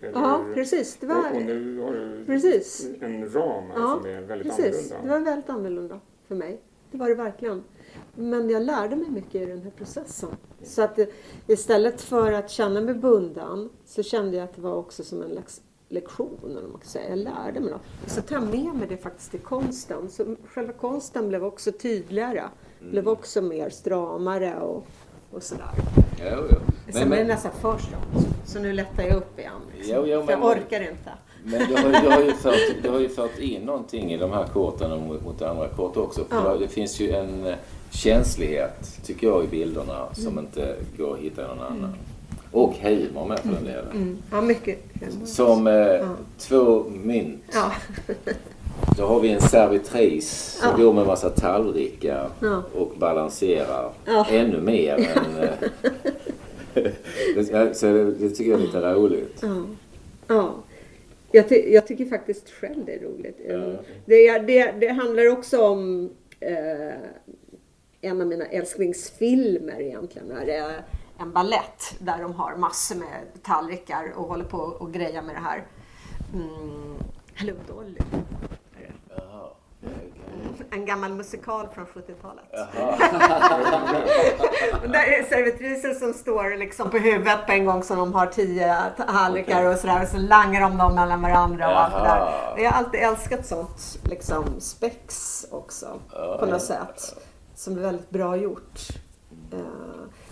eller 0.00 0.12
ja, 0.12 0.44
precis. 0.54 0.96
Det 0.96 1.06
Och, 1.06 1.12
och 1.12 1.22
var, 1.22 1.40
nu 1.40 1.80
har 1.80 1.92
du 1.92 2.24
Precis. 2.26 2.88
en 3.00 3.32
ram 3.32 3.64
här 3.70 3.80
Ja, 3.80 3.98
som 4.02 4.10
är 4.10 4.20
väldigt 4.20 4.56
precis. 4.56 4.88
Det 4.88 4.94
annorlunda. 4.96 5.18
var 5.18 5.24
väldigt 5.24 5.50
annorlunda 5.50 6.00
för 6.28 6.34
mig. 6.34 6.60
Det 6.90 6.98
var 6.98 7.08
det 7.08 7.14
verkligen. 7.14 7.64
Men 8.14 8.50
jag 8.50 8.62
lärde 8.62 8.96
mig 8.96 9.10
mycket 9.10 9.34
i 9.34 9.46
den 9.46 9.62
här 9.62 9.70
processen. 9.70 10.28
Så 10.64 10.82
att 10.82 10.98
eh, 10.98 11.06
istället 11.46 12.00
för 12.00 12.32
att 12.32 12.50
känna 12.50 12.80
mig 12.80 12.94
bunden 12.94 13.70
så 13.86 14.02
kände 14.02 14.36
jag 14.36 14.44
att 14.44 14.54
det 14.54 14.60
var 14.62 14.74
också 14.74 15.04
som 15.04 15.22
en 15.22 15.38
lektion. 15.88 16.38
Eller 16.44 16.62
man 16.68 16.80
kan 16.80 16.88
säga. 16.90 17.08
Jag 17.08 17.18
lärde 17.18 17.60
mig 17.60 17.70
något. 17.70 17.82
Så 18.06 18.22
tar 18.22 18.36
jag 18.36 18.42
med 18.44 18.74
mig 18.74 18.88
det 18.88 18.96
faktiskt 18.96 19.30
till 19.30 19.40
konsten. 19.40 20.10
Så 20.10 20.36
själva 20.48 20.72
konsten 20.72 21.28
blev 21.28 21.44
också 21.44 21.72
tydligare. 21.72 22.42
Blev 22.90 23.08
också 23.08 23.42
mer 23.42 23.70
stramare 23.70 24.56
och, 24.60 24.86
och 25.30 25.42
sådär. 25.42 25.70
Jo, 26.20 26.38
jo. 26.50 26.56
Sen 26.56 26.58
Men, 26.86 26.92
blev 26.92 27.10
det 27.10 27.16
men, 27.16 27.26
nästan 27.26 27.52
för 27.60 27.78
stramt. 27.78 28.26
Så 28.46 28.58
nu 28.58 28.72
lättar 28.72 29.02
jag 29.02 29.16
upp 29.16 29.38
igen. 29.38 29.52
liksom. 29.76 29.94
Jo, 29.96 30.04
jo, 30.06 30.22
För 30.22 30.32
jag 30.32 30.40
men- 30.40 30.48
orkar 30.48 30.80
inte. 30.80 31.10
men 31.44 31.68
du, 31.68 31.74
har, 31.76 32.02
du, 32.02 32.08
har 32.10 32.22
ju 32.22 32.32
fört, 32.32 32.82
du 32.82 32.88
har 32.90 33.00
ju 33.00 33.08
fört 33.08 33.38
in 33.38 33.62
någonting 33.62 34.12
i 34.12 34.16
de 34.16 34.30
här 34.30 34.46
korten 34.46 35.06
mot, 35.06 35.24
mot 35.24 35.42
andra 35.42 35.68
kort 35.68 35.96
också. 35.96 36.24
För 36.24 36.36
Ja. 36.50 36.56
Det 36.56 36.68
finns 36.68 37.00
ju 37.00 37.10
en 37.10 37.46
eh, 37.46 37.54
känslighet, 37.94 39.00
tycker 39.04 39.26
jag, 39.26 39.44
i 39.44 39.46
bilderna 39.48 40.06
som 40.14 40.26
Mm. 40.32 40.44
inte 40.44 40.74
går 40.98 41.14
att 41.14 41.20
hitta 41.20 41.42
i 41.44 41.46
någon 41.48 41.58
annan. 41.60 41.94
Och 42.52 42.74
humor 42.74 43.26
med 43.28 43.38
för 43.38 43.48
den 43.48 43.64
delen. 43.64 43.90
Mm. 43.92 44.16
Ja, 44.30 44.40
mycket. 44.40 44.78
Som 45.24 45.66
eh, 45.66 45.72
Ja. 45.74 46.16
två 46.38 46.84
mynt. 47.04 47.42
Ja. 47.52 47.72
Då 48.98 49.06
har 49.06 49.20
vi 49.20 49.28
en 49.30 49.40
servitris 49.40 50.58
som 50.60 50.68
Ja. 50.70 50.84
går 50.84 50.92
med 50.92 51.06
massa 51.06 51.30
tallrikar 51.30 52.28
Ja. 52.40 52.62
och 52.74 52.92
balanserar 52.98 53.92
Ja. 54.06 54.26
ännu 54.30 54.60
mer 54.60 54.94
än... 54.94 55.48
eh, 56.74 56.90
så 57.72 57.86
det, 57.86 58.04
det 58.14 58.28
tycker 58.30 58.50
jag 58.50 58.60
är 58.60 58.64
lite 58.66 58.94
roligt. 58.94 59.38
Ja. 59.42 59.64
ja. 60.28 60.54
Jag, 61.32 61.48
ty- 61.48 61.72
jag 61.72 61.86
tycker 61.86 62.04
faktiskt 62.04 62.50
själv 62.50 62.84
det 62.86 62.92
är 62.94 63.00
roligt. 63.00 63.38
Det, 64.06 64.38
det, 64.38 64.72
det 64.80 64.88
handlar 64.88 65.28
också 65.28 65.62
om 65.62 66.10
eh, 66.40 66.94
en 68.04 68.20
av 68.20 68.26
mina 68.26 68.44
älsklingsfilmer 68.44 69.80
egentligen. 69.80 70.30
Är 70.30 70.84
en 71.18 71.32
ballett 71.32 71.96
där 71.98 72.22
de 72.22 72.34
har 72.34 72.56
massor 72.56 72.96
med 72.96 73.42
tallrikar 73.42 74.12
och 74.16 74.28
håller 74.28 74.44
på 74.44 74.58
och 74.58 74.92
grejar 74.92 75.22
med 75.22 75.34
det 75.34 75.40
här. 75.40 75.66
Mm. 76.34 76.98
Hello 77.34 77.54
Dolly. 77.68 78.00
Jaha. 79.08 79.48
En 80.70 80.86
gammal 80.86 81.12
musikal 81.12 81.68
från 81.74 81.86
70-talet. 81.86 82.44
Jaha. 82.52 82.96
Men 84.82 84.92
Där 84.92 85.02
är 85.02 85.28
servitrisen 85.28 85.94
som 85.94 86.12
står 86.12 86.56
liksom 86.58 86.90
på 86.90 86.98
huvudet 86.98 87.46
på 87.46 87.52
en 87.52 87.64
gång 87.64 87.82
som 87.82 87.98
de 87.98 88.14
har 88.14 88.26
tio 88.26 88.76
tallrikar 88.96 89.64
och 89.64 89.78
sådär. 89.78 90.02
Och 90.02 90.08
så 90.08 90.18
langar 90.18 90.60
de 90.60 90.78
dem 90.78 90.94
mellan 90.94 91.22
varandra 91.22 91.68
och 91.68 91.80
allt 91.80 91.94
det 91.94 92.00
där. 92.00 92.16
Jaha. 92.16 92.54
Jag 92.58 92.70
har 92.70 92.78
alltid 92.78 93.00
älskat 93.00 93.46
sånt 93.46 93.98
liksom 94.04 94.60
spex 94.60 95.46
också. 95.50 95.86
Ja, 96.12 96.36
på 96.40 96.46
ja, 96.46 96.50
något 96.50 96.62
sätt. 96.62 97.16
Som 97.54 97.76
är 97.78 97.80
väldigt 97.80 98.10
bra 98.10 98.36
gjort. 98.36 98.80
Eh, 99.52 99.58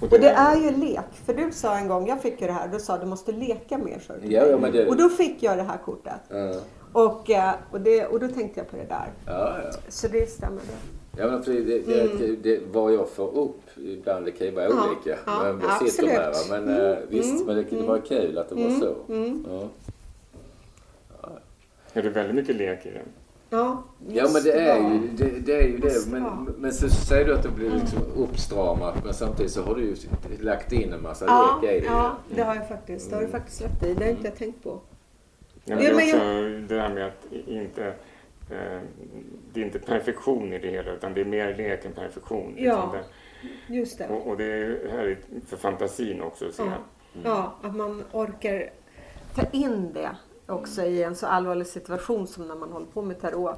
Och 0.01 0.13
och 0.13 0.21
det 0.21 0.29
är- 0.29 0.57
ju 0.57 0.71
lek. 0.71 1.05
För 1.27 1.35
du 1.35 1.53
sa 1.53 1.77
en 1.79 1.89
gång, 1.89 2.07
jag 2.09 2.23
fick 2.23 2.41
ju 2.41 2.47
det 2.47 2.53
här, 2.53 2.69
du 2.69 2.79
sa 2.81 2.99
du 2.99 3.07
måste 3.07 3.33
leka 3.33 3.79
mer. 3.79 4.03
till 4.21 4.33
Ja, 4.33 4.47
ja, 4.47 4.59
men 4.59 4.73
det... 4.73 4.87
Och 4.87 4.97
då 4.97 5.09
fick 5.09 5.43
jag 5.43 5.57
det 5.57 5.63
här 5.63 5.79
kortet. 5.79 6.13
Ja, 6.29 6.55
Och, 6.93 7.31
eh, 7.31 7.55
och, 7.71 7.81
det, 7.81 8.07
och 8.07 8.21
då 8.21 8.29
tänkte 8.29 8.61
jag 8.61 8.71
på 8.71 8.77
det 8.77 8.85
där. 8.89 9.13
ja. 9.27 9.59
ja. 9.65 9.71
Så 9.89 10.09
det 10.09 10.31
stämmer. 10.31 10.57
Det. 10.61 11.21
Ja, 11.23 11.27
men 11.31 11.43
för 11.43 11.53
det, 11.53 11.61
det, 11.61 12.19
det, 12.19 12.37
det, 12.37 12.61
vad 12.73 12.93
jag 12.93 13.09
får 13.09 13.39
upp 13.39 13.61
ibland, 13.77 14.25
det 14.25 14.31
kan 14.33 14.47
ju 14.47 14.53
vara 14.53 14.65
Mm. 14.67 14.79
Ja, 14.79 14.89
olika. 14.91 15.19
ja, 15.27 15.53
men 15.53 15.61
jag 15.69 15.91
sitter 15.91 16.29
absolut. 16.29 16.51
med, 16.51 16.61
va. 16.61 16.75
men 16.77 16.93
eh, 16.93 16.99
visst, 17.09 17.33
Mm, 17.35 17.47
men 17.47 17.57
det, 17.57 17.63
det 17.77 17.83
var 17.83 17.99
kul 17.99 18.39
att 18.39 18.49
det 18.49 18.55
var 18.55 18.71
så. 18.81 19.13
Mm. 19.13 19.47
Ja. 19.51 19.69
Är 21.93 22.03
det 22.03 22.09
väldigt 22.11 22.35
mycket 22.37 22.57
lek 22.57 22.87
i 22.87 22.91
den? 22.91 23.03
Ja, 23.53 23.83
Ja 24.09 24.29
men 24.33 24.43
det 24.43 24.53
är 24.53 24.79
ju 24.79 25.09
det. 25.17 25.41
det, 25.41 25.53
är 25.63 25.67
ju 25.69 25.79
det. 25.79 26.07
Men, 26.11 26.45
men 26.59 26.73
så 26.73 26.89
säger 26.89 27.25
du 27.25 27.35
att 27.35 27.43
det 27.43 27.49
blir 27.49 27.71
liksom 27.71 27.99
uppstramat 28.17 29.05
men 29.05 29.15
samtidigt 29.15 29.53
så 29.53 29.63
har 29.63 29.75
du 29.75 29.83
ju 29.83 29.97
lagt 30.41 30.73
in 30.73 30.93
en 30.93 31.03
massa 31.03 31.25
Ja, 31.25 31.59
lek 31.63 31.73
i 31.73 31.81
det. 31.81 31.87
ja, 31.87 32.17
det 32.35 32.43
har 32.43 32.55
jag 32.55 32.69
faktiskt. 32.69 33.11
Det 33.11 33.17
har 33.17 33.23
du 33.23 33.29
faktiskt 33.29 33.63
rätt 33.63 33.83
i. 33.83 33.95
Det 33.95 34.05
har 34.05 34.11
inte 34.11 34.25
jag 34.29 34.37
tänkt 34.37 34.63
på. 34.63 34.81
Ja, 35.65 35.75
men 35.77 35.79
det 35.79 35.91
är 35.91 35.95
också 35.95 36.19
det 36.69 36.75
där 36.75 36.89
med 36.95 37.07
att 37.07 37.27
inte... 37.47 37.87
Eh, 38.51 38.81
det 39.53 39.61
är 39.61 39.65
inte 39.65 39.79
perfektion 39.79 40.53
i 40.53 40.59
det 40.59 40.69
hela 40.69 40.93
utan 40.93 41.15
det 41.15 41.21
är 41.21 41.25
mer 41.25 41.55
lek 41.57 41.85
än 41.85 41.93
perfektion. 41.93 42.55
Ja. 42.59 42.93
liksom. 42.95 43.13
Just 43.77 43.99
Det- 43.99 44.07
det. 44.07 44.15
Och, 44.15 44.27
och 44.27 44.37
det 44.37 44.45
är 44.45 44.89
härligt 44.91 45.27
för 45.47 45.57
fantasin 45.57 46.23
också 46.23 46.47
att 46.49 46.55
se. 46.55 46.63
Ja. 46.63 46.73
ja, 47.25 47.55
att 47.69 47.77
man 47.77 48.05
orkar 48.13 48.71
ta 49.35 49.43
in 49.53 49.93
det 49.93 50.11
också 50.53 50.83
i 50.83 51.03
en 51.03 51.15
så 51.17 51.27
allvarlig 51.27 51.67
situation 51.67 52.27
som 52.27 52.49
när 52.49 52.55
man 52.55 52.73
håller 52.73 52.87
på 52.87 53.03
med 53.03 53.21
tarot. 53.21 53.57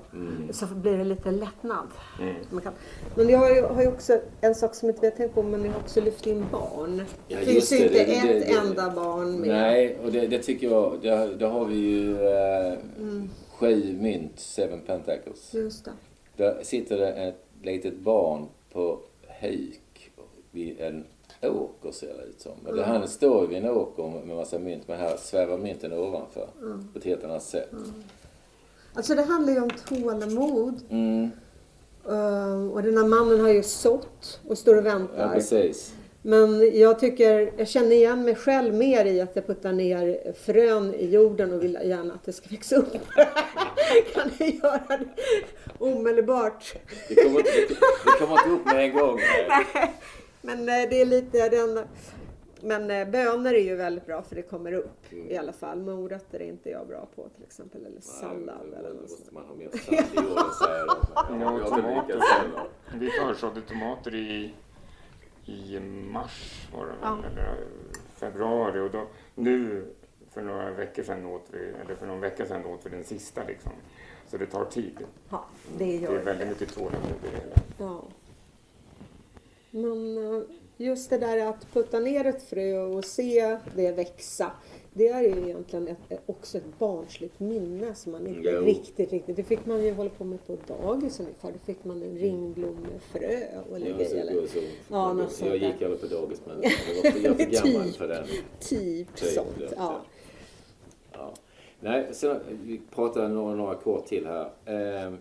Så 0.51 0.67
blir 0.67 0.99
det 0.99 1.05
lite 1.05 1.31
lättnad. 1.31 1.87
Mm. 2.21 2.61
Kan. 2.63 2.73
Men 3.17 3.29
jag 3.29 3.39
har 3.39 3.51
ju, 3.55 3.63
har 3.63 3.83
ju 3.83 3.89
också 3.89 4.21
en 4.41 4.55
sak 4.55 4.75
som 4.75 4.89
inte 4.89 5.01
vi 5.01 5.07
har 5.07 5.17
tänkt 5.17 5.35
på, 5.35 5.43
men 5.43 5.65
jag 5.65 5.73
har 5.73 5.81
också 5.81 6.01
lyft 6.01 6.27
in 6.27 6.47
barn. 6.53 7.03
Ja, 7.29 7.39
det 7.39 7.45
finns 7.45 7.73
ju 7.73 7.77
inte 7.77 7.89
Det- 7.89 8.05
det- 8.05 8.13
ett 8.39 8.47
det- 8.49 8.55
enda 8.55 8.91
barn 8.91 9.41
med. 9.41 9.49
Nej, 9.49 9.99
och 10.05 10.13
det, 10.13 10.39
tycker 10.39 10.71
jag, 10.71 10.99
det, 11.03 11.35
det 11.39 11.47
har 11.47 11.65
vi 11.65 11.75
ju 11.77 12.27
eh, 12.29 12.73
Mm. 12.99 13.31
sju 13.59 13.97
mynt, 14.01 14.41
seven 14.41 14.81
pentacles. 14.87 15.55
Just 15.55 15.85
det. 15.85 15.91
Där 16.37 16.59
sitter 16.63 16.97
det 16.99 17.13
ett 17.13 17.45
litet 17.63 17.97
barn 17.99 18.47
på 18.73 18.99
huk 19.41 20.11
vid 20.51 20.81
en 20.81 21.05
åker 21.49 21.93
ser 21.93 22.07
det 22.07 22.23
ut 22.25 22.41
som. 22.41 22.53
Men 22.65 22.77
det, 22.77 22.85
han 22.85 23.09
står 23.09 23.41
ju 23.43 23.47
vid 23.47 23.59
en 23.59 23.71
åker 23.71 24.27
med 24.27 24.37
massa 24.37 24.59
mynt 24.59 24.89
men 24.89 24.99
här 24.99 25.17
svävar 25.17 25.59
mynten 25.59 25.93
ovanför 25.93 26.49
på 26.93 26.99
ett 26.99 27.05
helt 27.05 27.25
annat 27.25 27.43
sätt. 27.43 27.71
Alltså 28.95 29.15
det 29.15 29.23
handlar 29.23 29.53
ju 29.53 29.61
om 29.61 29.71
tålamod. 29.71 30.81
Mm. 30.91 31.31
Eh, 32.09 32.73
och 32.73 32.83
den 32.83 32.97
här 32.97 33.07
mannen 33.07 33.41
har 33.41 33.49
ju 33.49 33.63
sått 33.63 34.41
och 34.49 34.59
står 34.59 34.77
och 34.77 34.87
Ja, 34.87 34.93
väntar. 34.99 35.35
precis. 35.35 35.95
Men 36.27 36.79
jag 36.79 36.99
tycker, 36.99 37.53
jag 37.57 37.69
känner 37.69 37.93
igen 37.93 38.25
mig 38.25 38.35
själv 38.35 38.75
mer 38.75 39.05
i 39.05 39.21
att 39.21 39.37
jag 39.37 39.47
puttar 39.47 39.73
ner 39.73 40.33
frön 40.33 40.95
i 40.95 41.07
jorden 41.11 41.53
och 41.53 41.63
vill 41.63 41.79
gärna 41.85 42.15
att 42.15 42.25
det 42.25 42.33
ska 42.33 42.49
växa 42.51 42.77
upp. 42.77 42.93
kan 44.15 44.31
jag 44.39 44.55
göra 44.55 44.83
det 44.89 45.07
omedelbart? 45.79 46.75
Det 47.09 47.15
kommer, 47.15 47.43
det, 47.43 47.69
det 47.69 48.19
kommer 48.19 48.39
inte 48.39 48.51
upp 48.51 48.65
med 48.65 48.85
en 48.85 48.93
gång. 48.99 49.17
Nej. 49.75 49.95
Men 50.45 50.59
eh, 50.59 50.89
det 50.91 51.01
är 51.01 51.05
lite 51.07 51.49
den... 51.49 51.79
Men 52.61 52.91
eh, 52.91 53.09
bönor 53.09 53.53
är 53.55 53.65
ju 53.65 53.77
väldigt 53.77 54.07
bra 54.07 54.23
för 54.23 54.37
det 54.37 54.43
kommer 54.43 54.73
upp 54.73 54.91
Mm. 55.13 55.31
i 55.31 55.37
alla 55.37 55.53
fall. 55.53 55.81
Morötter 55.83 56.41
är 56.41 56.45
inte 56.49 56.71
jag 56.71 56.87
bra 56.87 57.09
på 57.17 57.29
till 57.29 57.45
exempel. 57.45 57.87
Eller 57.87 58.01
sallad 58.01 58.75
eller 58.79 58.89
Då 58.89 58.95
något 59.01 59.11
sånt. 59.11 59.21
måste 59.21 59.35
man 59.35 59.45
ha 59.45 59.55
mer 59.55 59.69
sand 59.69 59.99
i 59.99 60.17
säger 60.65 60.87
de. 60.87 61.41
Ja, 61.41 61.69
tomater. 61.69 62.21
heller. 62.33 62.69
Vi 62.95 63.11
försådde 63.11 63.61
tomater 63.61 64.15
i, 64.15 64.55
i 65.47 65.81
mars 66.13 66.69
var 66.75 66.81
det 66.87 66.91
väl, 66.91 66.99
Ja. 67.03 67.19
eller 67.33 67.57
februari 68.17 68.81
och 68.81 68.91
då, 68.91 69.07
nu 69.35 69.85
för 70.31 70.43
några 70.43 70.71
veckor 70.71 71.03
sedan 71.03 71.27
åt 71.27 71.47
vi, 71.51 71.59
eller 71.85 71.95
för 71.95 72.07
någon 72.07 72.21
vecka 72.21 72.47
sedan 72.47 72.65
åt 72.67 72.87
vi 72.87 72.91
den 72.91 73.05
sista 73.05 73.45
liksom. 73.45 73.73
Så 74.27 74.37
det 74.37 74.47
tar 74.47 74.65
tid. 74.65 74.99
Ja, 75.31 75.45
det 75.79 75.85
Det 75.85 75.97
gör 75.97 76.15
är 76.19 76.23
väldigt 76.25 76.49
mycket 76.49 76.75
tålamod 76.75 76.95
i 77.23 77.27
det 77.33 77.41
hela. 77.41 77.57
Ja. 77.79 78.03
Men 79.75 80.35
eh, 80.35 80.43
just 80.77 81.11
det 81.11 81.19
där 81.19 81.47
att 81.47 81.73
putta 81.73 82.01
ner 82.01 82.25
ett 82.27 82.43
frö 82.43 82.79
och 82.83 83.05
se 83.05 83.57
det 83.77 83.93
växa. 83.93 84.51
det 84.93 85.09
är 85.09 85.23
ju 85.23 85.29
egentligen 85.49 85.89
ett, 85.89 86.21
också 86.27 86.59
ett 86.59 86.79
barnsligt 86.79 87.41
minne 87.41 87.95
som 87.95 88.13
man 88.13 88.27
inte 88.27 88.41
Jo. 88.51 88.61
riktigt, 88.61 89.13
riktigt... 89.13 89.37
Det 89.37 89.43
fick 89.43 89.67
man 89.67 89.85
ju 89.85 89.93
hålla 89.93 90.11
på 90.11 90.25
med 90.25 90.47
på 90.47 90.57
dagis 90.67 91.21
ungefär. 91.21 91.53
Då 91.53 91.59
fick 91.67 91.85
man 91.85 92.03
en 92.03 92.19
ringblommefrö 92.19 93.41
och 93.71 93.81
Ja. 93.81 93.87
Eller, 93.87 94.47
så, 94.47 94.59
Ja, 94.91 95.13
något 95.13 95.33
sånt 95.33 95.51
jag 95.51 95.57
gick 95.59 95.83
aldrig 95.83 96.01
på 96.01 96.07
dagis 96.07 96.41
men 96.47 96.57
jag 96.63 96.71
var 97.05 97.11
för, 97.11 97.21
jag 97.21 97.37
för 97.37 97.45
gammal 97.71 97.87
Typ. 97.89 97.97
för 97.97 98.09
den. 98.09 98.27
typ 98.61 99.17
Typ, 99.17 99.29
sånt. 99.29 99.49
ja. 99.59 99.67
Ja. 99.77 100.01
Ja. 101.13 101.35
Nej, 101.81 102.09
sen, 102.13 102.41
vi 102.65 102.81
pratar 102.95 103.29
några, 103.29 103.55
några 103.55 103.75
kort 103.75 104.07
till 104.07 104.27
här. 104.27 104.51
Ehm, 104.67 105.17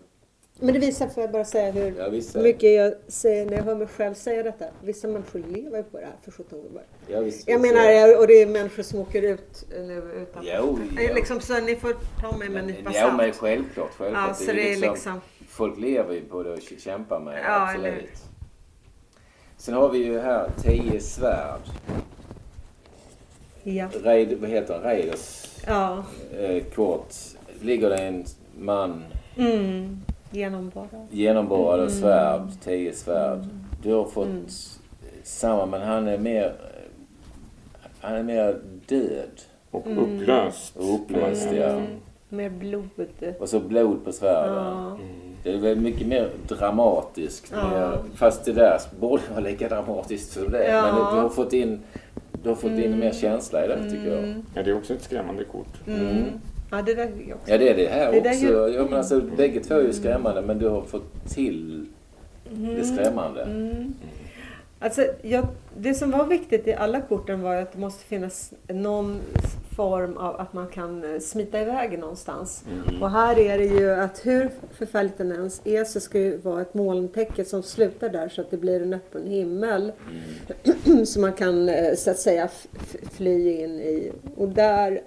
Men 0.60 0.74
det 0.74 0.80
visar, 0.80 1.08
får 1.08 1.22
jag 1.22 1.32
bara 1.32 1.44
säga, 1.44 1.70
hur 1.70 1.94
Ja, 1.98 2.40
mycket 2.42 2.70
jag 2.74 2.94
säger 3.08 3.46
när 3.46 3.52
jag 3.56 3.62
hör 3.64 3.74
mig 3.74 3.86
själv 3.86 4.14
säga 4.14 4.42
detta. 4.42 4.64
Vissa 4.82 5.08
människor 5.08 5.38
lever 5.48 5.76
ju 5.76 5.82
på 5.82 5.98
det 5.98 6.04
här 6.04 6.14
för 6.24 6.30
17 6.30 6.62
gubbar. 6.62 6.82
ja, 7.08 7.20
visst, 7.20 7.48
Jag 7.48 7.58
visst, 7.58 7.74
menar, 7.74 8.18
och 8.20 8.26
det 8.26 8.42
är 8.42 8.46
människor 8.46 8.82
som 8.82 9.00
åker 9.00 9.22
ut 9.22 9.64
nu 9.70 9.94
utanför. 10.22 10.56
Jo, 10.58 10.78
jo. 10.98 11.14
Liksom, 11.14 11.40
så 11.40 11.60
ni 11.60 11.76
får 11.76 11.94
ta 12.20 12.36
mig 12.36 12.48
med 12.48 12.60
en 12.60 12.66
nypa 12.66 12.90
Ja, 12.94 13.06
men 13.16 13.18
salt. 13.26 13.36
självklart. 13.36 13.90
självklart. 13.96 14.28
Ja, 14.28 14.34
så 14.34 14.52
det 14.52 14.72
är 14.72 14.76
liksom... 14.76 15.20
Folk 15.48 15.78
lever 15.78 16.14
ju 16.14 16.20
på 16.24 16.42
det 16.42 16.50
och 16.50 16.58
kä- 16.58 16.80
kämpar 16.80 17.20
med 17.20 17.34
det, 17.34 17.40
Ja, 17.40 17.62
absolut. 17.68 17.86
eller? 17.92 18.04
Sen 19.56 19.74
har 19.74 19.88
vi 19.88 19.98
ju 19.98 20.18
här 20.20 20.50
tio 20.62 21.00
svärd. 21.00 21.60
Ja. 23.62 23.88
Raid, 24.04 24.38
vad 24.40 24.50
heter 24.50 24.74
han? 24.74 24.82
Raiders 24.82 25.46
Ja. 25.66 26.04
eh, 26.38 26.64
kort. 26.64 27.14
Ligger 27.60 27.90
det 27.90 27.96
en 27.98 28.24
man 28.58 29.04
Mm. 29.36 30.00
Genomborrad. 30.34 31.06
genomborrad 31.10 31.74
Mm. 31.74 31.84
av 31.86 31.90
svärd, 31.90 32.42
tio 32.64 32.92
svärd. 32.92 33.38
Du 33.82 33.92
har 33.92 34.04
fått 34.04 34.28
samma 35.22 35.66
men 35.66 35.82
han 35.82 36.08
är 36.08 36.18
mer 36.18 36.52
han 38.00 38.14
är 38.14 38.22
mer 38.22 38.60
död 38.86 39.40
Och 39.70 39.86
Mm. 39.86 39.98
upplöst. 39.98 40.76
och 40.76 40.94
upplöst. 40.94 41.48
Ja. 41.52 41.80
Med 42.28 42.52
blod. 42.52 42.88
Och 43.38 43.48
så 43.48 43.60
blod 43.60 44.04
på 44.04 44.12
svärden. 44.12 44.98
Det 45.42 45.52
är 45.52 45.58
väl 45.58 45.80
mycket 45.80 46.06
mer 46.06 46.28
dramatiskt. 46.48 47.52
Mer, 47.52 47.98
fast 48.14 48.44
det 48.44 48.52
där 48.52 48.80
borde 49.00 49.22
vara 49.30 49.40
lika 49.40 49.68
dramatiskt 49.68 50.32
som 50.32 50.52
det. 50.52 50.68
Ja. 50.68 50.82
Men 50.82 50.94
du 51.14 51.20
har 51.22 51.28
fått 51.28 51.52
in, 51.52 51.80
du 52.42 52.48
har 52.48 52.56
fått 52.56 52.70
in 52.70 52.98
mer 52.98 53.12
känsla 53.12 53.64
i 53.64 53.68
det 53.68 53.90
tycker 53.90 54.06
jag. 54.14 54.18
Mm. 54.24 54.44
Ja, 54.54 54.62
det 54.62 54.70
är 54.70 54.76
också 54.76 54.94
ett 54.94 55.02
skrämmande 55.02 55.44
kort. 55.44 55.88
Mm. 56.78 56.86
Ja, 56.86 56.94
det 56.94 56.94
där 56.94 57.34
också. 57.34 57.50
Ja 57.52 57.58
det 57.58 57.68
är 57.68 57.74
det 57.76 57.86
här 57.88 58.12
Det 58.12 58.18
också. 58.30 58.44
ju- 58.44 58.74
Ja, 58.74 58.84
men 58.84 58.94
alltså, 58.94 59.20
bägge 59.20 59.60
två 59.60 59.74
är 59.74 59.80
ju 59.82 59.92
skrämmande 59.92 60.42
men 60.42 60.58
du 60.58 60.68
har 60.68 60.82
fått 60.82 61.28
till 61.34 61.86
det 62.76 62.84
skrämmande. 62.84 63.42
Mm. 63.42 63.94
Alltså, 64.78 65.06
jag, 65.22 65.46
det 65.76 65.94
som 65.94 66.10
var 66.10 66.24
viktigt 66.26 66.66
i 66.68 66.72
alla 66.74 67.00
korten 67.00 67.42
var 67.42 67.54
ju 67.54 67.60
att 67.60 67.72
det 67.72 67.78
måste 67.78 68.04
finnas 68.04 68.52
någon 68.68 69.20
form 69.76 70.16
av 70.16 70.40
att 70.40 70.52
man 70.52 70.66
kan 70.66 71.14
eh, 71.14 71.20
smita 71.20 71.60
iväg 71.60 71.98
någonstans. 71.98 72.64
Och 73.00 73.10
här 73.10 73.38
är 73.38 73.58
det 73.58 73.64
ju 73.64 73.90
att 73.90 74.26
hur 74.26 74.50
förfärligt 74.72 75.18
den 75.18 75.32
ens 75.32 75.60
är 75.64 75.84
så 75.84 76.00
ska 76.00 76.18
det 76.18 76.44
vara 76.44 76.60
ett 76.62 76.74
molntäcke 76.74 77.44
som 77.44 77.62
slutar 77.62 78.08
där 78.08 78.28
så 78.28 78.40
att 78.40 78.50
det 78.50 78.56
blir 78.56 78.82
en 78.82 78.94
öppen 78.94 79.26
himmel. 79.26 79.92
som 81.06 81.22
man 81.22 81.32
kan 81.32 81.68
eh, 81.68 81.94
så 81.94 82.10
att 82.10 82.18
säga 82.18 82.48
fly 83.12 83.52
in 83.62 83.80
i. 83.80 84.12
Och 84.36 84.48
där 84.48 85.00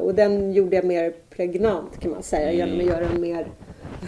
och 0.00 0.14
den 0.14 0.52
gjorde 0.52 0.76
jag 0.76 0.84
mer 0.84 1.14
pregnant 1.30 2.00
kan 2.00 2.10
man 2.10 2.22
säga 2.22 2.52
genom 2.52 2.78
att 2.78 2.86
göra 2.86 3.08
den 3.08 3.20
mer 3.20 3.46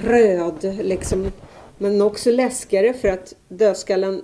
röd 0.04 0.78
liksom. 0.82 1.32
Men 1.78 2.02
också 2.02 2.30
läskigare 2.30 2.92
för 2.92 3.08
att 3.08 3.34
dödskallen 3.48 4.22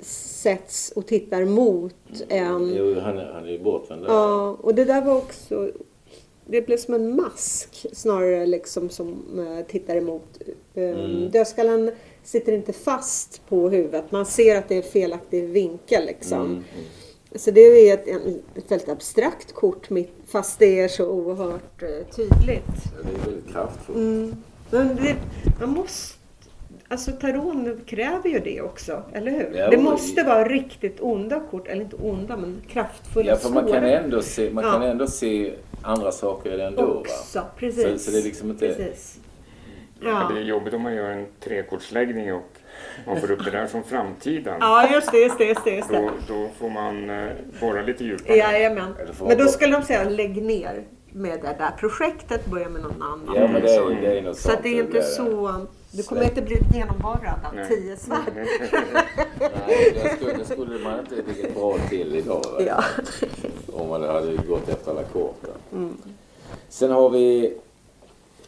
sätts 0.00 0.92
och 0.96 1.06
tittar 1.06 1.44
mot 1.44 1.94
en. 2.28 2.74
Jo, 2.76 3.00
han 3.00 3.18
är, 3.18 3.32
han 3.32 3.44
är 3.44 3.50
ju 3.50 3.58
bortvänd. 3.58 4.04
Ja, 4.08 4.56
och 4.60 4.74
det 4.74 4.84
där 4.84 5.02
var 5.02 5.16
också... 5.16 5.70
Det 6.50 6.62
blev 6.62 6.76
som 6.76 6.94
en 6.94 7.16
mask 7.16 7.86
snarare 7.92 8.46
liksom 8.46 8.88
som 8.88 9.38
eh, 9.38 9.66
tittar 9.66 9.96
emot. 9.96 10.38
Um, 10.74 11.30
Dödskallen 11.30 11.90
sitter 12.22 12.52
inte 12.52 12.72
fast 12.72 13.42
på 13.48 13.68
huvudet. 13.68 14.12
Man 14.12 14.26
ser 14.26 14.56
att 14.56 14.68
det 14.68 14.76
är 14.76 14.82
felaktig 14.82 15.48
vinkel 15.48 16.06
liksom. 16.06 16.40
Mm. 16.40 16.64
Så 17.38 17.50
det 17.50 17.60
är 17.60 17.94
ett, 17.94 18.06
ett 18.56 18.70
väldigt 18.70 18.88
abstrakt 18.88 19.54
kort 19.54 19.90
mitt, 19.90 20.12
fast 20.26 20.58
det 20.58 20.80
är 20.80 20.88
så 20.88 21.06
oerhört 21.06 21.82
eh, 21.82 21.88
tydligt. 22.16 22.64
Ja, 22.96 23.02
Det 23.02 23.20
är 23.22 23.24
väldigt 23.30 23.52
kraftfullt. 23.52 23.98
Mm. 23.98 24.36
Men 24.70 24.96
det, 24.96 25.16
man 25.60 25.70
måste... 25.70 26.18
Alltså 26.90 27.12
taron 27.12 27.80
kräver 27.86 28.28
ju 28.30 28.38
det 28.38 28.60
också, 28.62 29.02
eller 29.12 29.30
hur? 29.30 29.52
Ja, 29.58 29.70
det 29.70 29.78
måste 29.78 30.22
vara 30.22 30.44
riktigt 30.44 31.00
onda 31.00 31.40
kort, 31.50 31.68
eller 31.68 31.82
inte 31.82 31.96
onda, 31.96 32.36
men 32.36 32.60
kraftfulla, 32.68 33.30
Ja, 33.30 33.36
för 33.36 33.50
man 33.50 33.66
kan 33.66 33.84
ändå 33.84 34.22
se, 34.22 34.50
man 34.50 34.64
Ja. 34.64 34.72
kan 34.72 34.82
ändå 34.82 35.06
se 35.06 35.52
andra 35.82 36.12
saker 36.12 36.54
i 36.54 36.56
den 36.56 36.74
då. 36.74 36.86
Va? 36.86 36.94
också. 36.94 37.42
Precis. 37.56 37.82
Så, 37.82 37.98
så 37.98 38.10
det 38.10 38.18
är 38.18 38.22
liksom 38.22 38.50
inte... 38.50 38.68
Precis. 38.68 39.18
Ja. 40.00 40.30
Det 40.34 40.40
är 40.40 40.44
jobbigt 40.44 40.74
om 40.74 40.82
man 40.82 40.94
gör 40.94 41.10
en 41.10 41.26
trekortsläggning 41.40 42.34
och 42.34 42.57
man 43.06 43.20
får 43.20 43.30
upp 43.30 43.44
det 43.44 43.50
där 43.50 43.66
som 43.66 43.82
framtiden. 43.84 44.56
ja, 44.60 44.88
just 44.92 45.12
det, 45.12 45.18
just 45.18 45.38
det, 45.38 45.44
just 45.44 45.64
det. 45.64 45.70
Just 45.74 45.88
Då, 45.88 45.94
det. 46.00 46.10
då 46.28 46.48
får 46.58 46.70
man 46.70 47.10
eh, 47.10 47.28
borra 47.60 47.82
lite 47.82 48.04
djupare. 48.04 48.36
Jajamän. 48.36 48.94
Men 49.26 49.38
då 49.38 49.44
skulle 49.48 49.76
de 49.76 49.82
säga 49.82 50.04
lägg 50.04 50.42
ner 50.42 50.84
med 51.12 51.40
det 51.42 51.56
där 51.58 51.70
projektet, 51.78 52.46
börja 52.46 52.68
med 52.68 52.82
någon 52.82 53.02
annan. 53.02 53.34
Ja, 53.36 53.48
men 53.48 53.62
det 53.62 53.68
Så. 53.68 53.88
är, 53.90 53.94
det 54.00 54.18
är 54.18 54.22
något 54.22 54.36
Så 54.36 54.42
sånt. 54.42 54.56
att 54.56 54.62
det 54.62 54.68
är 54.68 54.82
inte 54.82 55.02
så... 55.02 55.52
Du 55.92 56.02
kommer 56.02 56.24
inte 56.24 56.42
bli 56.42 56.56
genomborrad 56.74 57.38
av 57.48 57.54
Nej. 57.54 57.68
tio 57.68 57.96
svärd. 57.96 58.18
Nej, 58.34 60.00
det 60.02 60.16
skulle, 60.16 60.44
skulle 60.44 60.78
man 60.84 60.98
inte 61.00 61.14
ligga 61.14 61.48
bra 61.54 61.76
till 61.88 62.16
idag. 62.16 62.44
Ja. 62.66 62.84
Om 63.72 63.88
man 63.88 64.02
hade 64.02 64.36
gått 64.36 64.68
efter 64.68 64.90
alla 64.90 65.02
korten. 65.02 65.50
Sen 66.68 66.90
har 66.90 67.10
vi 67.10 67.54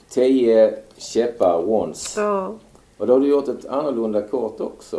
10 0.08 0.74
käppar 0.96 1.70
once. 1.70 2.20
Ja. 2.20 2.54
Och 3.00 3.06
då 3.06 3.12
har 3.12 3.20
du 3.20 3.26
gjort 3.28 3.48
ett 3.48 3.66
annorlunda 3.66 4.22
kort 4.22 4.60
också. 4.60 4.96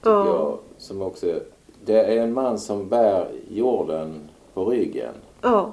Tycker 0.00 0.10
Ja. 0.10 0.26
jag. 0.26 0.58
Som 0.78 1.02
också, 1.02 1.26
det 1.84 1.98
är 1.98 2.16
en 2.22 2.32
man 2.32 2.58
som 2.58 2.88
bär 2.88 3.28
jorden 3.50 4.14
på 4.54 4.64
ryggen. 4.64 5.12
Ja. 5.42 5.72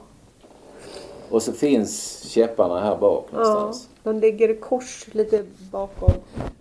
Och 1.29 1.43
så 1.43 1.51
finns 1.51 2.21
käpparna 2.29 2.79
här 2.79 2.97
bak 2.97 3.25
Ja, 3.31 3.37
någonstans. 3.37 3.89
de 4.03 4.19
ligger 4.19 4.49
i 4.49 4.55
kors 4.55 5.05
lite 5.11 5.43
bakom. 5.71 6.11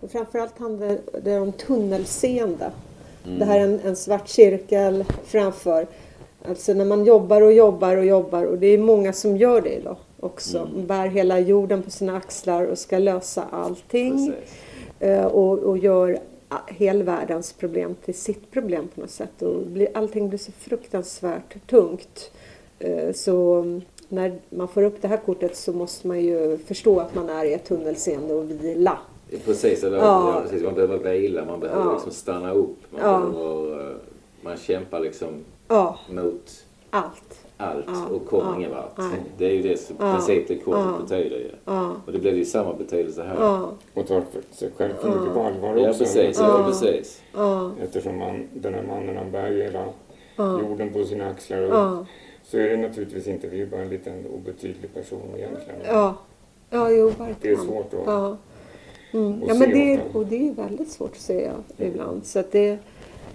Och 0.01 0.11
framförallt 0.11 0.59
handlar 0.59 0.97
det 1.23 1.39
om 1.39 1.51
tunnelseende. 1.51 2.71
Det 3.39 3.45
här 3.45 3.59
är 3.59 3.63
en, 3.63 3.79
en 3.79 3.95
svart 3.95 4.27
cirkel 4.27 5.05
framför. 5.25 5.87
Alltså 6.49 6.73
när 6.73 6.85
man 6.85 7.05
jobbar 7.05 7.41
och 7.41 7.53
jobbar 7.53 7.97
och 7.97 8.05
jobbar 8.05 8.43
och 8.45 8.57
det 8.57 8.67
är 8.67 8.77
många 8.77 9.13
som 9.13 9.37
gör 9.37 9.61
det 9.61 9.75
idag 9.75 9.95
också. 10.19 10.67
Bär 10.75 11.07
hela 11.07 11.39
jorden 11.39 11.83
på 11.83 11.89
sina 11.91 12.17
axlar 12.17 12.65
och 12.65 12.77
ska 12.77 12.97
lösa 12.99 13.43
allting. 13.51 14.27
Precis. 14.27 14.53
Eh, 15.01 15.25
och, 15.25 15.59
och 15.59 15.77
gör 15.77 16.19
hela 16.67 17.03
världens 17.03 17.53
problem 17.53 17.95
till 18.05 18.13
sitt 18.15 18.51
problem 18.51 18.87
på 18.95 19.01
något 19.01 19.09
sätt. 19.09 19.41
Och 19.41 19.61
blir, 19.65 19.87
allting 19.93 20.29
blir 20.29 20.39
så 20.39 20.51
fruktansvärt 20.51 21.67
tungt. 21.67 22.31
Eh, 22.79 23.13
så 23.13 23.55
mm, 23.59 23.81
när 24.09 24.39
man 24.49 24.67
får 24.67 24.83
upp 24.83 25.01
det 25.01 25.07
här 25.07 25.17
kortet 25.17 25.55
så 25.57 25.73
måste 25.73 26.07
man 26.07 26.21
ju 26.21 26.57
förstå 26.57 26.99
att 26.99 27.15
man 27.15 27.29
är 27.29 27.45
i 27.45 27.53
ett 27.53 27.65
tunnelseende 27.65 28.33
och 28.33 28.51
vila. 28.51 28.97
Precis, 29.45 29.83
eller, 29.83 29.97
Ja. 29.97 30.03
ja. 30.35 30.41
precis, 30.41 30.63
man 30.63 30.73
behöver 30.73 30.97
vila, 30.97 31.45
man 31.45 31.59
behöver 31.59 31.85
Ja. 31.85 31.93
liksom 31.93 32.11
stanna 32.11 32.51
upp. 32.53 32.77
Man, 32.89 33.01
Ja. 33.01 33.19
behöver, 33.31 33.89
eh, 33.91 33.95
man 34.41 34.57
kämpar 34.57 34.99
liksom 34.99 35.29
mot 36.09 36.65
allt. 36.89 37.40
Allt 37.61 37.85
Ja. 37.87 38.15
och 38.15 38.25
kommer 38.25 38.51
Ja. 38.51 38.55
ingen 38.57 38.71
vart. 38.71 38.97
Nej. 38.97 39.07
Det 39.37 39.45
är 39.45 39.49
ju 39.53 39.61
det 39.61 39.77
som 39.77 39.95
Ja. 39.99 40.13
princip 40.13 40.47
kortet 40.65 40.81
Ja. 40.85 40.97
betyder 41.03 41.37
ju. 41.37 41.51
Ja, 41.65 41.91
Och 42.05 42.11
det 42.11 42.19
blir 42.19 42.33
ju 42.33 42.45
samma 42.45 42.73
betydelse 42.73 43.23
här. 43.23 43.35
ja, 43.39 43.71
Och 43.93 44.07
tar 44.07 44.23
sig 44.51 44.69
själv 44.77 44.93
för 45.01 45.07
mycket 45.19 45.33
på 45.33 45.41
allvar 45.43 45.77
Ja, 45.77 45.89
också. 45.89 45.99
precis. 46.03 46.39
Ja. 46.39 46.63
precis. 46.67 47.21
ja, 47.35 47.71
Eftersom 47.83 48.17
man, 48.17 48.47
den 48.53 48.73
här 48.73 48.83
mannen 48.83 49.17
han 49.17 49.31
bär 49.31 49.51
ju 49.51 49.63
hela 49.63 49.85
Ja. 50.35 50.59
jorden 50.61 50.93
på 50.93 51.03
sina 51.03 51.29
axlar. 51.29 51.61
Och 51.61 51.69
ja, 51.75 52.05
Så 52.43 52.57
är 52.57 52.69
det 52.69 52.77
naturligtvis 52.77 53.27
inte. 53.27 53.47
Vi 53.47 53.61
är 53.61 53.65
bara 53.65 53.81
en 53.81 53.89
liten 53.89 54.25
obetydlig 54.35 54.93
person 54.93 55.21
egentligen. 55.37 55.79
ja. 55.87 56.15
Ja, 56.73 56.89
jo, 56.91 57.11
Det 57.17 57.23
är 57.23 57.27
verkligen. 57.27 57.57
svårt 57.57 57.93
att... 57.93 57.99
Ja. 58.05 58.37
Mm. 59.13 59.41
ja 59.47 59.53
men 59.53 59.57
se 59.57 59.65
det, 59.65 60.01
ofta. 60.05 60.17
och 60.19 60.25
det 60.25 60.47
är 60.47 60.53
väldigt 60.53 60.89
svårt 60.89 61.11
att 61.11 61.17
säga 61.17 61.51
ibland. 61.77 62.25
Så 62.25 62.39
att 62.39 62.51
det, 62.51 62.77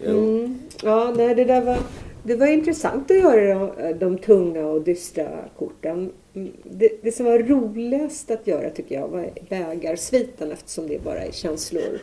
mm, 0.05 0.59
ja, 0.83 1.13
nej, 1.17 1.35
det 1.35 1.45
där 1.45 1.65
var, 1.65 1.79
det 2.27 2.37
var 2.37 2.47
intressant 2.47 3.11
att 3.11 3.17
göra 3.19 3.55
de, 3.55 3.93
de 3.99 4.19
tunga 4.19 4.67
och 4.67 4.83
dystra 4.83 5.29
korten. 5.59 6.13
Mm, 6.35 6.53
Det, 6.63 6.91
det 7.03 7.13
som 7.13 7.27
var 7.27 7.39
roligast 7.39 8.31
att 8.31 8.47
göra 8.47 8.71
tycker 8.71 8.95
jag 8.95 9.09
var 9.09 9.31
bägarsviten 9.49 10.53
eftersom 10.53 10.89
det 10.89 11.05
bara 11.05 11.19
är 11.19 11.33
känslor. 11.33 11.99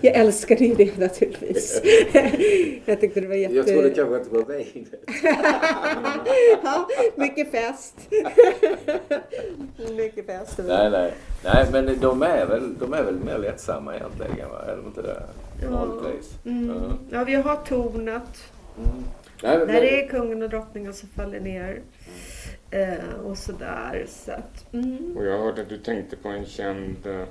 Jag 0.00 0.14
älskade 0.16 0.64
ju 0.64 0.74
det 0.74 0.98
naturligtvis. 0.98 1.82
jag 2.84 3.00
tyckte 3.00 3.20
det 3.20 3.26
var 3.28 3.34
jätte... 3.34 3.54
Jag 3.54 3.66
trodde 3.66 3.90
kanske 3.90 4.16
att 4.16 4.30
det 4.30 4.36
var 4.36 4.44
vinet. 4.44 5.04
ja, 6.62 6.88
mycket 7.16 7.50
fest. 7.50 7.94
mycket 9.96 10.26
fest. 10.26 10.60
Nej, 10.66 10.90
nej. 10.90 11.12
Nej, 11.44 11.66
men 11.72 12.00
de 12.00 12.22
är 12.22 12.46
väl, 12.46 12.74
de 12.78 12.92
är 12.92 13.02
väl 13.02 13.14
mer 13.14 13.38
lättsamma 13.38 13.96
egentligen, 13.96 14.48
va? 14.50 14.62
Är 14.66 14.76
de 14.76 14.86
inte 14.86 15.02
det? 15.02 15.22
Vanligtvis. 15.70 16.30
Mm. 16.44 16.68
Ja. 16.68 17.18
Ja, 17.18 17.24
vi 17.24 17.34
har 17.34 17.56
tornet. 17.56 18.22
Nej, 19.42 19.58
men, 19.58 19.66
Där 19.66 19.82
är 19.82 20.08
kungen 20.08 20.42
och 20.42 20.48
drottningen 20.50 20.94
som 20.94 21.08
faller 21.08 21.40
ner. 21.40 21.82
Eh, 22.70 23.20
och 23.24 23.38
sådär. 23.38 24.06
Så 24.08 24.32
att, 24.32 24.72
mm. 24.74 25.16
Och 25.16 25.24
jag 25.24 25.38
hörde 25.38 25.62
att 25.62 25.68
du 25.68 25.78
tänkte 25.78 26.16
på 26.16 26.28
en 26.28 26.44
känd 26.44 27.06
eh, 27.06 27.24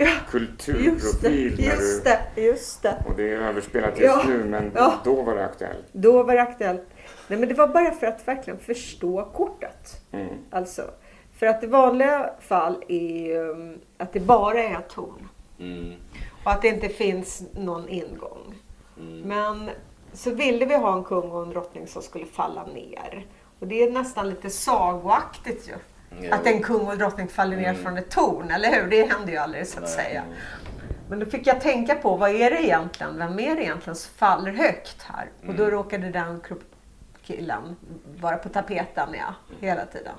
Ja, 0.00 0.06
Just 0.06 0.32
det, 0.32 0.38
kulturprofil. 0.38 1.56
när 1.58 1.64
just 1.64 2.04
du, 2.04 2.10
det, 2.34 2.42
just 2.42 2.82
det. 2.82 3.04
och 3.06 3.16
det 3.16 3.32
är 3.32 3.36
överspelat 3.36 3.90
just 3.90 4.02
Ja, 4.04 4.22
nu, 4.28 4.44
men 4.44 4.72
ja. 4.74 4.94
då 5.04 5.22
var 5.22 5.34
det 5.34 5.44
aktuellt. 5.44 5.84
Då 5.92 6.22
var 6.22 6.34
det 6.34 6.42
aktuellt. 6.42 6.82
Nej, 7.28 7.38
men 7.38 7.48
det 7.48 7.54
var 7.54 7.68
bara 7.68 7.90
för 7.90 8.06
att 8.06 8.28
verkligen 8.28 8.58
förstå 8.58 9.28
kortet. 9.34 10.02
Mm. 10.12 10.28
Alltså, 10.50 10.82
för 11.38 11.46
att 11.46 11.64
i 11.64 11.66
vanliga 11.66 12.30
fall 12.40 12.84
är 12.88 13.36
um, 13.38 13.78
att 13.96 14.12
det 14.12 14.20
bara 14.20 14.62
är 14.62 14.80
torn. 14.88 15.28
Mm. 15.60 15.92
Och 16.44 16.50
att 16.50 16.62
det 16.62 16.68
inte 16.68 16.88
finns 16.88 17.42
någon 17.52 17.88
ingång. 17.88 18.54
Mm. 19.00 19.20
Men 19.20 19.70
så 20.18 20.30
ville 20.34 20.64
vi 20.64 20.74
ha 20.76 20.96
en 20.96 21.04
kung 21.04 21.30
och 21.30 21.42
en 21.42 21.50
drottning 21.50 21.86
som 21.86 22.02
skulle 22.02 22.26
falla 22.26 22.66
ner. 22.66 23.26
Och 23.58 23.66
det 23.66 23.82
är 23.82 23.90
nästan 23.90 24.30
lite 24.30 24.50
sagoaktigt 24.50 25.68
ju. 25.68 25.74
Ja. 26.26 26.34
Att 26.34 26.46
en 26.46 26.62
kung 26.62 26.86
och 26.86 26.92
en 26.92 26.98
drottning 26.98 27.28
faller 27.28 27.56
ner 27.56 27.68
Mm. 27.70 27.82
från 27.82 27.98
ett 27.98 28.10
torn, 28.10 28.50
eller 28.50 28.72
hur? 28.72 28.90
Det 28.90 29.12
händer 29.12 29.32
ju 29.32 29.38
aldrig 29.38 29.66
så 29.66 29.78
att 29.78 29.84
Nej. 29.84 29.92
säga. 29.92 30.22
Men 31.08 31.18
då 31.18 31.26
fick 31.26 31.46
jag 31.46 31.60
tänka 31.60 31.94
på, 31.94 32.16
vad 32.16 32.30
är 32.30 32.50
det 32.50 32.62
egentligen? 32.64 33.18
Vem 33.18 33.38
är 33.40 33.54
det 33.56 33.62
egentligen 33.62 33.96
som 33.96 34.12
faller 34.16 34.52
högt 34.52 35.02
här? 35.02 35.28
Och 35.48 35.54
då 35.54 35.62
Mm. 35.62 35.70
råkade 35.70 36.10
den 36.10 36.42
killen 37.22 37.76
vara 38.20 38.36
på 38.36 38.48
tapeten, 38.48 39.08
ja, 39.14 39.34
hela 39.60 39.86
tiden. 39.86 40.14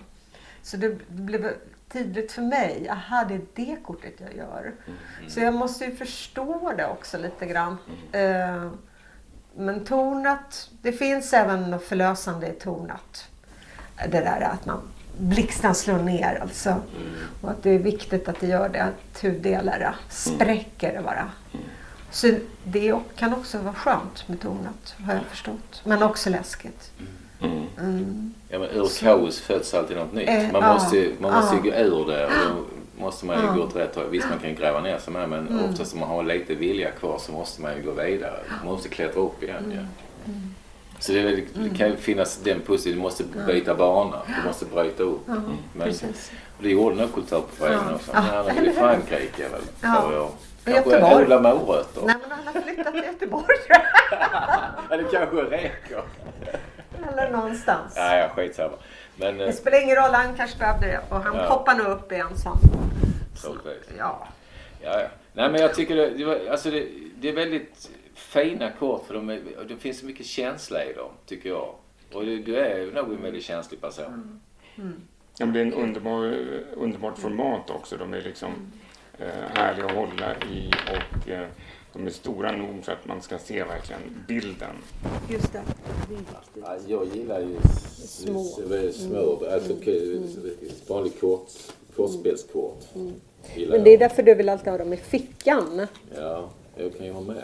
Så 0.62 0.78
det 0.78 1.08
blev 1.08 1.54
tydligt 1.92 2.32
för 2.32 2.42
mig, 2.42 2.90
aha 2.90 3.24
det 3.28 3.34
är 3.34 3.42
det 3.54 3.78
kortet 3.84 4.14
jag 4.18 4.36
gör. 4.36 4.74
Så 5.28 5.40
jag 5.40 5.54
måste 5.54 5.86
ju 5.86 5.96
förstå 5.96 6.74
det 6.78 6.88
också 6.88 7.18
lite 7.18 7.46
grann. 7.46 7.78
Eh, 8.12 8.70
Men 9.60 9.84
tornet, 9.86 10.70
det 10.82 10.92
finns 10.92 11.34
även 11.34 11.72
något 11.72 11.84
förlösande 11.84 12.48
i 12.48 12.52
tornet. 12.54 13.28
Det 14.10 14.20
där 14.20 14.42
att 14.54 14.66
man 14.66 14.82
blixten 15.18 15.76
slår 15.76 15.98
ner 15.98 16.40
alltså. 16.42 16.76
Och 17.42 17.50
att 17.52 17.64
det 17.64 17.70
är 17.70 17.80
viktigt 17.80 18.28
att 18.30 18.40
det 18.40 18.48
gör 18.48 18.70
det, 18.70 18.84
att 18.84 19.22
huddelare 19.22 19.94
spräcker 20.10 20.94
det 20.94 21.02
bara. 21.02 21.32
Så 22.12 22.34
det 22.64 22.96
kan 23.16 23.34
också 23.34 23.58
vara 23.58 23.74
skönt 23.74 24.28
med 24.28 24.42
tornet, 24.42 24.96
har 25.06 25.14
jag 25.14 25.24
förstått. 25.24 25.82
Men 25.84 26.04
också 26.04 26.30
läskigt. 26.30 26.92
Mm. 27.42 27.64
Mm. 27.80 28.34
Ja, 28.50 28.60
men 28.60 28.70
ur 28.70 28.88
kaos 29.00 29.40
föds 29.40 29.74
alltid 29.74 29.98
något 29.98 30.14
nytt. 30.14 30.30
Eh, 30.30 30.52
Man 30.52 30.62
ja. 30.62 30.74
måste, 30.74 30.98
ju- 30.98 31.16
man 31.20 31.34
måste 31.34 31.56
Ja. 31.56 31.62
gå 31.62 31.70
ur 31.70 32.08
det 32.08 32.26
och 32.26 32.32
då 32.32 32.66
måste 33.00 33.26
man 33.26 33.40
ju 33.40 33.46
Ja. 33.46 33.52
gå 33.54 33.62
åt 33.64 33.76
rätt 33.76 33.96
håll. 33.96 34.10
Visst, 34.10 34.30
man 34.30 34.40
kan 34.40 34.56
gräva 34.56 34.82
ner 34.82 34.98
sig 34.98 35.14
med 35.14 35.30
men 35.30 35.48
Mm. 35.48 35.66
oftast 35.70 35.94
om 35.94 36.00
man 36.00 36.10
har 36.10 36.24
lite 36.24 36.56
vilja 36.56 36.92
kvar 36.92 37.18
så 37.20 37.32
måste 37.32 37.62
man 37.62 37.76
ju 37.78 37.82
gå 37.84 37.92
vidare. 37.92 38.40
Man 38.64 38.74
måste 38.74 38.90
klättra 38.90 39.22
upp 39.22 39.44
igen. 39.44 39.64
Mm. 39.66 39.78
Ja. 39.78 40.32
Så 41.00 41.12
det, 41.12 41.22
det 41.54 41.78
kan 41.78 41.88
ju 41.90 41.96
finnas 41.96 42.38
den 42.38 42.60
positiva, 42.62 42.96
du 42.96 43.02
måste 43.02 43.24
byta 43.48 43.76
bana, 43.76 44.22
du 44.28 44.48
måste 44.48 44.66
bryta 44.66 45.04
upp. 45.04 45.22
Ja, 45.28 45.34
Men 45.74 45.88
precis. 45.88 46.32
det 46.60 46.70
gjorde 46.70 46.96
nog 46.96 47.14
Kulturportföreningen 47.14 47.86
Ja. 47.90 47.96
också. 47.96 48.12
Ja, 48.14 48.20
Han 48.22 48.58
eller 48.58 48.70
i? 48.70 48.74
Frankrike 48.74 49.48
väl? 49.50 49.62
Ja. 49.82 50.12
jag. 50.14 50.24
Och 50.86 50.92
Kanske 50.92 51.16
odla 51.24 51.42
morötter. 51.42 52.02
Nej 52.06 52.16
men 52.22 52.32
han 52.32 52.54
har 52.56 52.62
flyttat 52.62 52.94
till 52.94 53.04
Göteborg 53.04 53.46
det 54.90 55.04
kanske 55.12 55.36
räcker. 55.36 56.04
Eller 57.12 57.32
någonstans. 57.32 57.94
Ja, 57.96 58.16
ja, 58.18 58.30
skitsamma. 58.36 58.74
Men... 59.20 59.40
eh, 59.42 59.48
Det 59.48 59.54
spelar 59.54 59.84
ingen 59.84 59.96
roll, 59.96 60.12
han 60.14 60.36
kanske 60.38 60.58
behövde 60.60 60.88
det. 60.88 61.00
Och 61.10 61.22
han 61.22 61.36
Ja. 61.36 61.48
poppar 61.50 61.76
nog 61.76 61.88
upp 61.88 62.12
igen 62.12 62.38
sen. 62.38 62.58
Troligtvis. 63.42 63.90
Ja. 63.98 64.28
Ja, 64.82 65.02
ja. 65.02 65.08
Nej 65.34 65.52
men 65.52 65.62
jag 65.62 65.74
tycker 65.76 65.96
det, 65.96 66.10
det, 66.10 66.26
var, 66.26 66.40
alltså 66.52 66.72
det, 66.72 66.88
det 67.16 67.30
är 67.30 67.34
väldigt 67.34 67.90
fina 68.14 68.72
kort 68.72 69.08
för 69.08 69.14
de 69.14 69.30
är, 69.30 69.42
det 69.68 69.76
finns 69.78 70.00
så 70.00 70.06
mycket 70.06 70.26
känsla 70.26 70.84
i 70.86 70.94
dem, 70.94 71.12
tycker 71.26 71.50
jag. 71.50 71.76
Och 72.14 72.26
du, 72.26 72.44
du 72.44 72.56
är 72.60 72.78
ju 72.80 72.92
nog 72.94 73.14
en 73.14 73.22
väldigt 73.22 73.44
känslig 73.44 73.82
person. 73.82 74.42
Ja, 75.38 75.46
men 75.46 75.54
det 75.54 75.60
är 75.60 75.66
en 75.66 75.74
underbar, 75.74 76.38
underbart 76.76 77.18
format 77.18 77.70
också. 77.70 77.98
De 77.98 78.14
är 78.14 78.22
liksom 78.22 78.72
eh, 79.18 79.28
härliga 79.54 79.86
att 79.86 79.92
hålla 79.96 80.36
i 80.52 80.72
och 80.88 81.30
eh, 81.30 81.48
de 81.94 82.06
är 82.08 82.12
stora 82.12 82.52
nog 82.52 82.86
så 82.86 82.92
att 82.92 83.08
man 83.08 83.22
ska 83.22 83.38
se 83.38 83.64
verkligen 83.64 84.02
bilden. 84.28 84.76
Just 85.30 85.54
det. 85.54 85.62
Det 86.08 86.14
är 86.14 86.18
viktigt. 86.18 86.38
Ja, 86.64 86.76
jag 86.88 87.06
gillar 87.16 87.40
ju 87.40 87.56
Små. 88.08 88.44
små 88.94 89.46
alltså 89.52 89.74
vanlig 90.88 91.20
kort, 91.20 91.50
kortspelskort. 91.96 92.84
Gillar 93.56 93.76
Men 93.76 93.84
det 93.84 93.94
är 93.94 93.98
därför 93.98 94.24
du 94.24 94.34
vill 94.34 94.50
alltid 94.50 94.68
ha 94.68 94.78
dem 94.78 94.94
i 94.94 94.98
fickan. 94.98 95.88
Ja, 96.18 96.50
jag 96.78 96.98
kan 96.98 97.06
ju 97.06 97.12
ha 97.12 97.22
med. 97.22 97.44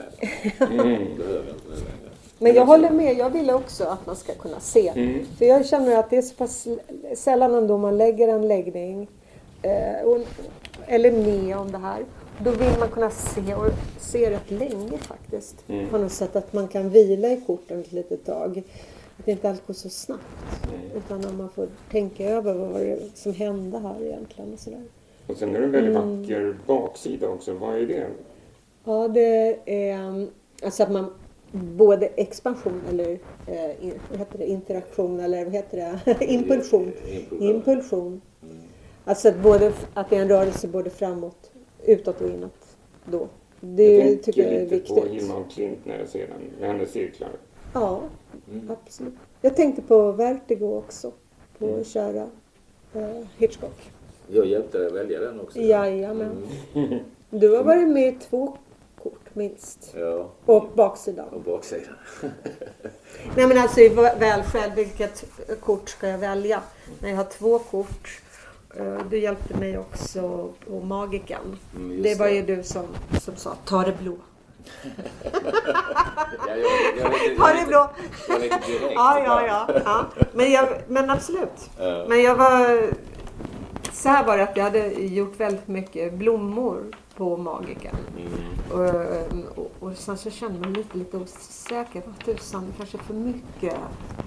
Mm. 0.60 1.18
Behöver 1.18 1.46
jag 1.48 1.56
inte 1.56 1.70
längre. 1.70 2.10
Men 2.40 2.56
jag 2.56 2.66
håller 2.66 2.90
med, 2.90 3.18
jag 3.18 3.30
vill 3.30 3.50
också 3.50 3.84
att 3.84 4.06
man 4.06 4.16
ska 4.16 4.34
kunna 4.34 4.60
se. 4.60 4.88
Mm. 4.88 5.26
För 5.38 5.46
jag 5.46 5.66
känner 5.66 5.98
att 5.98 6.10
det 6.10 6.18
är 6.18 6.22
så 6.22 6.36
pass 6.36 6.68
sällan 7.16 7.56
ändå 7.56 7.78
man 7.78 7.98
lägger 7.98 8.28
en 8.28 8.48
läggning 8.48 9.08
eh, 9.62 10.06
och, 10.06 10.20
eller 10.88 11.12
med 11.12 11.58
om 11.58 11.72
det 11.72 11.78
här. 11.78 12.06
Då 12.44 12.52
vill 12.52 12.80
man 12.80 12.90
kunna 12.90 13.10
se 13.10 13.56
och 13.56 13.72
se 14.00 14.32
rätt 14.32 14.52
länge 14.52 14.98
faktiskt. 14.98 15.64
Mm. 15.68 15.90
På 15.90 15.98
något 15.98 16.12
sätt 16.12 16.36
att 16.36 16.54
man 16.54 16.68
kan 16.68 16.90
vila 16.90 17.28
i 17.28 17.42
korten 17.48 17.80
ett 17.80 17.92
litet 17.92 18.26
tag. 18.26 18.64
Att 19.20 19.26
det 19.26 19.32
inte 19.32 19.50
allt 19.50 19.68
går 19.68 19.74
så 19.74 19.90
snabbt. 19.90 20.24
Utan 20.96 21.20
att 21.26 21.34
man 21.36 21.50
får 21.50 21.68
tänka 21.92 22.24
över 22.30 22.54
vad 22.54 22.70
var 22.70 22.80
det 22.80 23.00
som 23.14 23.34
hände 23.34 23.80
här 23.80 24.04
egentligen 24.04 24.54
och 24.54 24.60
sådär. 24.60 24.84
Och 25.28 25.38
sen 25.38 25.56
är 25.56 25.60
det 25.60 25.66
en 25.66 25.72
väldigt 25.72 25.96
Mm. 25.96 26.22
vacker 26.22 26.56
baksida 26.68 27.28
också. 27.28 27.54
Vad 27.54 27.76
är 27.76 27.88
det? 27.88 28.08
Ja, 28.84 29.08
det 29.08 29.60
är 29.66 30.00
um, 30.08 30.30
alltså 30.64 30.84
att 30.84 30.92
man 30.92 31.14
både 31.52 32.06
expansion 32.06 32.82
eller 32.90 33.12
eh, 33.48 33.94
vad 34.10 34.20
heter 34.20 34.38
det, 34.38 34.46
interaktion 34.48 35.20
eller 35.20 35.44
vad 35.46 35.54
heter 35.54 35.78
det, 36.06 36.26
impulsion. 36.34 36.92
Impulsion. 37.08 37.42
Impulsion. 37.56 38.22
Alltså 39.06 39.28
att, 39.30 39.38
både, 39.40 39.74
att 39.94 40.10
det 40.10 40.18
är 40.18 40.22
en 40.22 40.30
rörelse 40.30 40.68
både 40.68 40.90
framåt, 40.90 41.52
utåt 41.86 42.22
och 42.22 42.30
inåt 42.30 42.78
då. 43.06 43.28
Det 43.60 43.98
jag 43.98 44.24
tycker 44.24 44.44
jag 44.44 44.54
är 44.54 44.68
lite 44.70 44.94
på 44.94 45.02
viktigt. 45.02 45.14
Hilma 45.22 45.36
af 45.38 45.52
Klint 45.52 45.86
när 45.86 46.00
jag 46.00 46.08
ser 46.10 46.28
den 46.28 46.38
med 46.60 46.70
hennes 46.70 46.92
cirklar. 46.92 47.30
Ja, 47.74 48.02
absolut. 48.70 49.14
Jag 49.42 49.56
tänkte 49.56 49.82
på 49.82 50.12
Vertigo 50.12 50.64
också, 50.78 51.12
på 51.60 51.84
kära 51.84 52.28
eh, 52.94 53.22
Hitchcock. 53.38 53.92
Jag 54.28 54.46
hjälpte 54.46 54.78
dig 54.78 54.92
välja 54.92 55.20
den 55.20 55.40
också. 55.40 55.60
Jajamän. 55.60 56.48
Mm. 56.74 57.00
Du 57.30 57.56
har 57.56 57.64
varit 57.64 57.88
med 57.88 58.08
i 58.08 58.18
två 58.30 58.58
kort 59.04 59.36
minst. 59.36 59.94
Ja, 59.98 60.30
Och 60.46 60.66
baksidan. 60.76 61.28
och 61.30 61.42
baksidan. 61.42 61.94
Nej 63.36 63.48
men 63.48 63.58
alltså 63.58 63.82
i 63.82 63.90
väl 64.20 64.44
själv, 64.44 64.76
vilket 64.76 65.26
kort 65.60 65.90
ska 65.90 66.08
jag 66.08 66.18
välja? 66.18 66.62
När 67.02 67.10
jag 67.10 67.18
har 67.18 67.24
två 67.24 67.60
kort. 67.60 68.22
Eh, 68.80 68.98
Du 69.10 69.20
hjälpte 69.20 69.58
mig 69.58 69.78
också 69.78 70.50
på 70.68 70.80
Magiken. 70.80 71.60
Mm, 71.76 72.02
det 72.02 72.20
var 72.20 72.26
det. 72.26 72.34
ju 72.36 72.42
du 72.42 72.64
som, 72.64 72.86
som 73.22 73.36
sa, 73.36 73.56
ta 73.66 73.84
det 73.84 73.94
blå. 74.02 74.18
Ja, 76.48 76.56
jag, 76.56 76.60
jag 76.98 77.10
vet, 77.10 77.22
jag 77.28 77.38
Ta 77.38 77.54
det 77.54 77.66
blå. 77.68 77.90
Jag 78.30 78.40
vet 78.40 78.54
inte 78.54 78.68
direkt. 78.68 78.94
Ja, 78.96 79.20
ja, 79.26 79.48
ja. 79.48 79.82
ja. 79.86 80.06
Men, 80.34 80.52
jag, 80.52 80.68
men 80.88 81.10
absolut. 81.10 81.70
Men 82.08 82.24
jag 82.24 82.36
var... 82.36 82.90
Så 83.94 84.10
här 84.10 84.24
var 84.26 84.38
det 84.38 84.44
att 84.44 84.58
jag 84.58 84.64
hade 84.64 84.88
gjort 84.88 85.40
väldigt 85.40 85.68
mycket 85.68 86.14
blommor 86.14 86.84
på 87.18 87.38
Magiken. 87.38 87.96
Mm. 88.18 88.30
Och, 88.72 89.58
och, 89.58 89.72
och 89.80 89.98
sen 89.98 90.18
så 90.18 90.32
kände 90.32 90.60
man 90.60 90.74
lite, 90.74 90.98
lite 90.98 91.18
osäker. 91.18 92.02
Vad 92.06 92.38
tusan, 92.38 92.74
kanske 92.78 92.98
för 92.98 93.14
mycket 93.14 93.74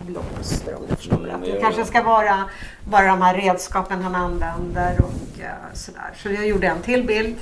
blomster 0.06 0.74
om 0.74 0.82
du 0.88 0.96
förstår 0.96 1.18
Mm. 1.18 1.40
Det 1.40 1.60
kanske 1.60 1.84
ska 1.84 2.02
vara 2.02 2.44
bara 2.90 3.06
de 3.06 3.22
här 3.22 3.34
redskapen 3.34 4.02
han 4.02 4.14
använder 4.14 5.00
och 5.00 5.40
eh, 5.40 5.74
sådär. 5.74 6.14
Så 6.22 6.28
jag 6.28 6.46
gjorde 6.46 6.66
en 6.66 6.82
till 6.82 7.06
bild. 7.06 7.36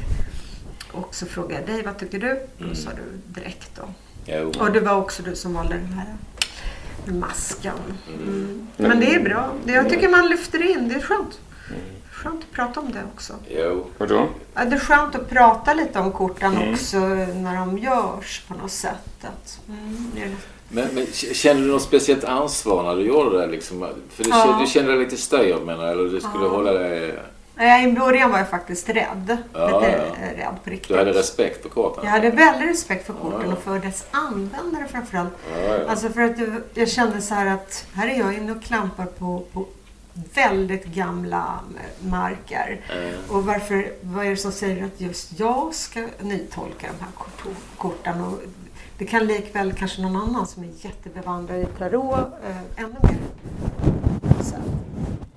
Och 0.92 1.14
så 1.14 1.26
frågade 1.26 1.54
jag 1.54 1.66
dig, 1.66 1.82
vad 1.82 1.98
tycker 1.98 2.18
du? 2.18 2.46
Då 2.58 2.74
sa 2.74 2.90
du 2.90 3.40
direkt 3.40 3.70
då. 3.76 3.82
Jo. 4.24 4.52
Och 4.60 4.72
det 4.72 4.80
var 4.80 4.96
också 4.96 5.22
du 5.22 5.36
som 5.36 5.54
valde 5.54 5.74
den 5.74 5.92
här 5.92 6.16
masken. 7.04 7.74
Mm. 8.08 8.68
Men 8.76 9.00
det 9.00 9.14
är 9.14 9.20
bra. 9.20 9.52
Jag 9.64 9.90
tycker 9.90 10.08
man 10.08 10.28
lyfter 10.28 10.70
in, 10.70 10.88
det 10.88 10.94
är 10.94 11.00
skönt. 11.00 11.40
Skönt 12.16 12.44
att 12.44 12.52
prata 12.52 12.80
om 12.80 12.92
det 12.92 13.02
också. 13.14 13.32
Jo. 13.50 13.86
Vadå? 13.98 14.28
Ja, 14.54 14.64
det 14.64 14.76
är 14.76 14.80
skönt 14.80 15.14
att 15.14 15.28
prata 15.30 15.74
lite 15.74 15.98
om 15.98 16.12
korten 16.12 16.72
också 16.72 16.98
när 16.98 17.56
de 17.56 17.78
görs 17.78 18.42
på 18.48 18.54
något 18.54 18.70
sätt. 18.70 18.94
Att, 19.22 19.60
mm, 19.68 20.10
det 20.14 20.20
är 20.22 20.26
det. 20.26 20.36
Men, 20.68 20.88
men 20.94 21.06
k- 21.06 21.12
kände 21.34 21.62
du 21.62 21.68
något 21.72 21.82
speciellt 21.82 22.24
ansvar 22.24 22.82
när 22.82 22.96
du 22.96 23.02
gjorde 23.06 23.38
det? 23.40 23.46
Liksom? 23.46 23.86
För 24.10 24.24
du, 24.24 24.30
Ja. 24.30 24.44
kände, 24.44 24.60
du 24.64 24.66
kände 24.66 24.90
dig 24.92 25.04
lite 25.04 25.16
styrd 25.16 25.62
menar 25.62 25.84
eller 25.86 26.02
du 26.02 26.20
skulle 26.20 26.44
Ja. 26.44 26.50
hålla 26.50 26.72
dig... 26.72 27.14
I 27.84 27.92
början 27.92 28.30
var 28.30 28.38
jag 28.38 28.50
faktiskt 28.50 28.88
rädd. 28.88 29.36
Ja, 29.52 29.66
lite 29.80 29.90
ja. 30.36 30.42
rädd 30.44 30.54
på 30.64 30.70
riktigt. 30.70 30.88
Du 30.88 30.96
hade 30.98 31.12
respekt 31.12 31.62
för 31.62 31.68
korten? 31.68 32.04
Jag 32.04 32.10
hade 32.10 32.30
väldigt 32.30 32.70
respekt 32.70 33.06
för 33.06 33.12
korten 33.12 33.40
Ja. 33.46 33.52
och 33.52 33.62
för 33.62 33.78
dess 33.78 34.04
användare 34.10 34.86
framförallt. 34.90 35.32
Ja, 35.54 35.60
ja. 35.62 35.78
Alltså 35.88 36.08
för 36.08 36.20
att 36.22 36.36
du, 36.36 36.62
jag 36.74 36.88
kände 36.88 37.22
så 37.22 37.34
här 37.34 37.46
att 37.54 37.86
här 37.94 38.08
är 38.08 38.18
jag 38.18 38.34
inne 38.34 38.52
och 38.52 38.62
klampar 38.62 39.04
på, 39.06 39.42
på 39.52 39.66
väldigt 40.34 40.84
gamla 40.84 41.60
eh, 41.76 42.08
marker. 42.08 42.80
Eh, 42.90 43.30
Och 43.34 43.44
varför, 43.46 43.92
vad 44.02 44.26
är 44.26 44.30
det 44.30 44.36
som 44.36 44.52
säger 44.52 44.84
att 44.86 45.00
just 45.00 45.38
jag 45.40 45.74
ska 45.74 46.06
nytolka 46.20 46.86
de 46.98 47.04
här 47.04 47.12
kort- 47.14 47.56
korten? 47.76 48.20
Och 48.20 48.40
det 48.98 49.04
kan 49.04 49.26
likväl 49.26 49.72
kanske 49.72 50.02
någon 50.02 50.16
annan 50.16 50.46
som 50.46 50.62
är 50.64 50.70
jättebevandrad 50.80 51.60
i 51.60 51.66
tarot 51.78 52.18
eh, 52.44 52.56
ännu 52.84 52.96
mer. 53.02 53.18
Så, 54.42 54.56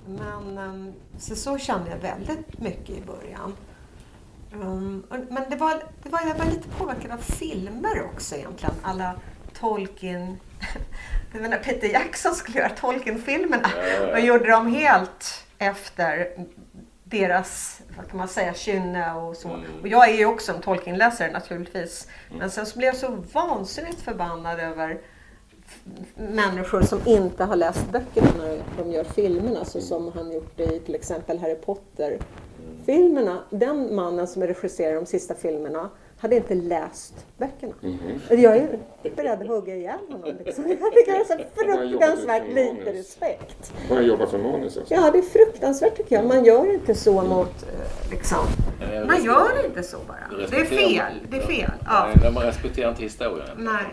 Men 0.06 0.58
um, 0.58 0.92
så, 1.18 1.36
så 1.36 1.58
kände 1.58 1.90
jag 1.90 1.96
väldigt 1.98 2.60
mycket 2.60 2.90
i 2.90 3.02
början. 3.06 3.52
Um, 4.62 5.04
men 5.08 5.50
det 5.50 5.56
var, 5.56 5.82
det 6.02 6.08
var, 6.08 6.20
jag 6.28 6.34
var 6.34 6.44
lite 6.44 6.68
påverkad 6.68 7.10
av 7.10 7.16
filmer 7.18 8.02
också 8.14 8.34
egentligen. 8.36 8.74
Alla 8.82 9.14
Tolkien... 9.60 10.38
Jag 11.32 11.42
menar, 11.42 11.58
Peter 11.58 11.88
Jackson 11.88 12.34
skulle 12.34 12.58
göra 12.58 12.70
Tolkien-filmerna 12.70 13.68
och 14.12 14.20
gjorde 14.20 14.50
dem 14.50 14.66
helt 14.66 15.44
efter 15.58 16.28
deras, 17.04 17.80
vad 17.96 18.08
kan 18.08 18.18
man 18.18 18.28
säga, 18.28 18.54
kynne 18.54 19.12
och 19.12 19.36
så. 19.36 19.48
Mm. 19.48 19.80
Och 19.82 19.88
jag 19.88 20.08
är 20.08 20.14
ju 20.14 20.26
också 20.26 20.52
en 20.52 20.60
Tolkien-läsare 20.60 21.32
naturligtvis. 21.32 22.08
Mm. 22.28 22.38
Men 22.38 22.50
sen 22.50 22.66
så 22.66 22.78
blev 22.78 22.86
jag 22.86 22.96
så 22.96 23.24
vansinnigt 23.32 24.00
förbannad 24.00 24.60
över 24.60 25.00
människor 26.14 26.82
som 26.82 27.00
inte 27.06 27.44
har 27.44 27.56
läst 27.56 27.90
böckerna 27.92 28.28
när 28.38 28.62
de 28.78 28.92
gör 28.92 29.04
filmerna, 29.04 29.64
så 29.64 29.80
som 29.80 30.12
han 30.12 30.32
gjort 30.32 30.60
i 30.60 30.80
till 30.80 30.94
exempel 30.94 31.38
Harry 31.38 31.54
Potter-filmerna. 31.54 33.44
Den 33.50 33.94
mannen 33.94 34.26
som 34.26 34.42
regisserar 34.42 34.94
de 34.94 35.06
sista 35.06 35.34
filmerna 35.34 35.90
hade 36.20 36.36
inte 36.36 36.54
läst 36.54 37.26
böckerna. 37.38 37.72
Mm 37.82 37.98
-hmm. 37.98 38.36
Jag 38.36 38.56
är 38.56 38.78
beredd 39.16 39.42
att 39.42 39.48
hugga 39.48 39.76
ihjäl 39.76 39.98
honom. 40.08 40.36
Liksom. 40.44 40.64
Jag 40.68 40.92
tycker 40.92 41.12
det 41.12 41.18
är 41.18 41.24
så 41.24 41.36
fruktansvärt 41.64 42.48
lite 42.48 42.92
respekt. 42.92 43.72
Har 43.88 43.96
han 43.96 44.06
jobbat 44.06 44.30
för 44.30 44.38
manus 44.38 44.76
också? 44.76 44.94
Ja, 44.94 45.10
det 45.10 45.18
är 45.18 45.22
fruktansvärt 45.22 45.96
tycker 45.96 46.16
jag. 46.16 46.24
Man 46.24 46.44
gör 46.44 46.74
inte 46.74 46.94
så 46.94 47.22
mot... 47.22 47.62
Eh, 47.62 47.68
liksom. 48.10 48.46
Man 49.06 49.24
gör 49.24 49.66
inte 49.66 49.82
så 49.82 49.96
bara. 50.08 50.28
Det 50.50 50.56
är 50.56 50.64
fel. 50.64 51.12
Det 51.30 51.36
är 51.36 51.46
fel. 51.46 51.70
Ja. 51.84 52.08
Nej, 52.22 52.32
man 52.32 52.42
respekterar 52.42 52.90
inte 52.90 53.02
historien. 53.02 53.48
Nej. 53.56 53.84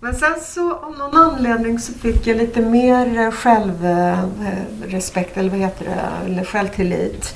Men 0.00 0.14
sen 0.14 0.40
så 0.40 0.74
av 0.74 0.98
någon 0.98 1.16
anledning 1.16 1.78
så 1.78 1.92
fick 1.92 2.26
jag 2.26 2.36
lite 2.36 2.60
mer 2.60 3.18
eh, 3.18 3.30
självrespekt, 3.30 5.36
eller 5.36 5.50
vad 5.50 5.58
heter 5.58 5.84
det, 5.84 6.10
eller 6.26 6.44
självtillit 6.44 7.34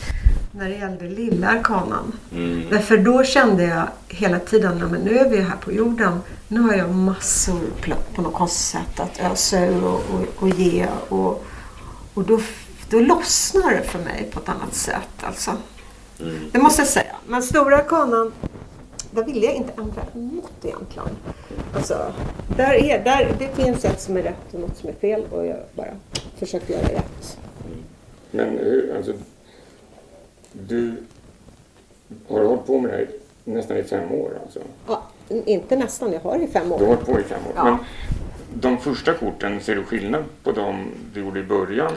när 0.58 0.68
det 0.68 0.76
gällde 0.76 1.08
lilla 1.08 1.48
arkanan. 1.48 2.12
Mm. 2.32 2.62
Därför 2.70 2.96
då 2.96 3.24
kände 3.24 3.64
jag 3.64 3.88
hela 4.08 4.38
tiden, 4.38 4.78
men 4.78 5.00
nu 5.00 5.18
är 5.18 5.28
vi 5.28 5.40
här 5.40 5.56
på 5.56 5.72
jorden. 5.72 6.20
Nu 6.48 6.60
har 6.60 6.74
jag 6.74 6.94
massor 6.94 7.60
på 8.14 8.22
något 8.22 8.34
konstigt 8.34 8.80
sätt 8.80 9.00
att 9.00 9.32
ösa 9.32 9.64
ur 9.64 9.84
och, 9.84 9.94
och, 9.94 10.42
och 10.42 10.48
ge. 10.48 10.86
Och, 11.08 11.44
och 12.14 12.24
då, 12.24 12.40
då 12.90 13.00
lossnar 13.00 13.70
det 13.70 13.82
för 13.82 13.98
mig 13.98 14.28
på 14.32 14.40
ett 14.40 14.48
annat 14.48 14.74
sätt. 14.74 15.22
Alltså. 15.22 15.50
Mm. 16.20 16.38
Det 16.52 16.58
måste 16.58 16.80
jag 16.80 16.88
säga. 16.88 17.16
Men 17.26 17.42
stora 17.42 17.76
arkanan, 17.76 18.32
där 19.10 19.24
ville 19.24 19.46
jag 19.46 19.54
inte 19.54 19.72
ändra 19.76 20.02
emot 20.14 20.52
egentligen. 20.62 21.08
Alltså, 21.74 22.12
där 22.56 22.72
är, 22.72 23.04
där, 23.04 23.34
det 23.38 23.64
finns 23.64 23.84
ett 23.84 24.00
som 24.00 24.16
är 24.16 24.22
rätt 24.22 24.54
och 24.54 24.60
något 24.60 24.76
som 24.76 24.88
är 24.88 24.92
fel 24.92 25.22
och 25.30 25.46
jag 25.46 25.58
bara 25.74 25.92
försöker 26.38 26.74
göra 26.74 26.88
rätt. 26.88 27.38
Men 28.30 28.48
hur, 28.48 28.96
alltså, 28.96 29.12
du 30.52 30.96
har 32.28 32.44
hållit 32.44 32.66
på 32.66 32.80
med 32.80 32.90
det 32.90 32.96
här 32.96 33.08
nästan 33.44 33.76
i 33.76 33.82
fem 33.82 34.12
år 34.12 34.38
alltså? 34.42 34.60
Ja, 34.86 35.02
inte 35.28 35.76
nästan, 35.76 36.12
jag 36.12 36.20
har 36.20 36.38
i 36.38 36.46
fem 36.46 36.72
år. 36.72 36.78
Du 36.78 36.84
har 36.84 36.94
hållit 36.94 37.06
på 37.06 37.20
i 37.20 37.22
fem 37.22 37.40
år. 37.46 37.52
Ja. 37.56 37.64
Men 37.64 37.78
de 38.54 38.78
första 38.78 39.14
korten, 39.14 39.60
ser 39.60 39.76
du 39.76 39.84
skillnad 39.84 40.24
på 40.42 40.52
dem 40.52 40.90
du 41.14 41.20
gjorde 41.20 41.40
i 41.40 41.44
början? 41.44 41.92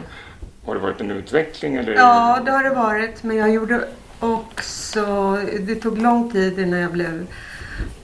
Har 0.66 0.76
det 0.76 0.82
varit 0.82 1.02
en 1.02 1.12
utveckling? 1.12 1.76
Eller? 1.76 1.94
Ja, 1.94 2.40
det 2.46 2.52
har 2.52 2.64
det 2.64 2.70
varit. 2.70 3.24
Men 3.24 3.38
jag 3.38 3.52
gjorde 3.52 3.88
också... 4.20 5.38
Det 5.60 5.76
tog 5.76 5.98
lång 5.98 6.32
tid 6.32 6.60
innan 6.60 6.80
jag 6.80 6.92
blev 6.92 7.28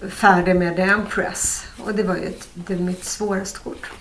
färdig 0.09 0.55
med 0.55 0.75
The 0.75 0.81
Empress. 0.81 1.65
Och 1.85 1.95
det 1.95 2.03
var 2.03 2.15
ju 2.15 2.25
ett, 2.25 2.49
det 2.53 2.75
mitt 2.75 3.03
svåraste 3.05 3.59
kort, 3.59 3.91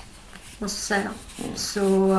måste 0.59 0.95
jag 0.95 1.03
säga. 1.03 1.11
Mm. 1.39 1.51
Så 1.55 2.15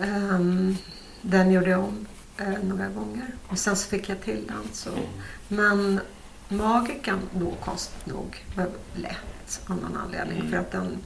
um, 0.00 0.76
den 1.22 1.52
gjorde 1.52 1.70
jag 1.70 1.80
om 1.80 2.06
eh, 2.42 2.62
några 2.62 2.88
gånger. 2.88 3.26
Och 3.48 3.58
sen 3.58 3.76
så 3.76 3.88
fick 3.88 4.08
jag 4.08 4.20
till 4.20 4.46
den. 4.46 4.68
Så. 4.72 4.90
Mm. 4.90 5.02
Men 5.48 6.00
Magikan 6.48 7.18
då 7.32 7.50
konstigt 7.64 8.06
nog 8.06 8.44
var 8.56 8.66
lätt 8.94 9.60
av 9.66 9.76
någon 9.76 9.96
anledning. 9.96 10.38
Mm. 10.38 10.50
För 10.50 10.58
att 10.58 10.70
den, 10.70 10.98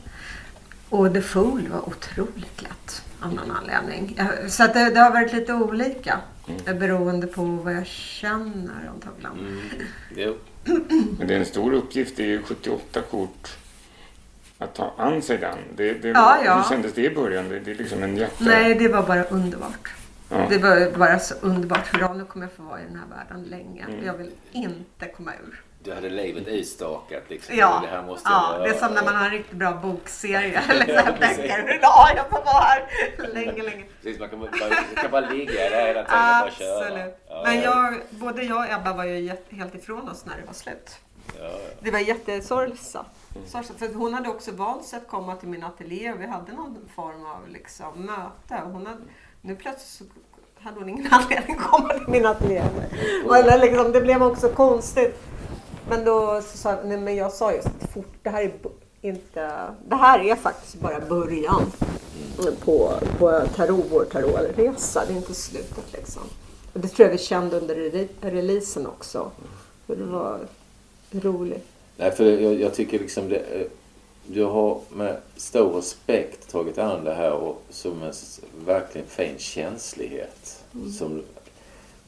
och 0.89 1.15
The 1.15 1.23
Fool 1.23 1.69
var 1.69 1.89
otroligt 1.89 2.63
lätt 2.63 3.03
av 3.21 3.35
någon 3.35 3.51
anledning. 3.51 4.21
Så 4.49 4.65
att 4.65 4.75
det, 4.75 4.91
det 4.91 5.01
har 5.01 5.11
varit 5.11 5.33
lite 5.33 5.53
olika 5.55 6.21
mm. 6.49 6.79
beroende 6.79 7.27
på 7.27 7.43
vad 7.43 7.75
jag 7.75 7.87
känner 7.87 8.91
antagligen. 8.95 9.61
Mm. 10.17 10.35
Men 11.19 11.29
det 11.29 11.35
är 11.35 11.39
en 11.39 11.47
stor 11.47 11.73
uppgift. 11.73 12.17
Det 12.17 12.23
är 12.23 12.27
ju 12.27 12.43
78 12.43 13.03
kort 13.11 13.57
att 14.59 14.75
ta 14.75 14.95
an 14.99 15.23
sig 15.23 15.39
den. 15.39 15.59
Det, 15.77 15.93
det, 15.93 16.09
ja, 16.09 16.39
ja. 16.45 16.57
Hur 16.57 16.69
kändes 16.69 16.93
det 16.93 17.05
i 17.05 17.15
början? 17.15 17.49
Det, 17.49 17.59
det 17.61 17.71
är 17.71 17.75
liksom 17.75 18.03
en 18.03 18.17
jätte... 18.17 18.45
Nej, 18.45 18.75
det 18.75 18.89
var 18.89 19.03
bara 19.03 19.25
underbart. 19.25 19.95
Ja. 20.29 20.47
Det 20.49 20.59
var 20.59 20.99
bara 20.99 21.19
så 21.19 21.35
underbart. 21.41 21.87
För 21.87 22.15
nu 22.15 22.25
kommer 22.25 22.47
jag 22.47 22.53
få 22.53 22.63
vara 22.63 22.81
i 22.81 22.85
den 22.85 22.97
här 22.97 23.17
världen 23.17 23.43
länge. 23.43 23.85
Mm. 23.89 24.05
Jag 24.07 24.15
vill 24.15 24.31
inte 24.53 25.07
komma 25.07 25.33
ur. 25.47 25.63
Du 25.87 25.95
hade 25.95 26.09
livet 26.09 26.49
utstakat 26.49 27.23
liksom. 27.29 27.57
Ja, 27.57 27.81
det, 27.85 27.97
här 27.97 28.03
måste 28.03 28.29
ja 28.31 28.59
det 28.65 28.69
är 28.71 28.75
som 28.75 28.95
när 28.95 29.05
man 29.05 29.15
har 29.17 29.25
en 29.25 29.31
riktigt 29.31 29.59
bra 29.59 29.73
bokserie 29.73 30.63
eller 30.71 30.85
så 30.87 30.93
här 30.93 31.13
böcker. 31.13 31.79
Ja, 31.83 32.11
jag 32.17 32.31
får 32.31 32.45
vara 32.45 32.65
här 32.65 32.89
länge, 33.35 33.63
länge. 33.63 33.85
Precis, 34.03 34.21
man 34.21 34.29
kan 34.29 34.41
bara, 34.41 34.51
kan 34.95 35.11
bara 35.11 35.31
ligga 35.31 35.53
där 35.53 35.87
hela 35.87 36.05
tiden 36.05 36.19
och 36.19 36.41
bara 36.41 36.51
köra. 36.51 37.09
Ja, 37.29 37.43
Men 37.47 37.61
jag, 37.61 38.01
både 38.11 38.43
jag 38.43 38.59
och 38.59 38.73
Ebba 38.73 38.93
var 38.93 39.05
ju 39.05 39.37
helt 39.51 39.75
ifrån 39.75 40.09
oss 40.09 40.25
när 40.27 40.37
det 40.37 40.47
var 40.47 40.53
slut. 40.53 40.99
Ja, 41.39 41.51
Det 41.81 41.91
var 41.91 41.99
jättesorgligt. 41.99 42.97
Mm. 43.37 43.65
För 43.79 43.95
hon 43.95 44.15
hade 44.15 44.29
också 44.29 44.53
valt 44.53 44.85
sig 44.85 44.97
att 44.97 45.09
komma 45.09 45.37
till 45.37 45.49
min 45.49 45.65
ateljé 45.65 46.13
och 46.13 46.21
vi 46.21 46.27
hade 46.27 46.53
någon 46.53 46.79
form 46.95 47.27
av 47.27 47.49
liksom, 47.49 48.07
möte. 48.07 48.65
Hon 48.65 48.87
hade, 48.87 49.01
nu 49.41 49.57
plötsligt 49.57 49.89
så 49.89 50.05
hade 50.65 50.81
hon 50.81 50.89
ingen 50.89 51.07
anledning 51.11 51.57
att 51.57 51.71
komma 51.71 51.89
till 51.89 52.09
min 52.09 52.27
ateljé. 52.27 52.63
Eller 53.39 53.59
liksom, 53.59 53.93
det 53.93 54.01
blev 54.01 54.23
också 54.23 54.49
konstigt. 54.49 55.23
Men 55.89 56.05
då 56.05 56.43
så 56.43 56.59
sa 56.59 56.79
nej, 56.85 56.97
men 56.97 57.17
jag 57.17 57.33
sa 57.33 57.53
just 57.53 57.67
att 57.67 57.91
fort, 57.91 58.15
det 58.23 58.31
här 58.31 58.43
är 58.43 58.53
inte, 59.01 59.61
det 59.89 59.97
här 59.97 60.21
är 60.21 60.37
faktiskt 60.37 60.81
bara 60.81 61.01
början 61.01 61.73
på, 62.65 62.93
på 63.19 63.43
tarot, 63.55 63.87
vår 63.91 64.05
tarotresa. 64.05 65.05
Det 65.07 65.13
är 65.13 65.17
inte 65.17 65.35
slutet 65.35 65.93
liksom. 65.93 66.23
Och 66.73 66.81
det 66.81 66.89
tror 66.89 67.09
jag 67.09 67.13
vi 67.13 67.19
kände 67.19 67.61
under 67.61 68.09
releasen 68.21 68.87
också. 68.87 69.31
Det 69.87 70.05
var 70.05 70.41
roligt. 71.11 71.76
Nej, 71.97 72.11
för 72.11 72.25
jag, 72.25 72.61
jag 72.61 72.75
tycker 72.75 72.99
liksom 72.99 73.29
det, 73.29 73.69
du 74.27 74.45
har 74.45 74.81
med 74.91 75.17
stor 75.37 75.73
respekt 75.73 76.51
tagit 76.51 76.79
an 76.79 77.05
det 77.05 77.15
här 77.15 77.33
och 77.33 77.63
som 77.71 78.03
en 78.03 78.13
verkligen 78.67 79.07
fin 79.07 79.39
känslighet. 79.39 80.65
Mm. 80.75 80.93
Som, 80.93 81.23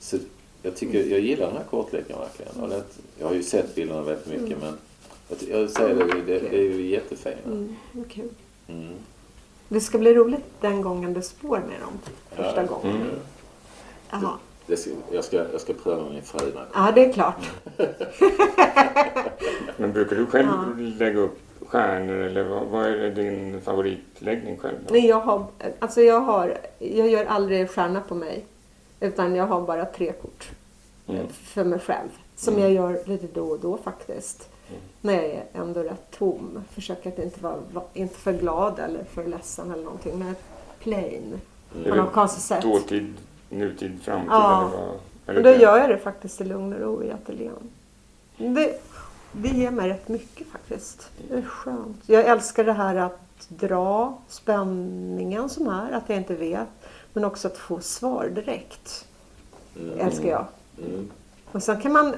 så 0.00 0.16
jag, 0.62 0.76
tycker, 0.76 1.04
jag 1.04 1.20
gillar 1.20 1.46
den 1.46 1.56
här 1.56 1.64
kortleken 1.64 2.18
verkligen. 2.18 2.62
Och 2.62 2.68
det, 2.68 2.82
jag 3.18 3.26
har 3.26 3.34
ju 3.34 3.42
sett 3.42 3.74
bilderna 3.74 4.02
väldigt 4.02 4.26
mycket 4.26 4.56
mm. 4.56 4.58
men 4.60 4.78
jag, 5.28 5.60
jag 5.60 5.70
säger 5.70 5.94
det, 5.94 6.22
det, 6.22 6.38
det 6.38 6.58
är 6.58 6.62
ju 6.62 6.86
jättefina. 6.86 7.36
Mm, 7.44 7.76
okay. 7.94 8.24
mm. 8.68 8.94
Det 9.68 9.80
ska 9.80 9.98
bli 9.98 10.14
roligt 10.14 10.44
den 10.60 10.82
gången 10.82 11.14
du 11.14 11.22
spår 11.22 11.62
med 11.68 11.80
dem 11.80 11.98
första 12.30 12.62
ja. 12.62 12.66
gången. 12.66 12.96
Mm. 12.96 13.14
Jaha. 14.10 14.38
Det, 14.68 14.76
ska, 14.76 14.90
jag, 15.12 15.24
ska, 15.24 15.36
jag 15.52 15.60
ska 15.60 15.72
pröva 15.72 16.10
min 16.10 16.22
fru. 16.22 16.52
Ja, 16.74 16.92
det 16.94 17.04
är 17.04 17.12
klart. 17.12 17.50
men 19.76 19.92
brukar 19.92 20.16
du 20.16 20.26
själv 20.26 20.48
ja. 20.48 20.64
lägga 21.04 21.18
upp 21.18 21.38
stjärnor 21.66 22.16
eller 22.16 22.44
vad, 22.44 22.66
vad, 22.66 22.86
är 22.86 23.10
din 23.10 23.60
favoritläggning 23.60 24.56
själv? 24.56 24.76
Då? 24.86 24.94
Nej, 24.94 25.06
jag 25.06 25.20
har, 25.20 25.46
alltså 25.78 26.00
jag 26.00 26.20
har, 26.20 26.58
jag 26.78 27.08
gör 27.08 27.24
aldrig 27.24 27.70
stjärna 27.70 28.00
på 28.00 28.14
mig. 28.14 28.44
Utan 29.00 29.34
jag 29.34 29.46
har 29.46 29.60
bara 29.60 29.84
tre 29.84 30.12
kort 30.12 30.48
mm. 31.06 31.28
för 31.28 31.64
mig 31.64 31.78
själv. 31.78 32.08
Som 32.36 32.54
mm. 32.54 32.64
jag 32.64 32.72
gör 32.72 33.08
lite 33.08 33.26
då 33.34 33.44
och 33.44 33.60
då 33.60 33.76
faktiskt. 33.76 34.48
Mm. 34.68 34.80
När 35.00 35.14
jag 35.14 35.24
är 35.24 35.44
ändå 35.54 35.82
rätt 35.82 36.10
tom. 36.18 36.64
Försöker 36.72 37.12
att 37.12 37.18
inte 37.18 37.40
vara 37.42 37.84
inte 37.94 38.14
för 38.14 38.32
glad 38.32 38.78
eller 38.78 39.04
för 39.04 39.26
ledsen 39.26 39.70
eller 39.70 39.84
någonting. 39.84 40.18
Men 40.18 40.36
plain. 40.78 41.40
På 41.88 41.94
något 41.94 42.12
konstigt 42.12 42.42
sätt. 42.42 42.62
Dåtid, 42.62 43.14
nutid, 43.48 44.02
framtid? 44.02 44.30
Ja. 44.30 44.70
Eller 45.26 45.34
vad, 45.34 45.36
och 45.36 45.42
då 45.42 45.62
gör 45.62 45.78
jag 45.78 45.90
det 45.90 45.98
faktiskt 45.98 46.40
i 46.40 46.44
lugn 46.44 46.72
och 46.72 46.80
ro 46.80 47.02
i 47.02 47.12
ateljén. 47.12 47.70
Det, 48.36 48.80
det 49.32 49.48
ger 49.48 49.70
mig 49.70 49.88
rätt 49.90 50.08
mycket 50.08 50.46
faktiskt. 50.46 51.10
Det 51.28 51.38
är 51.38 51.42
skönt. 51.42 52.02
Jag 52.06 52.26
älskar 52.26 52.64
det 52.64 52.72
här 52.72 52.96
att 52.96 53.48
dra 53.48 54.18
spänningen 54.28 55.48
som 55.48 55.68
är, 55.68 55.92
att 55.92 56.08
jag 56.08 56.18
inte 56.18 56.34
vet. 56.34 56.68
Men 57.12 57.24
också 57.24 57.48
att 57.48 57.56
få 57.56 57.80
svar 57.80 58.30
direkt. 58.34 59.06
Mm. 59.76 60.00
älskar 60.00 60.28
jag. 60.28 60.46
Mm. 60.78 61.10
Och 61.52 61.62
sen 61.62 61.80
kan 61.80 61.92
man, 61.92 62.14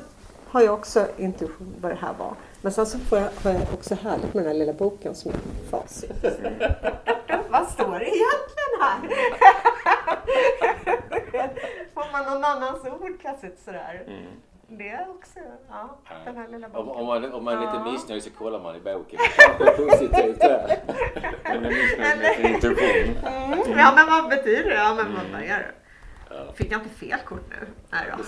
har 0.47 0.61
jag 0.61 0.75
också 0.75 1.07
intuition 1.19 1.75
vad 1.81 1.93
det 1.93 1.99
här 2.01 2.15
var. 2.19 2.35
Men 2.63 2.73
sen 2.73 2.87
så 2.87 2.99
får 2.99 3.19
jag, 3.19 3.31
har 3.43 3.51
jag 3.51 3.63
också 3.75 3.95
härligt 3.95 4.35
med 4.35 4.45
den 4.45 4.53
här 4.53 4.59
lilla 4.59 4.73
boken 4.73 5.15
som 5.15 5.31
är 5.31 5.39
facit. 5.71 6.11
vad 7.51 7.69
står 7.69 7.99
det 7.99 8.07
egentligen 8.07 8.81
här? 8.81 9.01
får 11.95 12.13
man 12.13 12.25
någon 12.25 12.45
annans 12.45 12.85
ord 12.85 13.21
plötsligt 13.21 13.59
sådär. 13.65 14.03
Mm. 14.07 14.27
Det 14.69 15.07
också, 15.09 15.41
ja. 15.69 15.99
Den 16.25 16.37
här 16.37 16.49
lilla 16.49 16.69
boken. 16.69 16.89
Om, 16.89 16.97
om, 16.97 17.07
man, 17.07 17.33
om 17.33 17.45
man 17.45 17.55
är 17.55 17.61
lite 17.61 17.93
missnöjd 17.93 18.23
så 18.23 18.31
kollar 18.31 18.61
man 18.61 18.77
i 18.77 18.81
boken. 18.81 19.19
Det 19.59 19.65
är 19.65 19.91
positivt 19.91 20.41
där. 20.41 20.79
Man 21.45 21.65
är 21.65 21.71
missnöjd 21.71 22.19
med 22.19 22.37
sin 22.37 22.47
intuition. 22.47 23.17
Mm. 23.27 23.79
Ja, 23.79 23.93
men 23.97 24.07
vad 24.07 24.29
betyder 24.29 24.71
det? 24.71 24.75
Ja, 24.75 24.95
men 24.95 25.33
vad 25.33 25.43
är 25.43 25.59
det? 25.59 25.73
Ja. 26.31 26.53
Fick 26.53 26.73
jag 26.73 26.83
inte 26.83 26.95
fel 26.95 27.19
kort 27.25 27.51
nu? 27.51 27.67
Nej 27.91 28.07
då. 28.17 28.25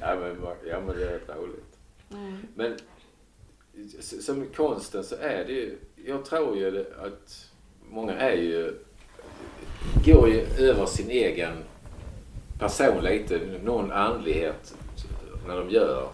Ja 0.00 0.14
men, 0.14 0.46
ja, 0.66 0.80
men 0.80 0.96
det 0.96 1.04
är 1.04 1.12
rätt 1.12 1.28
roligt. 1.28 1.76
Mm. 2.10 2.46
Men 2.54 2.76
som 4.00 4.46
konsten 4.56 5.04
så 5.04 5.14
är 5.16 5.44
det 5.44 5.52
ju, 5.52 5.78
jag 6.04 6.24
tror 6.24 6.56
ju 6.56 6.84
att 7.04 7.46
många 7.90 8.12
är 8.12 8.36
ju, 8.36 8.74
går 10.04 10.28
ju 10.28 10.40
över 10.58 10.86
sin 10.86 11.10
egen 11.10 11.52
person 12.58 13.04
lite, 13.04 13.40
någon 13.64 13.92
andlighet 13.92 14.74
när 15.48 15.56
de 15.56 15.70
gör 15.70 16.08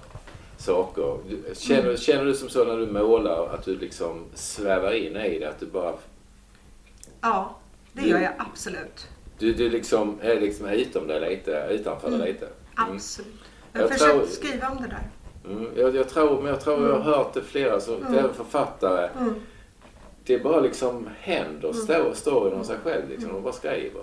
saker. 0.58 1.18
Känner, 1.54 1.80
Mm. 1.82 1.96
känner 1.96 2.24
du 2.24 2.34
som 2.34 2.48
så 2.48 2.64
när 2.64 2.76
du 2.76 2.86
målar 2.86 3.46
att 3.54 3.64
du 3.64 3.78
liksom 3.78 4.24
svävar 4.34 4.92
in 4.92 5.16
i 5.16 5.38
det? 5.38 5.48
Att 5.48 5.60
du 5.60 5.66
bara, 5.66 5.94
Ja, 7.20 7.56
det 7.92 8.08
gör 8.08 8.20
jag 8.20 8.32
absolut. 8.38 9.06
du, 9.38 9.52
du 9.52 9.68
liksom 9.70 10.18
är 10.22 10.40
liksom 10.40 10.66
utom 10.66 11.06
det 11.06 11.30
lite, 11.30 11.66
utanför 11.70 12.10
det 12.10 12.18
lite? 12.26 12.46
Mm. 12.46 12.92
Absolut. 12.94 13.28
Jag 13.72 13.82
Jag 13.82 13.86
har 13.88 13.92
försökt 13.92 14.12
tror- 14.12 14.26
skriva 14.26 14.68
om 14.70 14.76
det 14.76 14.88
där. 14.88 15.10
Mm, 15.50 15.66
jag, 15.76 15.96
jag 15.96 16.08
tror, 16.08 16.42
men 16.42 16.46
jag 16.46 16.60
tror 16.60 16.88
jag 16.88 17.00
har 17.00 17.16
hört 17.16 17.34
det 17.34 17.42
flera, 17.42 17.80
så, 17.80 17.96
även 17.96 18.34
författare. 18.34 19.08
Mm. 19.18 19.34
Det 20.24 20.34
är 20.34 20.42
bara 20.42 20.60
liksom 20.60 21.08
händer, 21.20 21.72
står, 21.72 22.14
står 22.14 22.52
inom 22.52 22.64
sig 22.64 22.76
själv 22.84 23.08
liksom. 23.08 23.32
De 23.32 23.42
bara 23.42 23.52
skriver. 23.52 24.02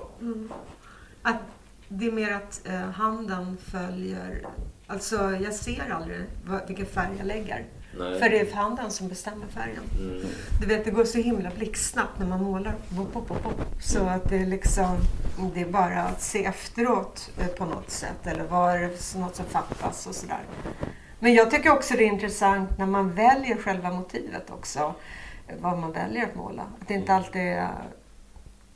Att 1.22 1.38
det 1.88 2.08
är 2.08 2.12
mer 2.12 2.34
att 2.34 2.68
eh, 2.68 2.74
handen 2.74 3.58
följer... 3.58 4.48
Alltså 4.88 5.16
jag 5.16 5.54
ser 5.54 5.94
aldrig 5.94 6.20
vad, 6.46 6.68
vilken 6.68 6.86
färg 6.86 7.10
jag 7.18 7.28
lägger. 7.28 7.66
Nej. 7.98 8.20
För 8.20 8.30
det 8.30 8.39
är 8.39 8.56
handen 8.56 8.91
som 8.91 9.08
bestämmer 9.08 9.48
färgen. 9.48 9.84
Mm. 10.00 10.22
Du 10.62 10.68
vet, 10.68 10.86
det 10.86 10.91
går 10.91 11.06
så 11.06 11.18
himla 11.18 11.50
blixtsnabbt 11.58 12.20
när 12.20 12.28
man 12.28 12.44
målar. 12.44 12.74
Bop, 12.89 13.14
bop, 13.14 13.28
bop. 13.28 13.62
Så 13.82 14.04
att 14.04 14.30
det 14.30 14.38
är 14.38 14.46
liksom... 14.46 14.98
Det 15.54 15.62
är 15.62 15.66
bara 15.70 16.02
att 16.02 16.22
se 16.22 16.46
efteråt 16.46 17.32
eh, 17.39 17.48
på 17.48 17.66
något 17.66 17.89
sätt. 17.89 18.28
Eller 18.28 18.44
var 18.44 18.78
det 18.78 19.20
något 19.20 19.36
som 19.36 19.46
fattas 19.46 20.08
och 20.08 20.16
sådär. 20.16 20.41
Men 21.24 21.34
jag 21.34 21.52
tycker 21.52 21.72
också 21.72 21.94
det 21.94 22.04
är 22.04 22.08
intressant 22.08 22.78
när 22.78 22.86
man 22.86 23.14
väljer 23.14 23.58
själva 23.58 23.92
motivet 23.92 24.50
också. 24.50 24.94
Vad 25.60 25.80
man 25.80 25.92
väljer 25.92 26.24
att 26.24 26.36
måla. 26.36 26.62
Att 26.62 26.88
det 26.88 26.94
inte 26.94 27.14
alltid 27.14 27.42
är... 27.42 27.70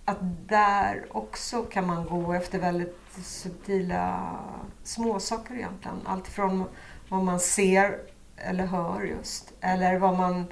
Att 0.06 0.18
där 0.48 1.06
också 1.12 1.64
kan 1.64 1.88
man 1.88 2.06
gå 2.06 2.34
efter 2.34 2.60
väldigt 2.60 2.98
subtila 3.24 4.36
småsaker 4.84 5.56
egentligen. 5.56 5.98
Allt 6.06 6.28
från 6.28 6.64
vad 7.10 7.24
man 7.24 7.40
ser 7.40 8.00
eller 8.36 8.66
hör 8.66 9.04
just. 9.04 9.54
Eller 9.62 10.00
vad 10.00 10.18
man 10.18 10.46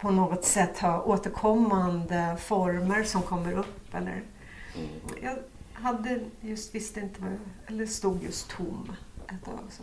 på 0.00 0.10
något 0.10 0.44
sätt 0.44 0.78
har 0.78 1.08
återkommande 1.08 2.36
former 2.40 3.04
som 3.04 3.22
kommer 3.22 3.52
upp. 3.52 3.94
Eller 3.94 4.22
jag 5.22 5.36
hade 5.72 6.20
just 6.40 6.74
visste 6.74 7.00
inte 7.00 7.20
vad 7.22 7.30
jag, 7.30 7.38
eller 7.66 7.86
stod 7.86 8.22
just 8.22 8.50
tom 8.50 8.96
ett 9.28 9.44
tag. 9.44 9.60
Så. 9.70 9.82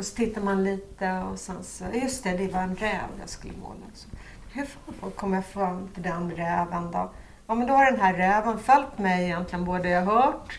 Och 0.00 0.06
så 0.06 0.16
tittar 0.16 0.40
man 0.40 0.64
lite 0.64 1.12
och 1.32 1.38
sen 1.38 1.64
så, 1.64 1.84
just 1.92 2.24
det, 2.24 2.30
det 2.36 2.48
var 2.52 2.60
en 2.62 2.76
räv 2.76 3.00
jag 3.20 3.28
skulle 3.28 3.52
måla. 3.62 3.86
Så, 3.94 4.08
hur 4.52 4.64
fan 4.66 5.10
kom 5.16 5.32
jag 5.32 5.44
fram 5.46 5.88
till 5.94 6.02
den 6.02 6.30
räven 6.30 6.90
då? 6.92 7.10
Ja 7.46 7.54
men 7.54 7.66
då 7.66 7.74
har 7.74 7.90
den 7.90 8.00
här 8.00 8.14
räven 8.14 8.58
följt 8.58 8.98
mig 8.98 9.24
egentligen, 9.24 9.64
både 9.64 9.88
jag 9.88 10.02
har 10.02 10.22
hört, 10.22 10.58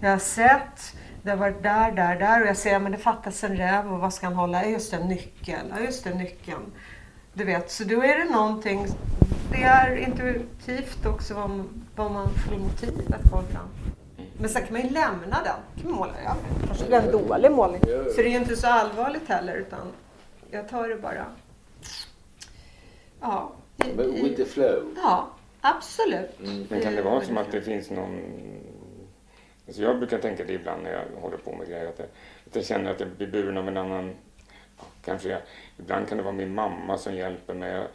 jag 0.00 0.10
har 0.10 0.18
sett, 0.18 0.96
det 1.22 1.30
har 1.30 1.36
varit 1.36 1.62
där, 1.62 1.92
där, 1.92 2.18
där 2.18 2.42
och 2.42 2.48
jag 2.48 2.56
ser 2.56 2.78
men 2.78 2.92
det 2.92 2.98
fattas 2.98 3.44
en 3.44 3.56
räv 3.56 3.92
och 3.92 3.98
vad 4.00 4.14
ska 4.14 4.26
han 4.26 4.36
hålla? 4.36 4.62
Ja, 4.64 4.68
Just 4.70 4.90
det, 4.90 5.04
nyckel. 5.04 5.66
Ja, 5.76 5.80
just 5.84 6.04
det, 6.04 6.14
nyckeln. 6.14 6.72
Du 7.34 7.44
vet, 7.44 7.70
så 7.70 7.84
då 7.84 8.02
är 8.04 8.18
det 8.18 8.30
någonting, 8.32 8.86
det 9.50 9.62
är 9.62 9.96
intuitivt 9.96 11.06
också 11.06 11.34
vad, 11.34 11.50
man- 11.50 11.84
vad 11.96 12.10
man 12.12 12.28
får 12.34 12.56
motiv 12.58 13.14
att 13.14 13.30
gå 13.30 13.42
fram. 13.42 13.68
Men 14.40 14.50
sen 14.50 14.62
kan 14.62 14.72
man 14.72 14.82
ju 14.82 14.90
lämna 14.90 15.42
den. 15.42 15.82
kan 15.82 15.90
man 15.90 15.98
måla. 15.98 16.12
Ja, 16.24 16.36
kanske 16.66 16.84
det 16.88 16.96
är 16.96 17.02
en 17.02 17.12
dålig 17.12 17.50
målning. 17.50 17.80
Så 17.84 18.22
det 18.22 18.28
är 18.28 18.40
inte 18.40 18.56
så 18.56 18.66
allvarligt 18.66 19.28
heller 19.28 19.54
utan 19.56 19.92
jag 20.50 20.68
tar 20.68 20.88
det 20.88 20.96
bara. 20.96 21.26
Ja, 23.20 23.52
i, 23.84 23.96
Men 23.96 24.12
with 24.12 24.36
the 24.36 24.44
flow. 24.44 24.82
ja 24.96 25.28
absolut. 25.60 26.40
Mm. 26.40 26.66
Men 26.70 26.80
kan 26.80 26.94
det 26.94 27.02
vara 27.02 27.20
som 27.20 27.38
att 27.38 27.52
det 27.52 27.62
finns 27.62 27.90
någon... 27.90 28.20
Alltså 29.66 29.82
jag 29.82 29.98
brukar 29.98 30.18
tänka 30.18 30.44
det 30.44 30.52
ibland 30.52 30.82
när 30.82 30.92
jag 30.92 31.20
håller 31.20 31.36
på 31.36 31.52
med 31.52 31.68
grejer, 31.68 31.88
att 31.88 31.98
jag, 31.98 32.08
att 32.46 32.56
jag 32.56 32.64
känner 32.64 32.90
att 32.90 33.00
jag 33.00 33.08
blir 33.08 33.26
buren 33.26 33.56
av 33.56 33.68
en 33.68 33.76
annan... 33.76 34.14
Kanske 35.04 35.28
jag, 35.28 35.40
ibland 35.78 36.08
kan 36.08 36.18
det 36.18 36.24
vara 36.24 36.34
min 36.34 36.54
mamma 36.54 36.98
som 36.98 37.14
hjälper 37.14 37.54
mig. 37.54 37.86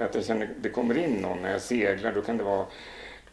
Att 0.00 0.14
jag 0.14 0.24
känner 0.24 0.48
det 0.60 0.68
kommer 0.68 0.98
in 0.98 1.14
någon 1.14 1.42
när 1.42 1.52
jag 1.52 1.60
seglar, 1.60 2.12
då 2.12 2.22
kan 2.22 2.36
det 2.36 2.44
vara 2.44 2.66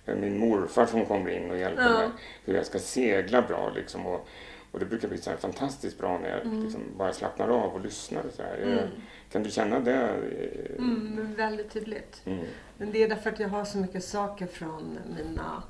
min 0.05 0.37
morfar 0.39 0.85
som 0.85 1.05
kommer 1.05 1.29
in 1.29 1.51
och 1.51 1.57
hjälper 1.57 1.83
Ja. 1.83 1.97
mig 1.97 2.09
hur 2.45 2.53
jag 2.55 2.65
ska 2.65 2.79
segla 2.79 3.41
bra. 3.41 3.69
Liksom, 3.75 4.05
och, 4.05 4.27
och 4.71 4.79
det 4.79 4.85
brukar 4.85 5.07
bli 5.07 5.17
så 5.17 5.31
fantastiskt 5.31 5.97
bra 5.97 6.19
när 6.19 6.29
jag 6.29 6.41
Mm. 6.41 6.63
liksom 6.63 6.81
bara 6.97 7.13
slappnar 7.13 7.47
av 7.47 7.73
och 7.73 7.81
lyssnar. 7.81 8.23
Så 8.35 8.41
här. 8.43 8.57
Eh, 8.83 8.89
Kan 9.31 9.43
du 9.43 9.51
känna 9.51 9.79
det? 9.79 9.93
eh, 10.09 10.77
Mm, 10.77 11.33
väldigt 11.37 11.71
tydligt. 11.71 12.21
Mm. 12.25 12.45
Men 12.77 12.91
det 12.91 13.03
är 13.03 13.09
därför 13.09 13.29
att 13.29 13.39
jag 13.39 13.49
har 13.49 13.65
så 13.65 13.77
mycket 13.77 14.03
saker 14.03 14.47
från 14.47 14.97
mina 15.15 15.63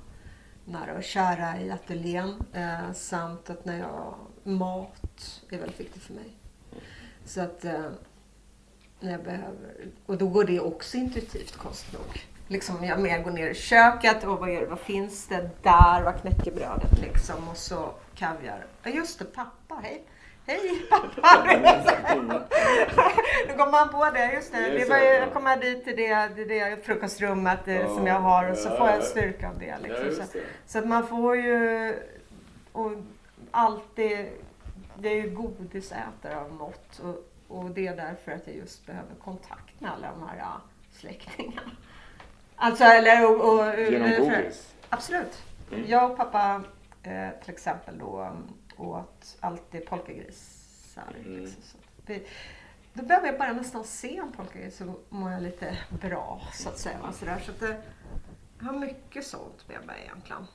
nära 0.66 0.98
och 0.98 1.04
kära 1.04 1.62
i 1.62 1.72
ateljén. 1.72 2.44
Eh, 2.54 2.94
samt 2.94 3.50
att 3.50 3.66
när 3.66 3.80
jag... 3.80 4.16
Mat 4.46 5.42
är 5.50 5.58
väldigt 5.58 5.80
viktigt 5.80 6.04
för 6.04 6.14
mig. 6.14 6.34
Så 7.26 7.42
att 7.42 7.66
eh, 7.66 7.90
när 9.00 9.12
jag 9.12 9.24
behöver... 9.24 9.76
Och 10.06 10.18
då 10.18 10.28
går 10.28 10.44
det 10.44 10.60
också 10.60 10.98
intuitivt 10.98 11.56
konstigt 11.58 11.94
nog. 11.94 12.22
Liksom 12.48 12.84
jag 12.84 13.00
mer 13.00 13.24
går 13.24 13.32
ner 13.32 13.48
i 13.50 13.54
köket 13.56 14.24
och 14.24 14.40
vad, 14.40 14.50
är 14.50 14.60
det, 14.62 14.66
vad 14.66 14.80
finns 14.80 15.28
det 15.28 15.50
där? 15.62 16.02
Vad 16.04 16.22
knäckebrödet 16.22 17.00
liksom? 17.02 17.48
Och 17.50 17.58
så 17.58 17.94
kaviar. 18.16 18.66
Ja 18.84 18.90
just 18.92 19.20
det, 19.20 19.26
pappa, 19.26 19.76
hej! 19.84 20.04
Hej 20.46 20.86
pappa! 20.90 21.48
Då 23.48 23.54
kommer 23.58 23.72
man 23.72 23.90
på 23.90 24.10
det, 24.14 24.34
just 24.34 24.52
det. 24.52 24.70
Det 24.70 24.90
var, 24.90 24.98
ju- 24.98 25.04
ja. 25.04 25.14
jag 25.14 25.34
kommer 25.34 25.58
dit 25.58 25.84
till 25.84 25.96
det, 25.96 26.16
det, 26.36 26.46
det 26.46 26.86
frukostrummet 26.86 27.60
Ja, 27.66 27.88
som 27.88 28.08
jag 28.08 28.20
har 28.20 28.50
och 28.52 28.58
så 28.58 28.70
får 28.70 28.88
jag 28.88 28.98
ja. 28.98 29.02
styrka 29.02 29.50
av 29.50 29.60
det. 29.60 29.76
Liksom. 29.82 30.26
så, 30.26 30.38
det. 30.38 30.44
så 30.68 30.80
att 30.80 30.88
man 30.88 31.08
får 31.08 31.36
ju 31.36 31.94
och 32.72 32.92
alltid, 33.52 34.28
det 34.96 35.10
är 35.10 35.16
ju 35.16 35.30
godisätare 35.30 36.38
av 36.38 36.52
mått 36.54 37.00
och, 37.00 37.30
och 37.58 37.70
det 37.70 37.88
är 37.88 37.96
därför 37.96 38.32
att 38.32 38.48
jag 38.48 38.56
just 38.56 38.86
behöver 38.86 39.16
kontakt 39.24 39.80
med 39.82 39.92
alla 39.92 40.08
de 40.12 40.28
här 40.28 40.46
släktingarna. 40.92 41.72
Alltså, 42.64 42.84
eller 42.84 43.26
och, 43.30 43.54
och, 43.54 43.80
Genom 43.80 44.10
för- 44.10 44.20
godis? 44.20 44.74
Absolut. 44.90 45.44
Mm. 45.72 45.88
Jag 45.88 46.12
och 46.12 46.18
pappa 46.18 46.64
eh, 47.04 47.30
till 47.44 47.54
exempel 47.54 47.98
då 47.98 48.32
åt 48.78 49.38
alltid 49.40 49.86
polkagrisar. 49.86 51.04
Mm. 51.26 51.40
Liksom, 51.40 51.62
så 51.64 51.78
då 52.94 53.04
behöver 53.04 53.28
jag 53.28 53.38
bara 53.40 53.54
nästan 53.54 53.84
se 53.84 54.18
en 54.18 54.32
polkagris 54.32 54.78
så 54.78 54.94
mår 55.10 55.32
jag 55.32 55.44
lite 55.44 55.78
bra 56.02 56.42
så 56.54 56.70
att 56.70 56.78
säga. 56.78 56.98
Så, 57.14 57.26
där. 57.26 57.40
så 57.40 57.52
att 57.52 57.60
det, 57.60 57.82
jag 58.60 58.66
har 58.66 58.74
mycket 58.80 59.26
sånt 59.26 59.68
med 59.68 59.86
mig 59.86 60.02
egentligen. 60.04 60.46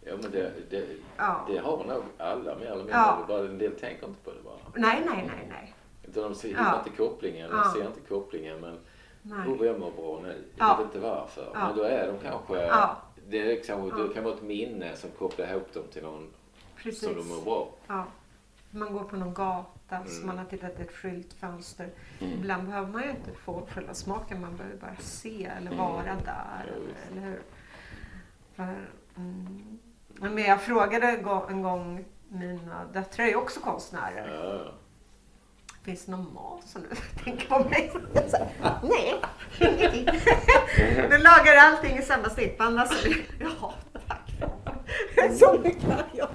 Ja 0.00 0.16
men 0.22 0.30
det, 0.30 0.52
det, 0.70 0.86
Ja. 1.16 1.46
det 1.48 1.58
har 1.58 1.84
nog 1.84 2.02
alla 2.18 2.54
mer 2.54 2.66
eller 2.66 2.76
mindre. 2.76 2.92
Ja. 2.96 3.24
Bara 3.28 3.40
en 3.40 3.58
del 3.58 3.80
tänker 3.80 4.06
inte 4.06 4.20
på 4.24 4.30
det 4.32 4.42
bara. 4.42 4.56
Nej, 4.74 5.02
nej, 5.06 5.24
nej, 5.36 5.46
nej. 5.50 5.74
Utan 6.02 6.22
de 6.22 6.34
ser, 6.34 6.48
Ja. 6.52 6.78
inte 6.78 6.96
kopplingen, 6.96 7.50
de 7.50 7.56
Ja. 7.56 7.72
ser 7.74 7.86
inte 7.86 8.00
kopplingen. 8.08 8.60
Men 8.60 8.78
nej. 9.28 9.48
oh, 9.48 9.66
jag 9.66 9.80
mår 9.80 9.90
bra 9.90 10.20
nu. 10.22 10.44
Jag 10.56 10.68
Ja. 10.68 10.76
vet 10.76 10.84
inte 10.86 10.98
varför. 10.98 11.50
Ja. 11.54 11.66
Men 11.68 11.76
då 11.76 11.82
är 11.82 12.06
de 12.06 12.18
kanske... 12.18 12.66
Ja. 12.66 12.96
Det, 13.30 13.40
är 13.42 13.46
liksom, 13.46 13.88
det 14.08 14.14
kan 14.14 14.24
vara 14.24 14.34
ett 14.34 14.42
minne 14.42 14.96
som 14.96 15.10
kopplar 15.10 15.46
ihop 15.50 15.74
dem 15.74 15.82
till 15.92 16.02
någon 16.02 16.28
Precis. 16.76 17.00
som 17.04 17.14
de 17.16 17.28
mår 17.28 17.44
bra. 17.44 17.68
Ja. 17.86 18.04
Man 18.70 18.92
går 18.92 19.04
på 19.04 19.16
någon 19.16 19.34
gata 19.34 19.96
Mm. 19.96 20.08
så 20.08 20.26
man 20.26 20.38
har 20.38 20.44
tittat 20.44 20.80
i 20.80 20.82
ett 20.82 20.92
skyltfönster. 20.92 21.88
Ibland 22.18 22.66
behöver 22.66 22.88
man 22.88 23.02
ju 23.02 23.10
inte 23.10 23.32
få 23.44 23.66
själva 23.74 23.94
smaken, 23.94 24.40
man 24.40 24.56
behöver 24.56 24.76
bara 24.76 24.96
se 24.98 25.44
eller 25.58 25.76
vara 25.76 26.02
där. 26.04 26.72
Mm. 26.76 26.88
Ja, 26.88 27.12
eller, 27.12 27.26
hur? 27.26 27.42
För, 28.54 28.74
mm. 29.16 29.78
Men 30.14 30.38
jag 30.38 30.62
frågade 30.62 31.06
en 31.06 31.22
gång- 31.22 31.44
en 31.50 31.62
gång 31.62 32.04
mina 32.28 32.84
döttrar 32.92 33.24
är 33.24 33.28
ju 33.28 33.36
också 33.36 33.60
konstnärer. 33.60 34.44
Ja. 34.64 34.72
Finns 35.88 36.04
det 36.04 36.12
någon 36.12 36.34
mat 36.34 36.62
som 36.64 36.82
du 36.82 36.88
tänker 37.24 37.48
på 37.48 37.58
mig? 37.68 37.92
Jag 38.14 38.30
sa, 38.30 38.38
Nej, 38.82 39.14
ingenting. 39.58 40.06
Du 41.10 41.18
lagar 41.18 41.56
allting 41.56 41.98
i 41.98 42.02
samma 42.02 42.30
snippan. 42.30 42.78
Alltså, 42.78 43.08
ja, 43.40 43.74
tack. 44.08 44.30
Så 45.38 45.58
mycket 45.64 45.84
har 45.84 46.04
jag. 46.12 46.28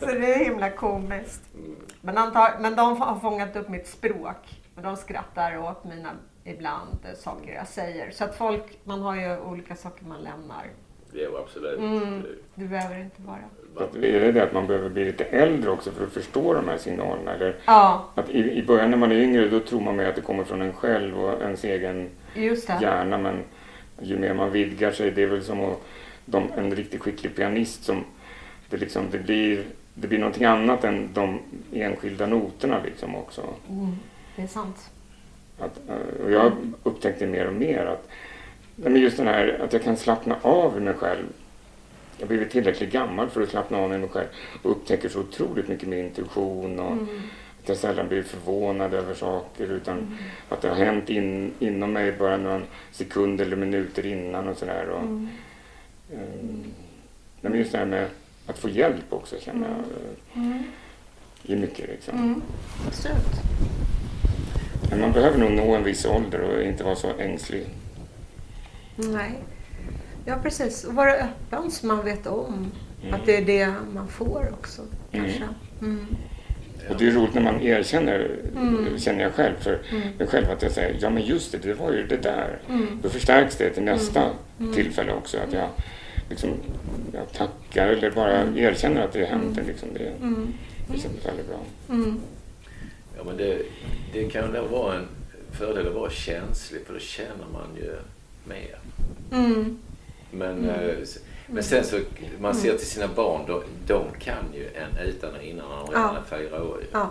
Så 0.00 0.06
det 0.06 0.34
är 0.34 0.44
himla 0.44 0.70
komiskt. 0.70 1.42
Men, 2.00 2.18
antar, 2.18 2.58
men 2.60 2.76
de 2.76 3.00
har 3.00 3.20
fångat 3.20 3.56
upp 3.56 3.68
mitt 3.68 3.86
språk. 3.86 4.62
De 4.74 4.96
skrattar 4.96 5.58
åt 5.58 5.84
mina 5.84 6.10
ibland 6.44 6.98
saker 7.16 7.54
jag 7.54 7.68
säger. 7.68 8.10
Så 8.10 8.24
att 8.24 8.34
folk, 8.36 8.78
man 8.84 9.02
har 9.02 9.16
ju 9.16 9.40
olika 9.40 9.76
saker 9.76 10.04
man 10.04 10.20
lämnar. 10.20 10.70
Jo, 11.16 11.36
absolut. 11.36 11.78
Mm. 11.78 12.22
Du 12.54 12.66
behöver 12.66 13.00
inte 13.00 13.22
vara. 13.22 13.86
Att 13.86 13.94
är 13.96 14.20
det 14.20 14.32
det 14.32 14.42
att 14.42 14.52
man 14.52 14.66
behöver 14.66 14.88
bli 14.88 15.04
lite 15.04 15.24
äldre 15.24 15.70
också 15.70 15.90
för 15.90 16.04
att 16.04 16.12
förstå 16.12 16.54
de 16.54 16.68
här 16.68 16.78
signalerna? 16.78 17.34
Eller 17.34 17.56
Ja, 17.64 18.08
att 18.14 18.30
i, 18.30 18.38
I 18.38 18.62
början 18.62 18.90
när 18.90 18.96
man 18.96 19.12
är 19.12 19.16
yngre 19.16 19.48
då 19.48 19.60
tror 19.60 19.80
man 19.80 19.96
mer 19.96 20.06
att 20.06 20.14
det 20.14 20.20
kommer 20.20 20.44
från 20.44 20.62
en 20.62 20.72
själv 20.72 21.20
och 21.24 21.42
ens 21.42 21.64
egen 21.64 22.08
just 22.34 22.66
det. 22.66 22.78
hjärna 22.80 23.18
men 23.18 23.42
ju 24.00 24.18
mer 24.18 24.34
man 24.34 24.50
vidgar 24.50 24.92
sig, 24.92 25.10
det 25.10 25.22
är 25.22 25.26
väl 25.26 25.44
som 25.44 25.60
att 25.60 25.80
de, 26.24 26.52
en 26.56 26.74
riktigt 26.74 27.00
skicklig 27.00 27.36
pianist 27.36 27.84
som 27.84 28.04
det, 28.70 28.76
liksom, 28.76 29.02
det, 29.10 29.18
blir, 29.18 29.64
det 29.94 30.08
blir 30.08 30.18
någonting 30.18 30.44
annat 30.44 30.84
än 30.84 31.08
de 31.14 31.38
enskilda 31.72 32.26
noterna 32.26 32.80
liksom 32.84 33.16
också. 33.16 33.42
Mm, 33.70 33.96
det 34.36 34.42
är 34.42 34.46
sant. 34.46 34.90
Att, 35.58 35.80
och 36.24 36.30
jag 36.30 36.40
har 36.40 36.52
upptäckt 36.82 37.18
det 37.18 37.26
mer 37.26 37.46
och 37.46 37.54
mer 37.54 37.86
att 37.86 38.08
men 38.76 38.96
just 38.96 39.16
den 39.16 39.26
här 39.26 39.60
att 39.64 39.72
jag 39.72 39.82
kan 39.82 39.96
slappna 39.96 40.36
av 40.42 40.76
i 40.76 40.80
mig 40.80 40.94
själv. 40.94 41.26
Jag 42.18 42.28
blivit 42.28 42.50
tillräckligt 42.50 42.92
gammal 42.92 43.30
för 43.30 43.42
att 43.42 43.48
slappna 43.48 43.78
av 43.78 43.94
i 43.94 43.98
mig 43.98 44.08
själv 44.08 44.26
och 44.62 44.70
upptäcker 44.70 45.08
så 45.08 45.20
otroligt 45.20 45.68
mycket 45.68 45.88
med 45.88 45.98
intuition 45.98 46.78
och 46.78 46.92
mm. 46.92 47.20
att 47.62 47.68
jag 47.68 47.76
sällan 47.76 48.08
blir 48.08 48.22
förvånad 48.22 48.94
över 48.94 49.14
saker 49.14 49.72
utan 49.72 49.98
mm. 49.98 50.14
att 50.48 50.62
det 50.62 50.68
har 50.68 50.76
hänt 50.76 51.10
in, 51.10 51.52
inom 51.58 51.92
mig 51.92 52.12
bara 52.12 52.36
några 52.36 52.60
sekunder 52.92 53.44
eller 53.44 53.56
minuter 53.56 54.06
innan 54.06 54.48
och 54.48 54.56
sådär. 54.56 54.88
Och, 54.88 55.00
mm. 55.00 55.28
um, 56.12 56.64
men 57.40 57.54
just 57.54 57.72
det 57.72 57.78
här 57.78 57.86
med 57.86 58.08
att 58.46 58.58
få 58.58 58.68
hjälp 58.68 59.04
också 59.12 59.36
känner 59.40 59.68
jag 59.68 59.76
mm. 59.76 60.52
mm. 60.52 60.64
ger 61.42 61.56
mycket 61.56 61.88
liksom. 61.88 62.18
Mm. 62.18 62.42
Men 64.90 65.00
man 65.00 65.12
behöver 65.12 65.38
nog 65.38 65.50
nå 65.50 65.74
en 65.74 65.84
viss 65.84 66.06
ålder 66.06 66.40
och 66.40 66.62
inte 66.62 66.84
vara 66.84 66.96
så 66.96 67.10
ängslig. 67.18 67.66
Nej. 68.96 69.32
Ja, 70.24 70.36
precis. 70.42 70.84
Och 70.84 70.94
vara 70.94 71.12
öppen 71.12 71.70
så 71.70 71.86
man 71.86 72.04
vet 72.04 72.26
om 72.26 72.72
mm. 73.02 73.14
att 73.14 73.26
det 73.26 73.36
är 73.36 73.44
det 73.44 73.74
man 73.94 74.08
får 74.08 74.48
också. 74.52 74.82
Kanske. 75.12 75.36
Mm. 75.38 75.54
mm. 75.80 76.16
Och 76.90 76.96
det 76.98 77.06
är 77.06 77.10
roligt 77.10 77.34
när 77.34 77.42
man 77.42 77.62
erkänner, 77.62 78.38
mm. 78.56 78.98
känner 78.98 79.22
jag 79.22 79.32
själv, 79.32 79.54
för 79.60 79.82
mm. 79.90 80.08
mig 80.18 80.26
själv 80.26 80.50
att 80.50 80.62
jag 80.62 80.72
säger 80.72 80.96
ja 81.00 81.10
men 81.10 81.22
just 81.22 81.52
det, 81.52 81.58
det 81.58 81.74
var 81.74 81.92
ju 81.92 82.06
det 82.06 82.16
där. 82.16 82.58
Mm. 82.68 83.00
Då 83.02 83.08
förstärks 83.08 83.56
det 83.56 83.70
till 83.70 83.82
nästa 83.82 84.30
mm. 84.60 84.72
tillfälle 84.72 85.12
också. 85.12 85.38
Att 85.38 85.52
jag, 85.52 85.68
liksom, 86.30 86.50
jag 87.12 87.32
tackar 87.32 87.88
eller 87.88 88.10
bara 88.10 88.42
erkänner 88.56 89.02
att 89.02 89.12
det 89.12 89.24
hänt. 89.24 89.58
Liksom, 89.66 89.88
det, 89.94 90.12
det 90.86 91.00
känns 91.00 91.26
väldigt 91.26 91.48
bra. 91.48 91.60
Ja, 93.16 93.24
men 93.24 93.36
det, 93.36 93.62
det 94.12 94.24
kan 94.24 94.52
nog 94.52 94.70
vara 94.70 94.94
en 94.94 95.08
fördel 95.52 95.86
att 95.86 95.94
vara 95.94 96.10
känslig 96.10 96.86
för 96.86 96.94
då 96.94 97.00
känner 97.00 97.46
man 97.52 97.76
ju 97.76 97.96
mer. 98.44 98.78
Mm. 99.32 99.78
Men, 100.30 100.58
mm. 100.58 100.70
Eh, 100.70 100.96
men 101.46 101.62
sen 101.62 101.84
så, 101.84 101.98
man 102.40 102.54
ser 102.54 102.78
till 102.78 102.86
sina 102.86 103.08
barn, 103.08 103.40
de, 103.46 103.62
de 103.86 104.04
kan 104.18 104.44
ju 104.54 104.66
en 104.66 105.08
utan 105.08 105.34
och 105.34 105.42
innan 105.42 105.68
när 105.68 105.76
de 105.76 105.90
redan 105.90 106.16
är 106.16 106.38
fyra 106.38 106.62
år. 106.62 106.80
Ja. 106.92 107.10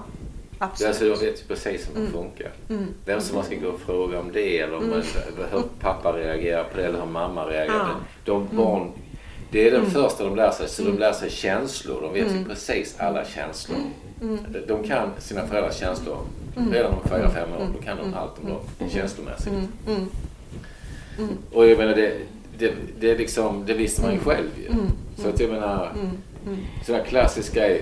Absolut. 0.60 0.90
Alltså, 0.90 1.04
de 1.04 1.26
vet 1.26 1.42
ju 1.42 1.46
precis 1.48 1.88
hur 1.88 1.94
man 1.94 2.02
mm. 2.02 2.14
funkar. 2.14 2.52
Mm. 2.70 2.86
Vem 3.06 3.22
som 3.22 3.36
man 3.36 3.46
ska 3.46 3.56
gå 3.56 3.68
och 3.68 3.80
fråga 3.80 4.20
om 4.20 4.32
det 4.32 4.60
eller 4.60 4.78
om 4.78 4.84
mm. 4.84 5.02
hur 5.52 5.64
pappa 5.80 6.14
reagerar 6.14 6.64
på 6.64 6.78
det 6.78 6.86
eller 6.86 7.00
hur 7.00 7.06
mamma 7.06 7.46
reagerar 7.46 7.88
det. 7.88 7.96
De 8.26 8.42
mm. 8.42 8.58
barn, 8.58 8.92
det 9.52 9.68
är 9.68 9.72
det 9.72 9.78
mm. 9.78 9.92
första 9.92 10.24
de 10.24 10.36
lär 10.36 10.52
sig. 10.52 10.70
Så 10.70 10.84
de 10.84 10.98
lär 10.98 11.14
sig 11.14 11.30
känslor. 11.30 12.02
De 12.02 12.14
vet 12.14 12.36
ju 12.36 12.46
precis 12.46 12.96
alla 13.00 13.26
känslor. 13.26 13.78
De 14.68 14.84
kan 14.84 15.10
sina 15.20 15.48
föräldrars 15.48 15.76
känslor. 15.76 16.18
Redan 16.72 16.94
om 16.94 17.10
fyra, 17.10 17.30
fem 17.30 17.50
år, 17.54 17.68
då 17.76 17.82
kan 17.82 17.98
de 17.98 18.14
allt 18.14 18.40
om 18.40 18.50
dem 18.80 18.90
känslomässigt. 18.90 19.54
Mm. 21.20 21.38
Och 21.52 21.68
jag 21.68 21.78
menar, 21.78 21.96
det, 21.96 22.14
det, 22.58 22.74
det, 23.00 23.18
liksom, 23.18 23.66
det 23.66 23.74
visste 23.74 24.02
man 24.02 24.12
ju 24.12 24.18
mm. 24.18 24.26
själv 24.26 24.50
ju. 24.62 24.68
Mm. 24.68 24.88
Så 25.18 25.30
att 25.30 25.40
jag 25.40 25.50
menar, 25.50 25.92
mm. 25.92 26.10
mm. 26.46 26.58
sån 26.86 26.96
här 26.96 27.04
klassisk 27.04 27.54
grej. 27.54 27.80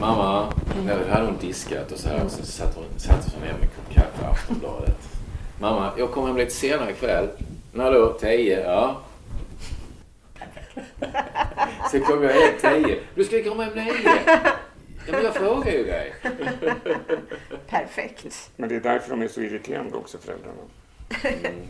Mamma, 0.00 0.52
nu 0.84 0.92
hade 1.10 1.26
hon 1.26 1.36
diskat 1.40 1.92
och 1.92 1.98
så 1.98 2.08
här. 2.08 2.24
Och 2.24 2.30
så 2.30 2.46
satt 2.46 2.74
hon, 2.74 2.84
satt 2.96 3.32
hon 3.34 3.42
ner 3.42 3.52
med 3.52 3.62
en 3.62 3.68
kopp 3.68 3.94
kaffe 3.94 4.26
Aftonbladet. 4.26 5.08
Mamma, 5.60 5.92
jag 5.98 6.10
kommer 6.10 6.28
hem 6.28 6.36
lite 6.36 6.54
senare 6.54 6.90
ikväll. 6.90 7.28
När 7.72 7.92
då? 7.92 8.12
Tio? 8.12 8.64
Ja. 8.64 9.00
Sen 11.90 12.00
kom 12.00 12.22
jag 12.22 12.30
hem 12.30 12.54
tio. 12.60 12.98
Du 13.14 13.24
ska 13.24 13.44
komma 13.44 13.64
hem 13.64 13.74
nio. 13.74 13.94
Ja, 15.06 15.12
men 15.12 15.24
jag 15.24 15.34
frågar 15.34 15.72
ju 15.72 15.84
dig. 15.84 16.14
Perfekt. 17.68 18.50
Men 18.56 18.68
det 18.68 18.76
är 18.76 18.80
därför 18.80 19.10
de 19.10 19.22
är 19.22 19.28
så 19.28 19.40
irriterande 19.40 19.96
också, 19.96 20.18
föräldrarna. 20.18 20.62
Mm. 21.22 21.68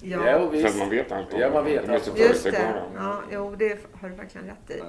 Ja, 0.00 0.30
ja 0.30 0.48
visst. 0.48 0.70
För 0.70 0.78
man 0.78 0.90
vet 0.90 1.12
allt 1.12 1.34
om 1.34 1.40
ja, 1.40 1.50
man 1.50 1.64
vet 1.64 1.86
dem. 1.86 1.94
Allt. 1.94 2.18
Just 2.18 2.44
det. 2.44 2.74
Ja, 2.96 3.22
jo, 3.32 3.54
det 3.58 3.78
har 3.92 4.08
du 4.08 4.14
verkligen 4.14 4.46
rätt 4.46 4.70
i. 4.70 4.78
Ja. 4.78 4.84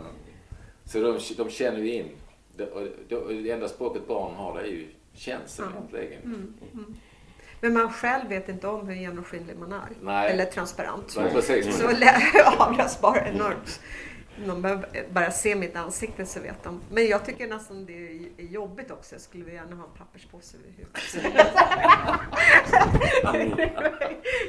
Så 0.86 1.00
de, 1.00 1.20
de 1.38 1.50
känner 1.50 1.80
ju 1.80 1.94
in. 1.94 2.10
Det, 2.56 2.66
och 3.16 3.34
det 3.34 3.52
enda 3.52 3.68
språket 3.68 4.08
barn 4.08 4.36
har 4.36 4.60
det 4.60 4.68
är 4.68 4.72
ju 4.72 4.88
känslan 5.14 5.72
ja. 5.92 5.98
egentligen. 5.98 6.24
Mm, 6.24 6.54
mm. 6.74 6.96
Men 7.62 7.74
man 7.74 7.94
själv 7.94 8.30
vet 8.30 8.50
inte 8.50 8.68
om 8.68 8.88
hur 8.88 8.96
genomskinlig 8.96 9.58
man 9.58 9.74
är. 9.74 9.90
Nej. 10.02 10.32
Eller 10.32 10.46
transparent. 10.46 11.16
Nej, 11.18 11.32
precis. 11.32 11.78
Så 11.78 11.88
avlas 12.58 13.02
bara 13.02 13.28
enormt 13.28 13.82
de 14.48 14.62
behöver 14.62 15.06
bara 15.10 15.32
se 15.32 15.56
mitt 15.56 15.76
ansikte 15.76 16.26
så 16.26 16.40
vet 16.40 16.64
de. 16.64 16.82
Men 16.92 17.08
jag 17.08 17.26
tycker 17.26 17.48
nästan 17.48 17.86
det 17.86 17.94
är 18.38 18.44
jobbigt 18.44 18.92
också. 18.92 19.16
Jag 19.16 19.22
skulle 19.22 19.52
gärna 19.52 19.76
ha 19.76 19.84
en 19.84 19.92
papperspåse 19.98 20.58
över 20.58 20.70
huvudet. 20.78 21.02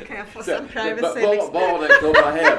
kan 0.07 0.17
jag 0.17 0.29
få 0.29 0.43
sån 0.43 0.69
privacy? 0.69 1.21
Liksom? 1.21 1.53
Barnen 1.53 1.89
kommer 2.01 2.33
hem. 2.33 2.59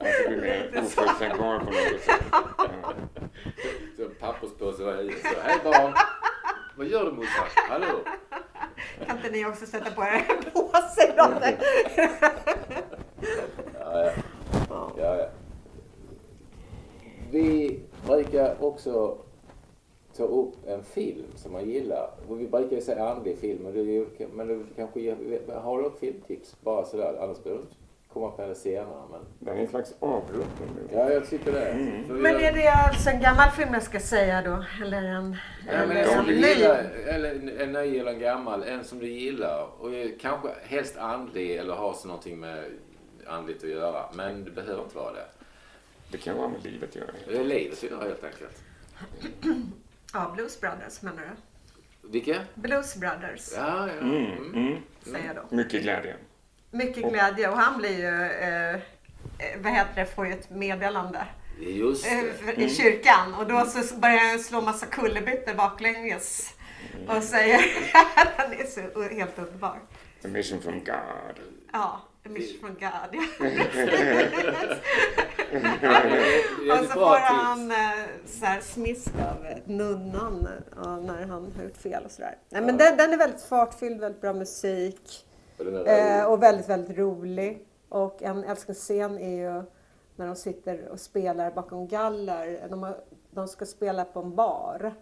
Alltså 0.00 0.28
blir 0.28 0.40
mer 0.40 0.70
oförutsägbar 0.84 1.58
på 1.58 1.64
något 1.64 2.02
sätt. 2.02 2.24
Så 3.96 4.02
en 4.02 4.14
papperspåse 4.20 4.82
var 4.82 5.02
i. 5.02 5.12
Så, 5.22 5.40
hej 5.44 5.58
barn! 5.64 5.94
Vad 6.76 6.86
gör 6.86 7.04
du 7.04 7.12
morsan? 7.12 7.46
Hallå? 7.68 8.04
Kan 9.06 9.16
inte 9.16 9.30
ni 9.30 9.46
också 9.46 9.66
sätta 9.66 9.90
på 9.90 10.02
er 10.02 10.24
en 10.28 10.52
påse? 10.52 11.12
Ja, 14.96 15.16
ja. 15.16 15.26
Vi 17.30 17.80
brukar 18.06 18.64
också 18.64 19.18
ta 20.16 20.24
upp 20.24 20.54
en 20.66 20.82
film 20.84 21.26
som 21.34 21.52
man 21.52 21.70
gillar. 21.70 22.10
Och 22.28 22.40
vi 22.40 22.48
brukar 22.48 22.76
ju 22.76 22.82
säga 22.82 23.08
andlig 23.08 23.38
film, 23.38 23.62
men 23.62 23.72
du, 23.72 24.06
men 24.32 24.48
du 24.48 24.64
kanske 24.76 25.14
har 25.54 25.76
du 25.76 25.82
något 25.82 25.98
filmtips 25.98 26.56
bara 26.60 26.84
sådär? 26.84 27.16
Annars 27.20 27.42
behöver 27.42 27.62
du 27.62 27.68
inte 27.68 27.76
komma 28.12 28.30
på 28.30 28.46
det 28.46 28.54
senare. 28.54 29.02
Men... 29.10 29.20
Det 29.38 29.50
är 29.50 29.56
en 29.56 29.68
slags 29.68 29.94
avrundning 30.00 30.88
Ja, 30.92 31.10
jag 31.10 31.30
tycker 31.30 31.52
det. 31.52 31.66
Mm. 31.66 32.22
Men 32.22 32.36
är 32.36 32.52
det 32.52 32.68
alltså 32.68 33.10
en 33.10 33.20
gammal 33.20 33.50
film 33.50 33.74
jag 33.74 33.82
ska 33.82 34.00
säga 34.00 34.42
då? 34.42 34.64
Eller 34.84 35.02
en, 35.02 35.36
ja, 35.66 35.72
eller 35.72 36.18
en 36.18 36.24
ny? 36.24 36.32
Gillar, 36.32 36.84
eller 37.06 37.60
en 37.60 37.72
ny 37.72 37.98
eller 37.98 38.12
en 38.12 38.20
gammal. 38.20 38.62
En 38.62 38.84
som 38.84 38.98
du 38.98 39.06
gillar. 39.06 39.66
Och 39.80 39.90
kanske 40.20 40.48
helst 40.62 40.96
andlig 40.96 41.56
eller 41.56 41.74
har 41.74 41.92
så 41.92 42.08
någonting 42.08 42.40
med 42.40 42.64
andligt 43.26 43.64
att 43.64 43.70
göra. 43.70 44.04
Men 44.12 44.44
det 44.44 44.50
behöver 44.50 44.82
inte 44.82 44.96
vara 44.96 45.12
det. 45.12 45.26
Det 46.10 46.18
kan 46.18 46.36
vara 46.36 46.48
med 46.48 46.64
livet 46.64 46.88
att 46.88 46.96
göra. 46.96 47.10
Det 47.28 47.36
är 47.36 47.44
livet 47.44 47.84
att 47.84 47.90
göra 47.90 48.04
helt 48.04 48.24
enkelt. 48.24 48.62
Ja, 50.12 50.32
Blues 50.34 50.60
Brothers 50.60 51.02
menar 51.02 51.22
du? 51.22 52.08
Vilka? 52.08 52.40
Blues 52.54 52.96
Brothers. 52.96 53.52
Ja, 53.56 53.88
ja. 53.88 53.92
Mm, 53.92 54.26
mm. 54.26 54.54
Mm. 54.54 54.82
Säger 55.02 55.34
då. 55.34 55.56
Mycket 55.56 55.82
glädje. 55.82 56.16
Mycket 56.70 57.10
glädje 57.10 57.48
och 57.48 57.56
han 57.56 57.78
blir 57.78 57.98
ju, 57.98 58.22
eh, 58.30 58.80
vad 59.62 59.72
heter 59.72 59.94
det, 59.94 60.06
får 60.06 60.26
ju 60.26 60.32
ett 60.32 60.50
meddelande. 60.50 61.26
Just 61.60 62.04
det. 62.04 62.50
Eh, 62.50 62.60
I 62.60 62.74
kyrkan 62.74 63.34
och 63.34 63.46
då 63.46 63.66
så 63.66 63.96
börjar 63.96 64.30
han 64.30 64.38
slå 64.38 64.60
massa 64.60 64.86
kullerbyttor 64.86 65.54
baklänges. 65.54 66.54
Mm. 66.94 67.16
Och 67.16 67.22
säger, 67.22 67.60
han 68.36 68.52
är 68.52 68.64
så 68.64 69.14
helt 69.14 69.38
underbar. 69.38 69.80
A 70.24 70.28
mission 70.28 70.62
from 70.62 70.78
God. 70.84 71.38
Ja. 71.72 72.00
A 72.24 72.28
mission 72.28 72.58
from 72.60 72.74
God. 72.74 73.20
och 76.70 76.78
så 76.78 76.92
får 76.92 77.18
han 77.18 77.70
eh, 77.70 77.76
så 78.26 78.44
här 78.44 78.60
smisk 78.60 79.08
av 79.14 79.46
nunnan 79.64 80.48
ja, 80.76 80.96
när 80.96 81.26
han 81.26 81.52
har 81.56 81.64
gjort 81.64 81.76
fel 81.76 82.04
och 82.04 82.10
sådär. 82.10 82.38
Nej, 82.48 82.62
men 82.62 82.76
den, 82.76 82.96
den 82.96 83.12
är 83.12 83.16
väldigt 83.16 83.42
fartfylld, 83.42 84.00
väldigt 84.00 84.20
bra 84.20 84.32
musik. 84.32 85.26
Eh, 85.86 86.24
och 86.24 86.42
väldigt, 86.42 86.68
väldigt 86.68 86.98
rolig. 86.98 87.66
Och 87.88 88.22
en 88.22 88.44
älsklingsscen 88.44 89.18
är 89.18 89.36
ju 89.36 89.62
när 90.16 90.26
de 90.26 90.36
sitter 90.36 90.88
och 90.88 91.00
spelar 91.00 91.50
bakom 91.50 91.88
galler. 91.88 92.68
De, 92.70 92.82
har, 92.82 92.96
de 93.30 93.48
ska 93.48 93.66
spela 93.66 94.04
på 94.04 94.20
en 94.20 94.34
bar. 94.34 94.94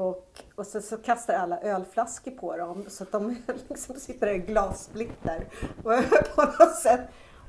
Och, 0.00 0.42
och 0.54 0.66
sen 0.66 0.82
så 0.82 0.96
kastar 0.96 1.34
alla 1.34 1.60
ölflaskor 1.60 2.30
på 2.30 2.56
dem 2.56 2.84
så 2.88 3.02
att 3.02 3.12
de 3.12 3.36
liksom 3.68 3.94
sitter 3.94 4.26
i 4.26 4.38
glassplitter. 4.38 5.44
på 6.34 6.42
något 6.42 6.74
sätt. 6.74 7.00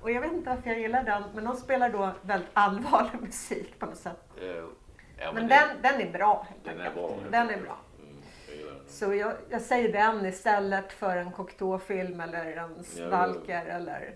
Och 0.02 0.12
jag 0.12 0.22
vet 0.22 0.34
inte 0.34 0.50
varför 0.50 0.70
jag 0.70 0.80
gillar 0.80 1.04
den, 1.04 1.24
men 1.36 1.44
de 1.44 1.56
spelar 1.56 1.90
då 1.90 2.12
väldigt 2.22 2.50
allvarlig 2.54 3.22
musik 3.22 3.80
på 3.80 3.86
något 3.86 3.98
sätt. 3.98 4.24
Ja, 5.18 5.32
men, 5.34 5.36
men 5.36 5.48
den, 5.48 5.68
den 5.82 6.02
är 6.02 6.12
bra. 6.12 6.48
Den 6.64 6.80
är 6.80 6.92
bra. 6.92 7.16
Den 7.32 7.50
är 7.50 7.62
bra. 7.62 7.78
Mm, 8.00 8.76
så 8.88 9.14
jag, 9.14 9.34
jag, 9.50 9.62
säger 9.62 9.94
den 9.94 10.26
istället 10.26 10.94
för 10.94 11.18
en 11.18 11.32
Cocteau-film 11.32 12.20
eller 12.20 12.58
en 12.58 12.84
Stalker 12.84 13.66
ja, 13.68 13.74
eller 13.76 14.14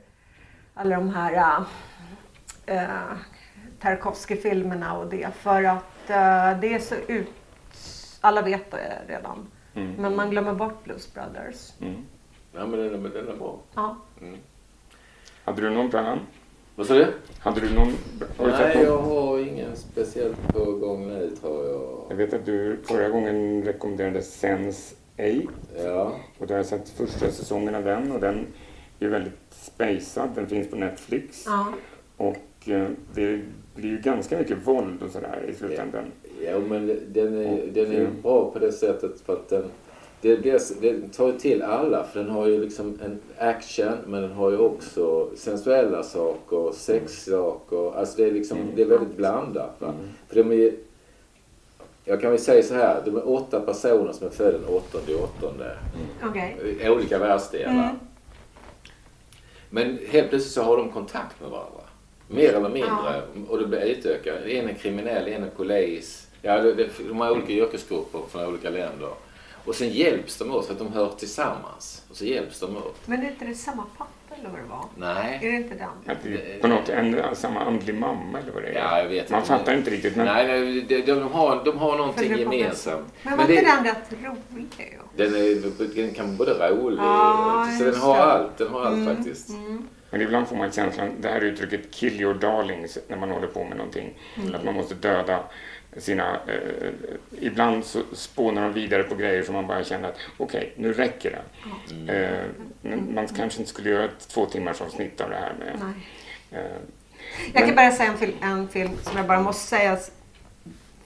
alla 0.74 0.96
de 0.96 1.10
här 1.10 1.66
äh, 2.66 3.18
Tarkovsky-filmerna 3.80 4.98
och 4.98 5.08
det. 5.08 5.30
För 5.36 5.64
att 5.64 6.10
äh, 6.10 6.60
det 6.60 6.74
är 6.74 6.80
så 6.80 6.96
ut 6.96 7.45
alla 8.26 8.42
vet 8.42 8.72
det 8.72 9.02
redan. 9.08 9.48
Mm. 9.76 9.94
Men 9.98 10.16
man 10.16 10.30
glömmer 10.30 10.54
bort 10.54 10.84
Blues 10.84 11.14
Brothers. 11.14 11.74
Mm. 11.82 11.96
Ja, 12.54 12.66
men 12.68 12.80
den 12.80 13.06
är, 13.06 13.10
den 13.10 13.28
är 13.28 13.36
bra. 13.38 13.60
Ja. 13.76 13.98
Mm. 14.22 14.36
Hade 15.44 15.62
du 15.62 15.70
någon 15.70 15.90
plan? 15.90 16.20
Vad 16.76 16.88
sa 16.88 16.94
du? 16.94 17.08
Hade 17.40 17.62
du 17.62 17.76
någon... 17.76 17.94
Har 18.38 18.46
du 18.46 18.52
Nej, 18.52 18.76
någon? 18.76 18.84
jag 18.86 18.98
har 18.98 19.40
ingen 19.40 19.76
speciellt 19.76 20.48
på 20.54 20.72
gång 20.72 21.08
nu 21.08 21.36
tror 21.42 21.66
jag. 21.68 22.06
Jag 22.10 22.16
vet 22.16 22.34
att 22.34 22.46
du 22.46 22.78
förra 22.84 23.10
gången 23.10 23.64
rekommenderade 23.64 24.22
Sense 24.22 24.96
8 25.14 25.24
Ja, 25.84 26.16
och 26.38 26.48
då 26.48 26.54
har 26.54 26.60
jag 26.60 26.66
sett 26.66 26.90
första 26.90 27.32
säsongen 27.32 27.76
av 27.76 27.84
den 27.84 28.12
och 28.12 28.20
den 28.20 28.48
är 29.00 29.08
väldigt 29.08 29.40
spacad. 29.50 30.30
Den 30.36 30.48
finns 30.48 30.70
på 30.70 30.76
Netflix 30.76 31.44
Ja. 31.46 31.66
och 32.18 32.70
eh, 32.70 32.88
det 33.14 33.42
blir 33.76 33.90
ju 33.90 33.98
ganska 33.98 34.38
mycket 34.38 34.68
våld 34.68 35.04
och 35.04 35.10
sådär 35.10 35.46
i 35.50 35.54
slutändan. 35.54 36.12
Ja 36.46 36.60
men 36.60 37.00
den 37.08 37.38
är, 37.38 37.52
Och, 37.52 37.60
den 37.74 37.86
är 37.86 38.00
ju 38.00 38.08
bra 38.24 38.52
på 38.52 38.60
det 38.60 38.72
sättet 38.72 39.22
för 39.26 39.34
att 39.34 39.50
den, 39.50 39.64
det, 40.22 40.36
det, 40.36 40.82
den 40.82 41.10
tar 41.10 41.28
ju 41.28 41.40
till 41.40 41.62
alla 41.62 42.04
för 42.04 42.20
den 42.20 42.30
har 42.30 42.48
ju 42.48 42.62
liksom 42.62 43.00
en 43.04 43.20
action 43.38 43.98
men 44.08 44.22
den 44.22 44.32
har 44.32 44.52
ju 44.52 44.58
också 44.58 45.30
sensuella 45.36 46.04
saker, 46.04 46.72
sexsaker. 46.74 47.98
Alltså 47.98 48.18
det 48.18 48.28
är 48.28 48.32
liksom, 48.32 48.58
det 48.76 48.82
är 48.82 48.86
väldigt 48.86 49.18
blandat. 49.18 49.76
Va? 49.80 49.94
För 50.28 50.44
de 50.44 50.66
är, 50.66 50.74
jag 52.06 52.22
kan 52.22 52.32
väl 52.32 52.40
säga 52.40 52.64
så 52.64 52.74
här, 52.74 53.02
de 53.06 53.16
är 53.16 53.30
åtta 53.30 53.60
personer 53.60 54.14
som 54.14 54.28
är 54.28 54.32
födda 54.32 54.58
den 54.58 54.68
åttonde 54.68 55.12
i 55.12 55.16
åttonde. 55.16 55.78
Okej. 56.24 56.78
i 56.82 56.90
olika 56.90 57.20
världsdelar. 57.20 57.72
Mm. 57.72 57.96
Men 59.70 60.00
helt 60.08 60.30
plötsligt 60.30 60.54
så 60.54 60.62
har 60.62 60.78
de 60.78 60.92
kontakt 60.92 61.42
med 61.42 61.50
varandra. 61.50 61.82
Mer 62.28 62.54
eller 62.54 62.70
mindre. 62.70 63.22
Och 63.50 63.60
det 63.60 63.68
blir 63.68 63.82
utökat. 63.82 64.36
En 64.46 64.70
är 64.70 64.74
kriminell, 64.74 65.28
en 65.28 65.44
är 65.44 65.50
polis. 65.50 66.25
Ja, 66.46 66.58
det, 66.62 66.74
det, 66.74 66.90
de 67.08 67.20
har 67.22 67.32
olika 67.32 67.52
yrkesgrupper 67.52 68.20
från 68.32 68.46
olika 68.46 68.70
länder. 68.70 69.10
Och 69.66 69.76
sen 69.76 69.90
hjälps 69.90 70.38
de 70.38 70.52
åt 70.52 70.66
för 70.66 70.74
att 70.74 70.80
de 70.80 70.94
hör 70.94 71.10
tillsammans. 71.10 72.06
Och 72.10 72.16
så 72.16 72.26
hjälps 72.26 72.60
de 72.60 72.78
åt. 72.78 73.00
Men 73.06 73.22
är 73.26 73.30
inte 73.30 73.46
det 73.46 73.56
samma 73.56 73.84
pappa 73.98 74.36
eller 74.40 74.50
vad 74.50 74.60
det 74.60 74.66
var? 74.70 74.86
Nej. 75.14 75.40
Är 75.44 75.52
det 75.52 75.58
inte 75.58 75.76
den? 75.76 76.16
Att 76.16 76.24
det 76.24 76.30
är 76.56 76.60
på 76.60 76.68
något 76.68 76.90
en, 76.90 77.36
samma 77.36 77.60
andlig 77.60 77.96
mamma 77.96 78.40
eller 78.40 78.52
vad 78.52 78.64
det 78.64 78.70
är. 78.70 78.74
Ja, 78.74 79.00
jag 79.02 79.10
vet 79.10 79.30
Man 79.30 79.40
inte. 79.40 79.48
fattar 79.50 79.74
inte 79.78 79.90
riktigt. 79.92 80.16
Men 80.16 80.26
Nej, 80.26 80.48
nej 80.48 80.82
de, 80.82 81.02
de, 81.02 81.32
har, 81.32 81.62
de 81.66 81.78
har 81.78 81.98
någonting 81.98 82.38
gemensamt. 82.38 83.14
Men 83.24 83.38
var 83.38 83.50
inte 83.50 83.62
den 83.66 83.84
rätt 83.86 84.12
rolig? 84.24 85.00
den, 85.16 85.36
är, 85.36 85.96
den 85.96 86.14
kan 86.14 86.26
vara 86.38 86.38
både 86.38 86.70
rolig 86.70 87.00
Ja, 87.00 87.68
så 87.80 87.84
den 87.84 87.96
har 87.96 88.18
det. 88.18 88.24
allt. 88.24 88.58
Den 88.58 88.68
har 88.68 88.86
allt 88.86 88.96
Mm, 88.96 89.16
faktiskt. 89.16 89.50
Men 90.10 90.22
ibland 90.22 90.48
får 90.48 90.56
man 90.56 90.72
känslan, 90.72 91.10
det 91.22 91.28
här 91.28 91.42
uttrycket 91.42 91.92
kill 91.92 92.22
your 92.22 92.34
darlings 92.34 92.98
när 93.08 93.18
man 93.18 93.30
håller 93.32 93.48
på 93.48 93.64
med 93.64 93.78
någonting. 93.78 94.14
Mm. 94.38 94.56
Att 94.56 94.64
man 94.64 94.74
måste 94.74 94.96
döda 94.96 95.40
sina... 95.98 96.40
Eh, 96.48 96.90
ibland 97.42 97.86
så 97.86 98.00
spånar 98.14 98.62
de 98.62 98.74
vidare 98.74 99.04
på 99.04 99.16
grejer 99.16 99.44
som 99.44 99.56
man 99.56 99.68
bara 99.68 99.84
känner 99.84 100.10
att 100.10 100.18
okej, 100.38 100.74
nu 100.78 100.94
räcker 100.94 101.32
det. 101.32 101.42
Mm. 101.96 102.10
Eh, 102.10 103.00
man 103.16 103.28
kanske 103.28 103.60
inte 103.60 103.70
skulle 103.72 103.90
göra 103.90 104.06
ett 104.06 104.28
två 104.28 104.46
timmars 104.46 104.82
avsnitt 104.82 105.22
av 105.22 105.30
det 105.30 105.36
här 105.36 105.54
med... 105.60 105.80
Nej. 105.84 106.62
Eh, 106.62 106.72
Jag 107.54 107.54
Men- 107.54 107.66
kan 107.68 107.76
bara 107.76 107.92
säga 107.92 108.12
en 108.12 108.18
film, 108.18 108.34
en 108.42 108.68
film 108.68 108.92
som 109.04 109.18
jag 109.18 109.28
bara 109.28 109.42
måste 109.42 109.68
säga. 109.68 109.98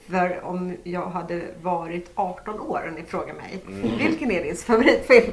För 0.10 0.42
om 0.46 0.78
jag 0.84 1.10
hade 1.10 1.42
varit 1.62 2.12
18 2.16 2.60
år 2.60 2.84
och 2.88 2.94
ni 3.00 3.04
frågar 3.08 3.34
mig. 3.34 3.60
Vilken 4.08 4.32
är 4.32 4.44
din 4.44 4.56
favoritfilm? 4.56 5.32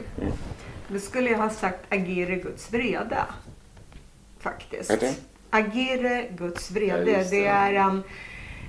Då 0.89 0.99
skulle 0.99 1.31
jag 1.31 1.39
ha 1.39 1.51
sagt 1.51 1.79
Agere 1.93 2.37
Guds 2.37 2.73
vrede. 2.73 3.19
Faktiskt. 4.41 4.91
Agere 5.51 6.27
Guds 6.31 6.71
Ja, 6.71 6.75
vrede. 6.75 7.11
just 7.11 7.31
det. 7.31 7.41
det 7.41 7.47
är 7.47 7.73
en, 7.75 8.03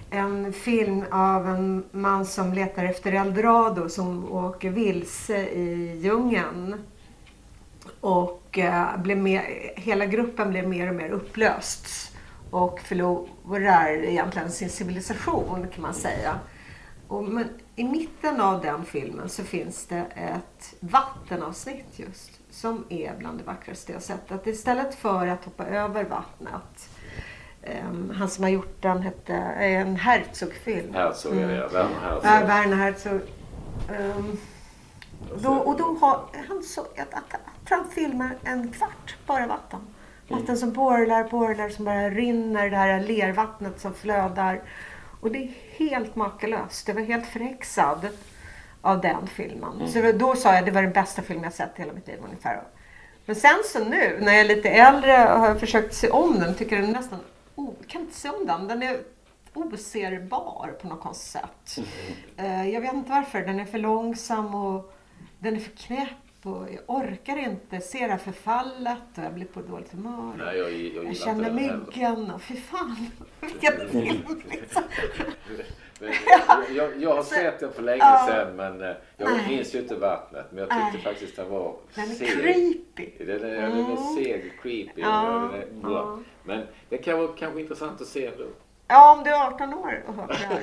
en 0.10 0.54
film 0.54 1.06
av 1.12 1.48
en 1.48 1.84
man 1.92 2.26
som 2.26 2.54
letar 2.54 2.86
efter 2.86 3.12
eldorado 3.12 3.90
som 3.90 4.32
åker 4.32 4.70
vilse 4.70 5.38
i 5.50 6.00
djungeln. 6.04 6.76
Och 8.02 8.58
eh, 8.58 8.98
blev 8.98 9.18
mer, 9.18 9.44
hela 9.76 10.06
gruppen 10.06 10.50
blev 10.50 10.68
mer 10.68 10.90
och 10.90 10.96
mer 10.96 11.10
upplöst 11.10 11.88
och 12.52 12.80
förlorar 12.80 14.04
egentligen 14.04 14.52
sin 14.52 14.70
civilisation 14.70 15.68
kan 15.74 15.82
man 15.82 15.94
säga. 15.94 16.40
Och, 17.08 17.24
men 17.24 17.50
i 17.76 17.84
mitten 17.84 18.42
av 18.42 18.62
den 18.62 18.86
filmen 18.86 19.30
så 19.30 19.44
finns 19.44 19.86
det 19.86 20.06
ett 20.16 20.74
vattenavsnitt 20.80 22.00
just 22.00 22.32
som 22.50 22.84
är 22.90 23.16
bland 23.18 23.38
det 23.38 23.44
vackraste 23.44 23.92
jag 23.92 24.02
sett. 24.02 24.32
Att 24.32 24.48
istället 24.48 24.96
för 24.96 25.28
att 25.28 25.46
hoppa 25.46 25.66
över 25.66 26.04
vattnet 26.04 26.90
ehm, 27.68 28.14
han 28.18 28.30
som 28.30 28.44
har 28.44 28.52
gjort 28.52 28.82
den 28.82 29.02
hette, 29.02 29.34
är 29.34 29.70
en 29.70 29.96
Herzog-film. 29.96 30.94
Herzog 30.94 31.38
är 31.38 31.48
det, 31.48 31.68
Werner 31.68 32.00
Herzog. 32.02 32.24
Ja, 32.24 32.46
Werner 32.46 32.76
Herzog. 32.76 33.22
Ehm, 33.92 34.38
då, 35.36 35.54
och 35.54 35.78
då 35.78 35.98
har 36.02 36.20
han 36.48 36.64
så 36.64 36.82
att, 36.82 37.14
att, 37.14 37.42
han 37.70 37.90
filmar 37.90 38.36
en 38.44 38.72
kvart 38.72 39.16
bara 39.26 39.48
vatten. 39.48 39.80
Vatten 40.28 40.58
som 40.58 40.74
porlar, 40.74 41.24
porlar 41.24 41.70
som 41.70 41.86
bara 41.86 42.10
rinner, 42.10 42.70
det 42.70 42.78
här 42.78 43.00
lervattnet 43.00 43.80
som 43.80 43.94
flödar. 43.94 44.62
Och 45.22 45.32
det 45.32 45.38
är 45.38 45.54
helt 45.78 46.16
makalöst. 46.16 46.86
Det 46.86 46.94
var 46.94 47.02
helt 47.02 47.26
förhäxad 47.26 48.08
av 48.82 49.02
den 49.02 49.28
filmen. 49.28 49.88
Så 49.88 50.12
då 50.12 50.36
sa 50.36 50.50
jag 50.50 50.60
att 50.60 50.66
det 50.66 50.72
var 50.72 50.82
den 50.82 50.92
bästa 50.92 51.22
film 51.22 51.44
jag 51.44 51.54
sett 51.54 51.70
i 51.76 51.82
hela 51.82 51.94
mitt 51.94 52.08
liv 52.08 52.20
ungefär. 52.26 52.64
Men 53.26 53.36
sen 53.36 53.60
så 53.66 53.80
nu 53.84 54.18
när 54.22 54.32
jag 54.32 54.42
är 54.42 54.56
lite 54.56 54.70
äldre 54.70 55.12
har 55.12 55.48
jag 55.48 55.60
försökt 55.60 55.94
se 55.94 56.10
om 56.10 56.40
den. 56.40 56.56
Tycker 56.56 56.76
den 56.76 56.90
är 56.90 56.94
nästan... 56.94 57.20
Jag 57.58 57.88
kan 57.88 58.02
inte 58.02 58.14
se 58.16 58.30
om 58.30 58.46
den. 58.46 58.68
Den 58.68 58.84
är 58.84 59.00
oserbar 59.54 60.76
på 60.82 60.88
något 60.88 61.16
sätt. 61.18 61.78
Eh, 62.38 62.70
Jag 62.70 62.82
vet 62.82 62.94
inte 62.94 63.10
varför. 63.12 63.40
Den 63.42 63.60
är 63.60 63.66
för 63.66 63.78
långsam 63.80 64.56
och 64.56 64.94
den 65.40 65.56
är 65.56 65.60
för 65.60 65.72
knäpp. 65.78 66.10
Och 66.44 66.68
jag 66.72 66.80
orkar 66.88 67.38
inte 67.38 67.82
se 67.82 68.00
det 68.00 68.12
här 68.12 68.18
förfallet 68.18 68.98
och 69.18 69.24
jag 69.24 69.34
blir 69.34 69.46
på 69.46 69.62
dåligt 69.62 69.92
humör. 69.92 70.34
Nej, 70.38 70.58
jag, 70.58 70.72
jag 70.72 70.80
jag 70.96 71.06
inte 71.06 71.20
känner 71.20 71.52
myggen 71.52 72.32
och 72.32 72.42
fy 72.42 72.56
fan 72.56 73.10
vilken 73.42 73.90
film 73.90 74.42
liksom. 74.50 74.84
Men 76.00 76.14
jag, 76.76 77.02
jag 77.02 77.16
har 77.16 77.24
sett 77.24 77.60
den 77.60 77.72
för 77.72 77.82
länge 77.84 78.04
Ja. 78.04 78.28
sedan 78.30 78.56
men 78.56 78.82
eh, 78.82 78.96
jag 79.18 79.32
Nej. 79.32 79.46
minns 79.50 79.76
ju 79.76 79.80
inte 79.80 79.96
vattnet. 79.96 80.46
Men 80.52 80.60
jag 80.60 80.70
tyckte 80.70 80.92
Nej. 80.94 81.02
faktiskt 81.14 81.36
den 81.36 81.50
var 81.50 81.76
Den 81.96 82.04
är 82.04 82.08
seg. 82.16 82.28
creepy. 82.30 83.26
Den 83.26 83.44
är, 83.44 83.56
ja, 83.56 83.62
den 83.62 83.92
är 83.92 84.16
seg 84.24 84.54
och 84.58 84.64
creepy. 84.64 85.02
Ja, 85.02 85.50
Den 85.54 85.62
är, 85.62 85.82
bra. 85.82 85.92
ja. 85.92 86.20
Men 86.44 86.62
det 86.90 86.98
kan 86.98 87.18
vara 87.20 87.28
kanske 87.38 87.62
intressant 87.62 88.02
att 88.02 88.08
se 88.08 88.26
ändå. 88.26 88.44
Ja, 88.88 89.14
om 89.18 89.24
du 89.24 89.30
är 89.30 89.48
18 89.48 89.74
år 89.74 90.04
och 90.08 90.14
hör 90.14 90.28
det 90.28 90.34
här. 90.34 90.62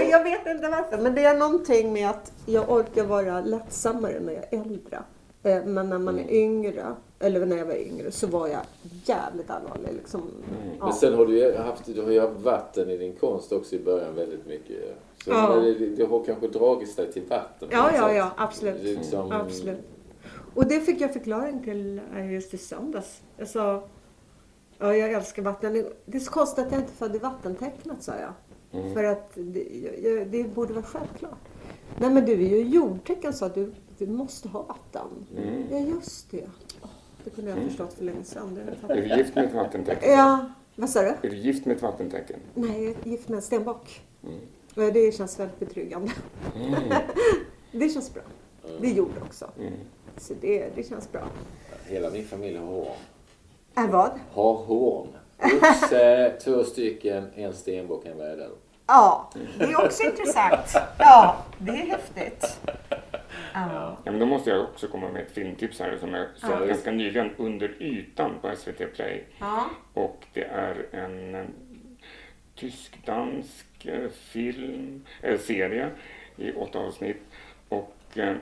jag 0.10 0.24
vet 0.24 0.46
inte 0.46 0.68
varför. 0.68 0.98
Men 0.98 1.14
det 1.14 1.24
är 1.24 1.38
någonting 1.38 1.92
med 1.92 2.10
att 2.10 2.32
jag 2.46 2.70
orkar 2.70 3.04
vara 3.04 3.40
lättsammare 3.40 4.20
när 4.20 4.32
jag 4.32 4.44
är 4.52 4.60
äldre. 4.60 4.98
Eh, 5.42 5.64
Men 5.64 5.90
när 5.90 5.98
man 5.98 6.18
är 6.18 6.30
yngre, 6.32 6.84
eller 7.18 7.46
när 7.46 7.56
jag 7.56 7.66
var 7.66 7.74
yngre, 7.74 8.10
så 8.10 8.26
var 8.26 8.48
jag 8.48 8.60
jävligt 9.04 9.50
allvarlig. 9.50 9.88
Liksom. 9.96 10.22
Ja. 10.78 10.84
Men 10.84 10.94
sen 10.94 11.14
har 11.14 11.26
du 11.26 11.38
ju 11.38 11.56
haft, 11.56 11.86
du 11.86 12.02
har 12.02 12.10
ju 12.10 12.20
haft 12.20 12.40
vatten 12.40 12.90
i 12.90 12.96
din 12.96 13.12
konst 13.12 13.52
också 13.52 13.74
i 13.76 13.78
början 13.78 14.14
väldigt 14.14 14.46
mycket. 14.46 14.96
Så 15.24 15.30
Ja. 15.30 15.54
det, 15.56 15.74
det 15.88 16.04
har 16.04 16.24
kanske 16.24 16.48
dragits 16.48 16.96
dig 16.96 17.12
till 17.12 17.22
vatten. 17.28 17.68
Ja, 17.72 17.90
ja, 17.94 18.12
ja, 18.12 18.30
absolut. 18.36 18.82
Liksom- 18.82 19.32
absolut. 19.32 19.80
Och 20.54 20.66
det 20.66 20.80
fick 20.80 21.00
jag 21.00 21.12
förklaring 21.12 21.62
till 21.64 22.00
eh, 22.16 22.32
just 22.32 22.54
i 22.54 22.58
söndags. 22.58 23.22
Jag 23.36 23.48
sa, 23.48 23.82
ja 24.78 24.96
jag 24.96 25.12
älskar 25.12 25.42
vatten. 25.42 25.84
Det 26.06 26.16
är 26.16 26.20
så 26.20 26.30
konstigt 26.32 26.66
att 26.66 26.72
jag 26.72 26.80
inte 26.80 26.92
födde 26.92 27.18
vattentecknet, 27.18 28.02
sa 28.02 28.12
jag. 28.20 28.32
För 28.94 29.04
att 29.04 29.30
det, 29.34 29.62
jag, 30.02 30.26
det 30.28 30.54
borde 30.54 30.72
vara 30.74 30.84
självklart. 30.84 31.38
Nej 31.98 32.10
men 32.10 32.24
du 32.24 32.32
är 32.32 32.36
ju 32.48 32.62
jordtecken 32.62 33.32
sa 33.32 33.48
du, 33.48 33.72
du 33.98 34.06
måste 34.06 34.48
ha 34.48 34.62
vatten. 34.62 35.06
Ja 35.70 35.78
just 35.78 36.30
det. 36.30 36.44
Det 37.24 37.30
kunde 37.30 37.50
jag 37.50 37.58
ha 37.58 37.64
förstått 37.68 37.92
för 37.94 38.04
länge 38.04 38.24
sedan. 38.24 38.58
Är 38.88 38.94
du 38.96 39.16
gift 39.16 39.34
med 39.34 39.44
ett 39.44 39.54
vattentecken? 39.54 40.10
Ja, 40.12 40.50
vad 40.76 40.90
sa 40.90 41.02
du? 41.02 41.08
Är 41.08 41.16
du 41.30 41.36
gift 41.36 41.66
med 41.66 41.76
ett 41.76 41.82
vattentecken? 41.82 42.36
Nej, 42.54 42.84
jag 42.84 42.94
är 43.06 43.08
gift 43.10 43.28
med 43.28 43.36
en 43.36 43.42
stenbock. 43.42 44.00
Ja, 44.74 44.90
Det 44.90 45.14
känns 45.14 45.40
väldigt 45.40 45.58
betryggande. 45.58 46.12
det 47.72 47.88
känns 47.88 48.14
bra. 48.14 48.22
Det 48.80 48.88
gjorde 48.90 49.20
också. 49.20 49.50
Så 50.16 50.34
det, 50.40 50.68
det 50.76 50.82
känns 50.88 51.12
bra. 51.12 51.22
Hela 51.86 52.10
min 52.10 52.24
familj 52.24 52.56
har 52.58 52.66
horn. 52.66 52.88
Är 53.74 53.88
vad? 53.88 54.10
Har 54.32 54.54
horn. 54.54 55.08
Oxe, 55.38 56.32
två 56.44 56.64
stycken, 56.64 57.24
en 57.34 57.52
stenbock, 57.52 58.06
en 58.06 58.18
väder. 58.18 58.50
Ja, 58.86 59.30
det 59.58 59.64
är 59.64 59.84
också 59.84 60.02
intressant. 60.02 60.76
Ja, 60.98 61.36
det 61.58 61.70
är 61.72 61.86
häftigt. 61.86 62.60
Ja. 63.54 63.98
Ja, 64.04 64.10
men 64.10 64.18
då 64.20 64.26
måste 64.26 64.50
jag 64.50 64.60
också 64.62 64.88
komma 64.88 65.08
med 65.10 65.22
ett 65.22 65.32
filmtips 65.32 65.80
här 65.80 65.96
som 65.96 66.14
jag 66.14 66.26
såg 66.34 66.50
Ja. 66.50 66.66
ganska 66.66 66.90
nyligen, 66.90 67.30
Under 67.36 67.82
ytan 67.82 68.30
på 68.40 68.56
SVT 68.56 68.86
Play. 68.94 69.24
Ja. 69.40 69.70
Och 69.94 70.24
det 70.32 70.44
är 70.44 70.86
en 70.92 71.34
eh, 71.34 71.44
tysk-dansk 72.54 73.86
eh, 73.86 74.08
film, 74.10 75.04
eh, 75.22 75.38
serie 75.38 75.90
i 76.36 76.52
åtta 76.52 76.78
avsnitt. 76.78 77.22
Och 77.68 77.96
eh, 78.14 78.36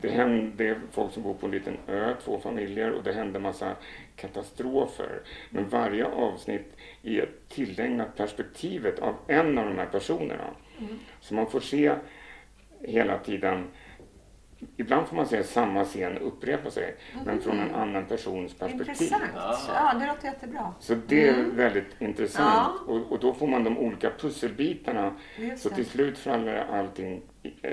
det 0.00 0.08
hände 0.10 0.76
folk 0.92 1.12
som 1.12 1.22
bor 1.22 1.34
på 1.34 1.46
en 1.46 1.52
liten 1.52 1.76
ö, 1.86 2.14
två 2.24 2.38
familjer, 2.40 2.90
och 2.92 3.02
det 3.02 3.12
hände 3.12 3.38
massa 3.38 3.76
katastrofer. 4.16 5.20
Men 5.50 5.68
varje 5.68 6.04
avsnitt 6.04 6.76
är 7.02 7.28
tillägnat 7.48 8.16
perspektivet 8.16 8.98
av 8.98 9.14
en 9.26 9.58
av 9.58 9.66
de 9.66 9.78
här 9.78 9.86
personerna. 9.86 10.50
Så 11.20 11.34
man 11.34 11.50
får 11.50 11.60
se 11.60 11.94
hela 12.82 13.18
tiden 13.18 13.66
ibland 14.76 15.08
får 15.08 15.16
man 15.16 15.26
se 15.26 15.44
samma 15.44 15.84
scen 15.84 16.18
upprepa 16.18 16.70
sig, 16.70 16.96
men 17.24 17.40
från 17.40 17.58
en 17.60 17.74
annan 17.74 18.04
persons 18.06 18.54
perspektiv. 18.54 18.88
Intressant. 19.12 19.22
Ja, 19.74 19.94
det 20.00 20.06
låter 20.06 20.24
jättebra. 20.24 20.72
Så 20.80 20.94
det 21.06 21.28
är 21.28 21.34
väldigt 21.52 22.00
intressant. 22.00 22.80
Och, 22.86 23.12
och 23.12 23.18
då 23.20 23.34
får 23.34 23.46
man 23.46 23.64
de 23.64 23.78
olika 23.78 24.10
pusselbitarna. 24.18 25.12
Just 25.36 25.62
Så 25.62 25.68
det. 25.68 25.74
till 25.74 25.86
slut 25.86 26.18
faller 26.18 26.66
allting, 26.72 27.22
eh, 27.62 27.72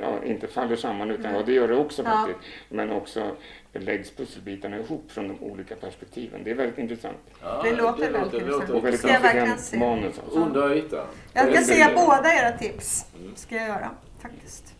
ja, 0.00 0.24
inte 0.24 0.46
faller 0.46 0.76
samman, 0.76 1.10
utan 1.10 1.34
ja, 1.34 1.42
det 1.46 1.52
gör 1.52 1.68
det 1.68 1.76
också 1.76 2.02
Ja. 2.02 2.10
faktiskt. 2.10 2.38
Men 2.68 2.90
också 2.92 3.36
läggs 3.72 4.10
pusselbitarna 4.10 4.76
ihop 4.78 5.12
från 5.12 5.28
de 5.28 5.40
olika 5.44 5.76
perspektiven. 5.76 6.40
Det 6.44 6.50
är 6.50 6.54
väldigt 6.54 6.78
intressant. 6.78 7.16
Ja, 7.42 7.62
Det 7.64 7.72
låter 7.76 8.10
väldigt 8.12 8.34
intressant. 8.34 8.70
Och 8.70 8.84
väldigt 8.84 9.60
se? 9.60 9.78
manus. 9.78 10.18
Alltså. 10.24 10.38
Under 10.40 10.74
ytan. 10.74 11.06
Jag 11.32 11.54
ska 11.54 11.64
se 11.74 11.86
båda 11.94 12.34
era 12.34 12.52
tips. 12.58 13.06
ska 13.34 13.56
jag 13.56 13.68
göra 13.68 13.90
faktiskt. 14.22 14.75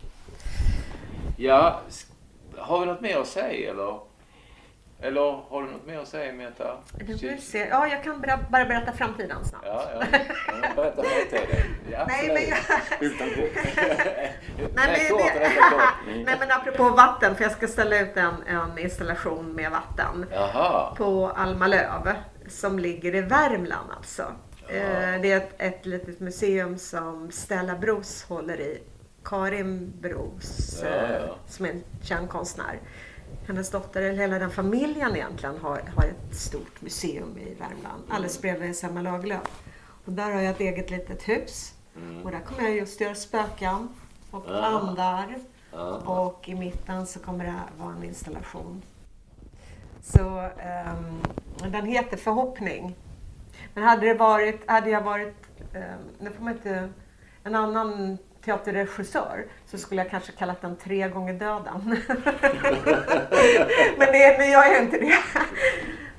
Ja, 1.39 1.81
har 2.57 2.79
vi 2.79 2.85
något 2.85 3.01
mer 3.01 3.17
att 3.17 3.27
säga 3.27 3.71
eller? 3.71 3.99
Eller 5.01 5.21
har 5.49 5.61
du 5.63 5.71
något 5.71 5.85
mer 5.85 5.99
att 5.99 6.07
säga 6.07 6.33
Meta? 6.33 6.77
Se. 7.39 7.67
Ja, 7.69 7.87
jag 7.87 8.03
kan 8.03 8.21
bara, 8.21 8.37
bara 8.51 8.65
berätta 8.65 8.91
framtiden 8.91 9.45
snabbt. 9.45 9.65
Ja, 9.67 9.83
ja. 9.93 10.05
ja 10.63 10.69
berätta 10.75 11.03
framtiden. 11.03 11.47
Ja, 11.91 12.05
Nej, 12.07 12.27
men 12.27 12.43
jag, 12.49 12.57
Utan 13.01 13.27
Nej, 13.37 14.33
Nej, 14.75 15.09
men 15.09 15.17
kort, 15.19 15.33
det- 15.33 15.51
nej 16.25 16.35
men 16.39 16.51
apropå 16.51 16.89
vatten, 16.89 17.35
för 17.35 17.43
jag 17.43 17.51
ska 17.51 17.67
ställa 17.67 17.99
ut 17.99 18.17
en, 18.17 18.43
en 18.47 18.77
installation 18.79 19.51
med 19.53 19.71
vatten 19.71 20.25
Jaha. 20.31 20.95
på 20.95 21.27
Almalöv 21.35 22.13
som 22.49 22.79
ligger 22.79 23.15
i 23.15 23.21
Värmland 23.21 23.91
alltså. 23.97 24.23
Eh, 24.69 25.21
Det 25.21 25.31
är 25.31 25.37
ett, 25.37 25.53
ett 25.57 25.85
litet 25.85 26.19
museum 26.19 26.77
som 26.77 27.31
Stella 27.31 27.75
Bros 27.75 28.23
håller 28.29 28.59
i. 28.61 28.81
Karin 29.29 29.93
Bros, 30.01 30.79
Ja, 30.83 30.87
eh, 30.89 31.11
ja. 31.27 31.35
som 31.47 31.65
är 31.65 31.69
en 31.69 31.83
känd 32.01 32.29
konstnär. 32.29 32.79
Hennes 33.47 33.69
dotter, 33.71 34.01
eller 34.01 34.17
hela 34.21 34.39
den 34.39 34.51
familjen 34.51 35.15
egentligen, 35.15 35.57
har, 35.61 35.81
har 35.95 36.03
ett 36.03 36.35
stort 36.35 36.81
museum 36.81 37.37
i 37.37 37.53
Värmland. 37.53 38.03
Alldeles 38.09 38.41
bredvid 38.41 38.75
Selma 38.75 39.01
Lagerlöf. 39.01 39.61
Och 40.05 40.11
där 40.13 40.31
har 40.31 40.41
jag 40.41 40.51
ett 40.51 40.59
eget 40.59 40.89
litet 40.91 41.23
hus. 41.29 41.73
Och 42.23 42.31
där 42.31 42.39
kommer 42.39 42.61
jag 42.63 42.75
just 42.75 43.01
göra 43.01 43.15
spöken 43.15 43.89
och 44.31 44.43
Ja. 44.47 44.65
andar. 44.65 45.35
Och 46.05 46.49
i 46.49 46.55
mitten 46.55 47.07
så 47.07 47.19
kommer 47.19 47.45
det 47.45 47.53
vara 47.77 47.93
en 47.95 48.03
installation. 48.03 48.81
Så 50.03 50.49
ehm, 50.59 51.21
den 51.71 51.85
heter 51.85 52.17
Förhoppning. 52.17 52.95
Men 53.73 53.83
hade 53.83 54.05
det 54.07 54.13
varit, 54.13 54.69
hade 54.69 54.89
jag 54.89 55.01
varit, 55.01 55.35
um, 55.73 55.81
nu 56.19 56.31
får 56.31 56.43
man 56.43 56.53
inte, 56.53 56.89
en 57.43 57.55
annan 57.55 58.17
teaterregissör 58.47 59.45
så 59.65 59.77
skulle 59.77 60.01
jag 60.01 60.11
kanske 60.11 60.31
kallat 60.31 60.61
den 60.61 60.75
Tre 60.75 61.09
gånger 61.09 61.33
döden. 61.33 61.81
Men 63.97 64.07
det, 64.11 64.47
gör 64.47 64.65
jag 64.65 64.83
inte 64.83 64.97
det. 64.97 65.13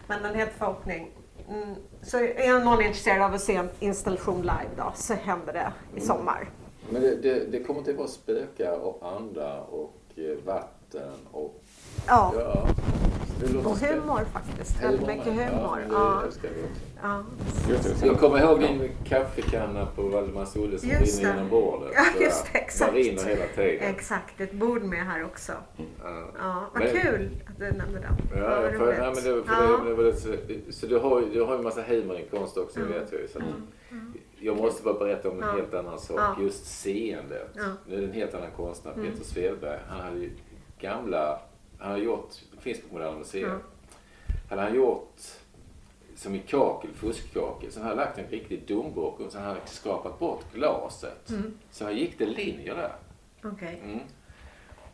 Men 0.06 0.22
den 0.22 0.34
heter 0.34 0.52
Förhoppning. 0.58 1.10
Mm, 1.48 1.74
så 2.02 2.18
är 2.18 2.64
någon 2.64 2.82
intresserad 2.82 3.22
av 3.22 3.34
att 3.34 3.40
se 3.40 3.54
en 3.54 3.68
installation 3.78 4.40
live 4.40 4.70
då 4.76 4.92
så 4.94 5.14
händer 5.14 5.52
det 5.52 5.72
i 5.96 6.00
sommar. 6.00 6.50
Men 6.90 7.02
det, 7.02 7.16
det, 7.16 7.44
det 7.52 7.62
kommer 7.62 7.82
till 7.82 7.92
att 7.92 7.98
vara 7.98 8.08
spökar 8.08 8.72
och 8.72 9.12
andar 9.16 9.60
och 9.70 10.02
eh, 10.16 10.44
vatten 10.44 11.12
och 11.32 11.62
Ja, 12.06 12.32
ja. 12.36 12.68
Och 13.64 13.78
humor 13.78 14.24
faktiskt. 14.32 14.82
Väldigt 14.82 15.06
mycket 15.06 15.26
humor. 15.26 15.86
Ja, 15.90 15.94
Ja, 15.94 16.18
det 16.20 16.26
älskar 16.26 16.48
vi 16.48 16.62
också. 16.62 16.87
Ja. 17.02 17.24
Jag 18.02 18.18
kommer 18.18 18.38
ihåg 18.38 18.60
din 18.60 18.90
kaffekanna 19.04 19.86
på 19.86 20.02
Valdemars 20.02 20.56
Olle 20.56 20.78
som 20.78 20.88
Just 20.88 21.18
rinner 21.18 21.30
det. 21.32 21.36
genom 21.36 21.50
bordet. 21.50 21.92
Ja, 21.94 22.04
just 22.24 22.52
det, 22.52 22.58
exakt. 22.58 22.92
Den 22.92 23.02
rinner 23.04 23.24
hela 23.24 23.44
tiden. 23.56 23.90
Exakt, 23.94 24.40
ett 24.40 24.52
bord 24.52 24.82
med 24.82 25.06
här 25.06 25.24
också. 25.24 25.52
Ja. 25.76 25.84
Ja, 26.38 26.70
vad 26.74 26.82
Men- 26.82 26.92
kul 27.02 27.30
att 27.46 27.58
du 27.58 27.64
nämnde 27.64 28.00
den. 28.00 28.42
Ja, 28.42 28.60
vad 28.62 28.70
för, 28.72 28.78
roligt. 28.78 28.98
ja, 28.98 29.04
men 29.04 29.14
det, 29.14 29.44
för 29.44 29.94
Ja. 29.96 30.02
det, 30.02 30.16
så, 30.16 30.32
så 30.72 30.86
du 30.86 30.98
har 30.98 31.20
ju 31.20 31.26
du 31.32 31.42
har 31.42 31.52
ju 31.52 31.58
en 31.58 31.64
massa 31.64 31.82
humor 31.82 32.16
i 32.18 32.26
konst 32.30 32.56
också 32.56 32.80
Mm. 32.80 32.92
vet 32.92 33.12
jag 33.12 33.20
ju. 33.20 33.28
Så 33.28 33.38
att, 33.38 33.44
Jag 34.40 34.56
måste 34.56 34.82
bara 34.82 34.94
berätta 34.98 35.30
om 35.30 35.42
en 35.42 35.48
Ja. 35.48 35.54
helt 35.54 35.74
annan 35.74 35.98
sak. 35.98 36.16
Ja. 36.18 36.36
Just 36.42 36.66
seendet. 36.66 37.50
Ja. 37.54 37.62
Mm. 37.62 37.76
Nu 37.86 37.96
är 37.96 38.00
det 38.00 38.06
en 38.06 38.12
helt 38.12 38.34
annan 38.34 38.50
konstnär, 38.56 38.92
Peter 38.92 39.24
Svedberg. 39.24 39.78
Han 39.88 40.00
hade 40.00 40.18
ju 40.18 40.30
gamla, 40.80 41.40
han 41.78 41.90
har 41.90 41.98
gjort, 41.98 42.28
det 42.56 42.60
finns 42.62 42.80
på 42.80 42.94
Moderna 42.94 43.18
Museet. 43.18 43.48
Ja. 43.48 44.34
Hade 44.50 44.62
han 44.62 44.74
gjort 44.74 45.16
som 46.18 46.34
i 46.34 46.38
kakel, 46.38 46.90
fuskkakel. 46.94 47.70
Hade 47.74 47.86
han 47.86 47.96
lagt 47.96 48.18
en 48.18 48.26
riktig 48.26 48.66
domburk 48.68 49.20
och 49.20 49.32
sen 49.32 49.42
hade 49.42 49.58
han 49.58 49.66
skrapat 49.66 50.18
bort 50.18 50.44
glaset. 50.54 51.30
Mm. 51.30 51.58
Så 51.70 51.84
här 51.84 51.92
gick 51.92 52.18
det 52.18 52.26
linjer 52.26 52.74
där. 52.74 52.92
Okej. 53.44 53.80
Mm. 53.84 54.00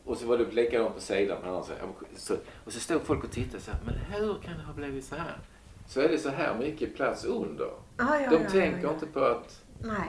Och 0.04 0.16
så 0.16 0.26
var 0.26 0.38
det 0.38 0.52
likadant 0.52 0.94
på 0.94 1.00
sidan 1.00 1.38
sidan. 1.64 1.88
Så, 2.16 2.34
och 2.64 2.72
så 2.72 2.80
stod 2.80 3.02
folk 3.02 3.24
och 3.24 3.30
tittade 3.30 3.62
så 3.62 3.70
här, 3.70 3.80
men 3.84 3.94
hur 3.94 4.34
kan 4.34 4.58
det 4.58 4.64
ha 4.64 4.72
blivit 4.72 5.04
så 5.04 5.14
här? 5.14 5.38
Så 5.86 6.00
är 6.00 6.08
det 6.08 6.18
så 6.18 6.28
här 6.28 6.58
mycket 6.58 6.96
plats 6.96 7.24
under. 7.24 7.70
Ah, 7.96 8.18
ja, 8.18 8.30
de 8.30 8.42
ja, 8.42 8.50
tänker 8.50 8.82
ja, 8.82 8.92
inte 8.92 9.06
på 9.06 9.20
att, 9.20 9.62
Nej. 9.78 10.08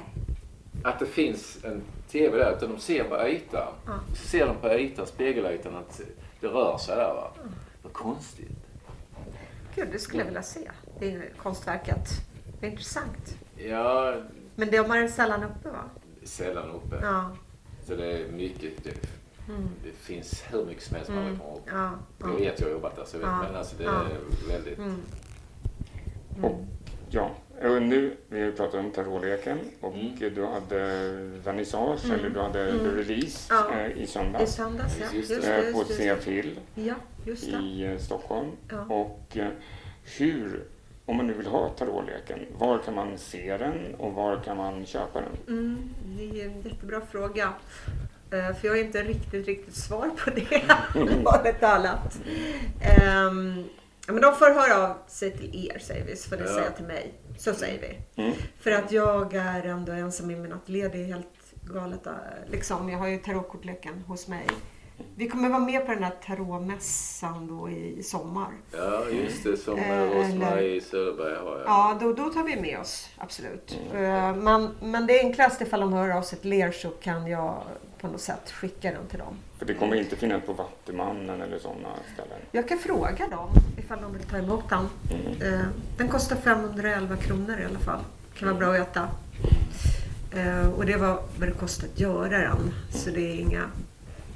att 0.84 1.00
det 1.00 1.06
finns 1.06 1.64
en 1.64 1.82
TV 2.12 2.38
där, 2.38 2.56
utan 2.58 2.70
de 2.70 2.80
ser 2.80 3.04
på 3.04 3.28
ytan. 3.28 3.74
Ja. 3.86 4.00
Så 4.16 4.28
ser 4.28 4.48
de 4.48 4.56
på 4.56 4.74
ytan, 4.74 5.08
spegelytan, 5.08 5.76
att 5.76 6.02
det 6.40 6.48
rör 6.48 6.78
sig 6.78 6.96
där. 6.96 7.14
Va? 7.14 7.32
Vad 7.84 7.94
konstigt. 7.94 8.66
Gud, 9.76 9.88
det 9.92 10.00
skulle 10.00 10.22
jag 10.22 10.26
vilja 10.26 10.44
se. 10.44 10.72
Det 11.00 11.12
är 11.12 11.30
konstverket. 11.38 12.10
Det 12.60 12.68
är 12.68 12.72
intressant. 12.72 13.38
Ja, 13.58 14.16
Men 14.56 14.72
det 14.72 14.78
har 14.78 14.88
man 14.88 15.10
sällan 15.10 15.44
uppe 15.44 15.70
va? 15.70 15.84
sällan 16.24 16.70
uppe. 16.72 17.00
Ja. 17.02 17.32
Så 17.88 17.96
det 17.96 18.12
är 18.18 18.32
mycket, 18.32 18.84
det, 18.84 18.92
det 19.84 19.92
finns 20.02 20.44
hur 20.52 20.66
mycket 20.66 20.84
som 20.84 20.96
helst 20.96 21.10
man 21.12 21.24
Mm. 21.24 21.40
kommer 21.40 21.54
upp. 21.56 21.62
Ja. 21.66 21.92
Jag 22.20 22.30
ja. 22.30 22.36
vet, 22.36 22.60
jag 22.60 22.68
har 22.68 22.72
jobbat 22.74 22.96
där, 22.96 23.06
så 23.06 23.16
jag 23.18 23.20
vet. 23.22 23.30
Ja. 23.30 23.44
Men 23.44 23.56
alltså 23.56 23.76
det 23.78 23.84
är 23.84 23.88
Ja. 23.88 24.04
väldigt... 24.50 24.78
Mm. 24.78 25.02
och, 26.42 26.60
ja, 27.10 27.32
och 27.64 27.82
nu, 27.82 28.18
vi 28.30 28.40
har 28.40 28.46
ju 28.46 28.52
pratat 28.52 28.76
om 28.80 28.92
tarotleken 28.92 29.60
och 29.82 29.94
Mm. 29.94 30.16
du 30.36 30.46
hade 30.46 30.78
vernissage, 31.44 32.06
eller 32.14 32.30
du 32.30 32.40
hade 32.40 32.66
release 32.72 33.54
Mm. 33.54 33.66
Ja. 33.72 33.80
eh, 33.80 33.92
i 33.98 34.02
I 34.04 34.08
söndags 34.08 34.52
söndags 34.56 34.98
ja. 35.00 35.06
Just 35.14 35.30
Just 35.32 35.48
eh, 35.48 35.56
på 35.74 35.78
Just 35.80 35.88
det. 35.90 35.96
Seafil 35.96 36.60
Ja, 36.76 36.96
just 37.26 37.52
det. 37.52 37.58
i 37.58 37.86
eh, 37.86 37.98
Stockholm. 37.98 38.52
Ja. 38.70 38.82
Och 38.96 39.38
eh, 39.38 39.48
hur, 40.18 40.64
om 41.06 41.18
man 41.18 41.28
nu 41.28 41.34
vill 41.34 41.48
ha 41.48 41.70
tarotleken, 41.70 42.40
var 42.58 42.78
kan 42.80 42.96
man 42.96 43.18
se 43.18 43.58
den 43.58 43.96
och 43.96 44.14
var 44.14 44.40
kan 44.40 44.58
man 44.58 44.86
köpa 44.86 45.22
den? 45.22 45.58
Mm, 45.58 45.90
det 46.06 46.42
är 46.42 46.46
en 46.46 46.62
jättebra 46.62 47.02
fråga. 47.12 47.54
Eh, 48.32 48.56
För 48.56 48.68
jag 48.68 48.72
har 48.72 48.80
inte 48.80 49.04
riktigt, 49.04 49.46
riktigt 49.48 49.76
svar 49.76 50.10
på 50.24 50.30
det, 50.30 50.62
allvarligt 50.68 51.60
talat. 51.60 52.20
Ja, 54.08 54.14
men 54.14 54.22
de 54.22 54.36
får 54.36 54.50
höra 54.54 54.88
av 54.90 54.98
sig 55.08 55.32
till 55.38 55.70
er, 55.76 55.80
säger 55.80 56.06
vi, 56.06 56.16
så 56.16 56.30
får 56.30 56.36
ni 56.38 56.44
Ja. 56.44 56.54
säga 56.54 56.72
till 56.72 56.86
mig. 56.86 57.14
Så 57.38 57.54
säger 57.54 57.82
vi. 57.82 58.22
Mm. 58.24 58.34
För 58.60 58.72
att 58.72 58.92
jag 58.92 59.34
är 59.34 59.64
ändå 59.64 59.92
ensam 59.92 60.32
i 60.32 60.36
min 60.36 60.54
ateljé, 60.54 60.88
det 60.88 61.02
är 61.02 61.06
helt 61.06 61.28
galet. 61.74 62.08
eh, 62.08 62.14
Liksom. 62.48 62.90
Jag 62.90 63.00
har 63.00 63.08
ju 63.08 63.18
tarotkortleken 63.18 64.04
hos 64.08 64.28
mig. 64.28 64.46
Vi 65.16 65.28
kommer 65.30 65.50
vara 65.50 65.60
med 65.60 65.86
på 65.86 65.92
den 65.94 66.04
här 66.04 66.14
tarotmässan 66.26 67.48
då 67.48 67.70
i, 67.70 68.00
i 68.00 68.04
sommar. 68.04 68.48
Ja, 68.72 69.04
just 69.10 69.44
det. 69.44 69.58
Som 69.58 69.80
Eh, 69.80 69.92
eh, 69.92 70.10
Rose-Marie 70.10 70.72
eller- 70.72 70.80
Söderberg 70.82 71.36
har. 71.36 71.62
Ja, 71.66 71.98
då, 72.02 72.14
då 72.14 72.30
tar 72.30 72.44
vi 72.44 72.62
med 72.62 72.80
oss, 72.80 73.10
absolut. 73.18 73.78
Eh, 73.94 74.36
Men, 74.36 74.70
men 74.82 75.08
det 75.08 75.20
enklaste 75.20 75.64
ifall 75.64 75.80
de 75.80 75.94
hör 75.94 76.10
av 76.10 76.22
sig 76.22 76.40
till 76.40 76.54
er 76.54 76.72
så 76.72 76.90
kan 76.90 77.28
jag 77.28 77.62
på 78.02 78.08
något 78.08 78.22
sätt 78.22 78.52
skicka 78.52 78.92
den 78.92 79.08
till 79.08 79.20
dem. 79.20 79.36
För 79.60 79.66
det 79.66 79.74
kommer 79.74 79.96
inte 79.96 80.16
finnas 80.16 80.44
på 80.46 80.54
Vattumannen 80.54 81.42
eller 81.42 81.60
sådana 81.60 81.90
ställen. 82.14 82.38
Jag 82.52 82.68
kan 82.68 82.78
fråga 82.78 83.28
dem 83.28 83.50
ifall 83.78 84.02
de 84.02 84.14
vill 84.14 84.24
ta 84.24 84.38
emot 84.38 84.70
den. 84.70 84.86
Eh, 85.54 85.60
Den 85.98 86.08
kostar 86.08 86.36
511 86.36 87.16
kronor 87.18 87.60
i 87.62 87.66
alla 87.66 87.80
fall. 87.80 88.00
Kan 88.40 88.48
vara 88.48 88.60
bra 88.60 88.82
att. 88.82 88.98
Eh, 90.38 90.68
Och 90.78 90.86
det 90.86 90.98
var 90.98 91.20
vad 91.40 91.50
det 91.50 91.54
kostar 91.60 91.88
att 91.88 92.00
göra 92.00 92.30
den. 92.38 92.74
Så 92.90 93.10
det 93.10 93.22
är 93.32 93.40
inga, 93.40 93.64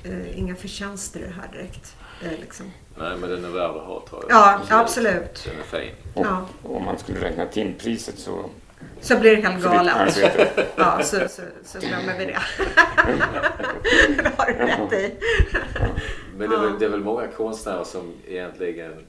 eh, 0.04 0.40
inga 0.40 0.56
förtjänster 0.56 1.20
i 1.20 1.24
det 1.24 1.34
här 1.42 1.48
direkt. 1.52 1.96
Är 2.24 2.38
liksom. 2.42 2.72
Nej, 2.98 3.18
men 3.18 3.30
den 3.30 3.46
är 3.46 3.50
värd 3.50 3.70
att 3.76 3.84
ha 3.84 4.04
tror 4.10 4.24
jag. 4.30 4.38
Ja, 4.38 4.62
absolut. 4.70 5.44
Den 5.46 5.60
är 5.60 5.64
fin. 5.86 5.96
Och 6.14 6.26
Ja. 6.26 6.46
om 6.64 6.84
man 6.86 6.98
skulle 7.00 7.22
räkna 7.22 7.46
timpriset 7.46 8.20
så 8.20 8.50
Så 9.02 9.20
blir 9.20 9.36
det 9.36 9.42
helt 9.48 9.64
galet. 9.64 10.18
Ja, 10.76 11.04
så, 11.04 11.18
så, 11.30 11.42
så 11.64 11.80
glömmer 11.80 12.18
vi 12.18 12.26
det. 12.26 12.40
det 14.24 14.32
har 14.38 14.46
du 14.46 14.54
rätt 14.54 14.94
i. 14.94 15.16
Men 16.38 16.50
det 16.50 16.56
är, 16.56 16.60
väl, 16.60 16.80
det 16.80 16.86
är 16.86 16.90
väl 16.90 17.00
många 17.04 17.28
konstnärer 17.28 17.84
som 17.84 18.14
egentligen 18.28 19.06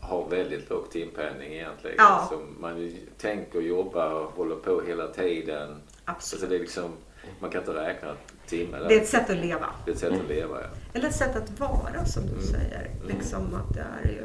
har 0.00 0.28
väldigt 0.28 0.70
låg 0.70 0.90
timpenning 0.90 1.52
egentligen. 1.52 1.96
Ja. 1.98 2.26
Som 2.30 2.56
man 2.60 2.96
tänker 3.18 3.60
jobba 3.60 4.14
och 4.14 4.30
håller 4.32 4.56
på 4.56 4.82
hela 4.86 5.06
tiden. 5.08 5.82
Absolut. 6.04 6.40
Så 6.42 6.48
det 6.48 6.54
är 6.54 6.60
liksom, 6.60 6.92
man 7.40 7.50
kan 7.50 7.60
inte 7.60 7.74
räkna 7.74 8.16
timmar. 8.50 8.84
Det 8.88 8.94
är 8.96 9.00
ett 9.00 9.08
sätt 9.08 9.30
att 9.30 9.36
leva. 9.36 9.66
Det 9.84 9.90
är 9.90 9.94
ett 9.94 10.00
sätt 10.00 10.12
att 10.24 10.28
leva. 10.28 10.56
Ja. 10.60 10.66
Eller 10.92 11.08
ett 11.08 11.14
sätt 11.16 11.36
att 11.36 11.60
vara 11.60 12.04
som 12.04 12.22
du 12.26 12.32
Mm. 12.32 12.44
säger. 12.46 12.90
Liksom 13.08 13.54
att 13.54 13.74
det 13.74 13.80
är 14.04 14.10
ju, 14.10 14.24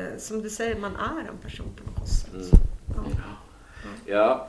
eh, 0.00 0.18
som 0.18 0.42
du 0.42 0.50
säger, 0.50 0.76
man 0.76 0.96
är 0.96 1.20
en 1.30 1.38
person 1.42 1.66
på 1.76 2.00
något 2.00 2.08
sätt. 2.08 2.30
Mm. 2.34 2.46
Ja. 2.88 3.04
ja, 4.06 4.46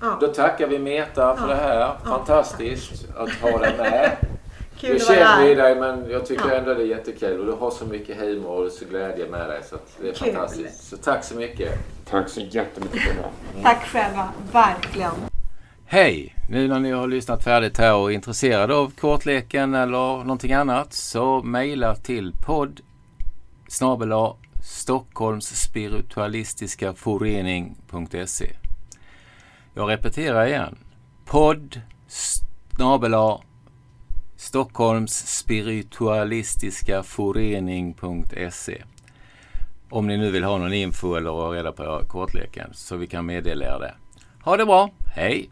Ja. 0.00 0.18
då 0.20 0.26
tackar 0.28 0.66
vi 0.66 0.78
Meta 0.78 1.36
för 1.36 1.42
Ja. 1.48 1.54
det 1.54 1.60
här. 1.60 1.80
Ja, 1.80 1.96
Fantastiskt 2.04 3.06
att 3.16 3.30
ha 3.34 3.58
dig 3.58 3.74
med. 3.78 4.16
Kul 4.78 4.96
att 4.96 5.08
vara 5.08 5.16
känner 5.18 5.48
vi 5.48 5.54
dig 5.54 5.74
men 5.80 6.10
jag 6.10 6.26
tycker 6.26 6.48
Ja. 6.48 6.54
ändå 6.54 6.74
det 6.74 6.82
är 6.82 6.86
jättekul 6.86 7.40
och 7.40 7.46
du 7.46 7.52
har 7.52 7.70
så 7.70 7.84
mycket 7.86 8.16
humor 8.20 8.66
och 8.66 8.72
så 8.72 8.84
glädje 8.84 9.26
med 9.30 9.48
dig 9.48 9.60
så 9.64 9.76
det 10.00 10.08
är 10.08 10.14
Kul. 10.14 10.34
fantastiskt. 10.34 10.84
Så 10.88 10.96
tack 10.96 11.24
så 11.24 11.34
mycket. 11.36 11.78
Tack 12.10 12.28
så 12.28 12.40
jättemycket 12.40 13.00
för 13.02 13.14
det. 13.14 13.62
Tack 13.62 13.86
själva, 13.86 14.28
verkligen. 14.52 15.10
Hej! 15.86 16.34
Nu 16.50 16.68
när 16.68 16.80
ni 16.80 16.90
har 16.90 17.08
lyssnat 17.08 17.44
färdigt 17.44 17.78
här 17.78 17.94
och 17.94 18.10
är 18.10 18.14
intresserade 18.14 18.74
av 18.74 18.90
kortleken 18.90 19.74
eller 19.74 20.16
någonting 20.16 20.52
annat 20.52 20.92
så 20.92 21.42
mejla 21.42 21.94
till 21.94 22.32
podd 22.46 22.80
snabel-a 23.68 24.36
Stockholms 24.64 25.46
spiritualistiska 25.46 26.94
förening.se 26.94 28.56
Jag 29.74 29.90
repeterar 29.90 30.46
igen. 30.46 30.78
Podd 31.24 31.80
snabel-a 32.06 33.40
Stockholms 34.36 35.38
spiritualistiska 35.38 37.02
förening.se 37.02 38.82
Om 39.90 40.06
ni 40.06 40.16
nu 40.16 40.30
vill 40.30 40.44
ha 40.44 40.58
någon 40.58 40.72
info 40.72 41.14
eller 41.14 41.30
ha 41.30 41.54
reda 41.54 41.72
på 41.72 42.02
kortleken 42.06 42.70
så 42.72 42.96
vi 42.96 43.06
kan 43.06 43.26
meddela 43.26 43.64
er 43.64 43.78
det. 43.78 43.94
Ha 44.44 44.56
det 44.56 44.66
bra! 44.66 44.90
Hej! 45.14 45.50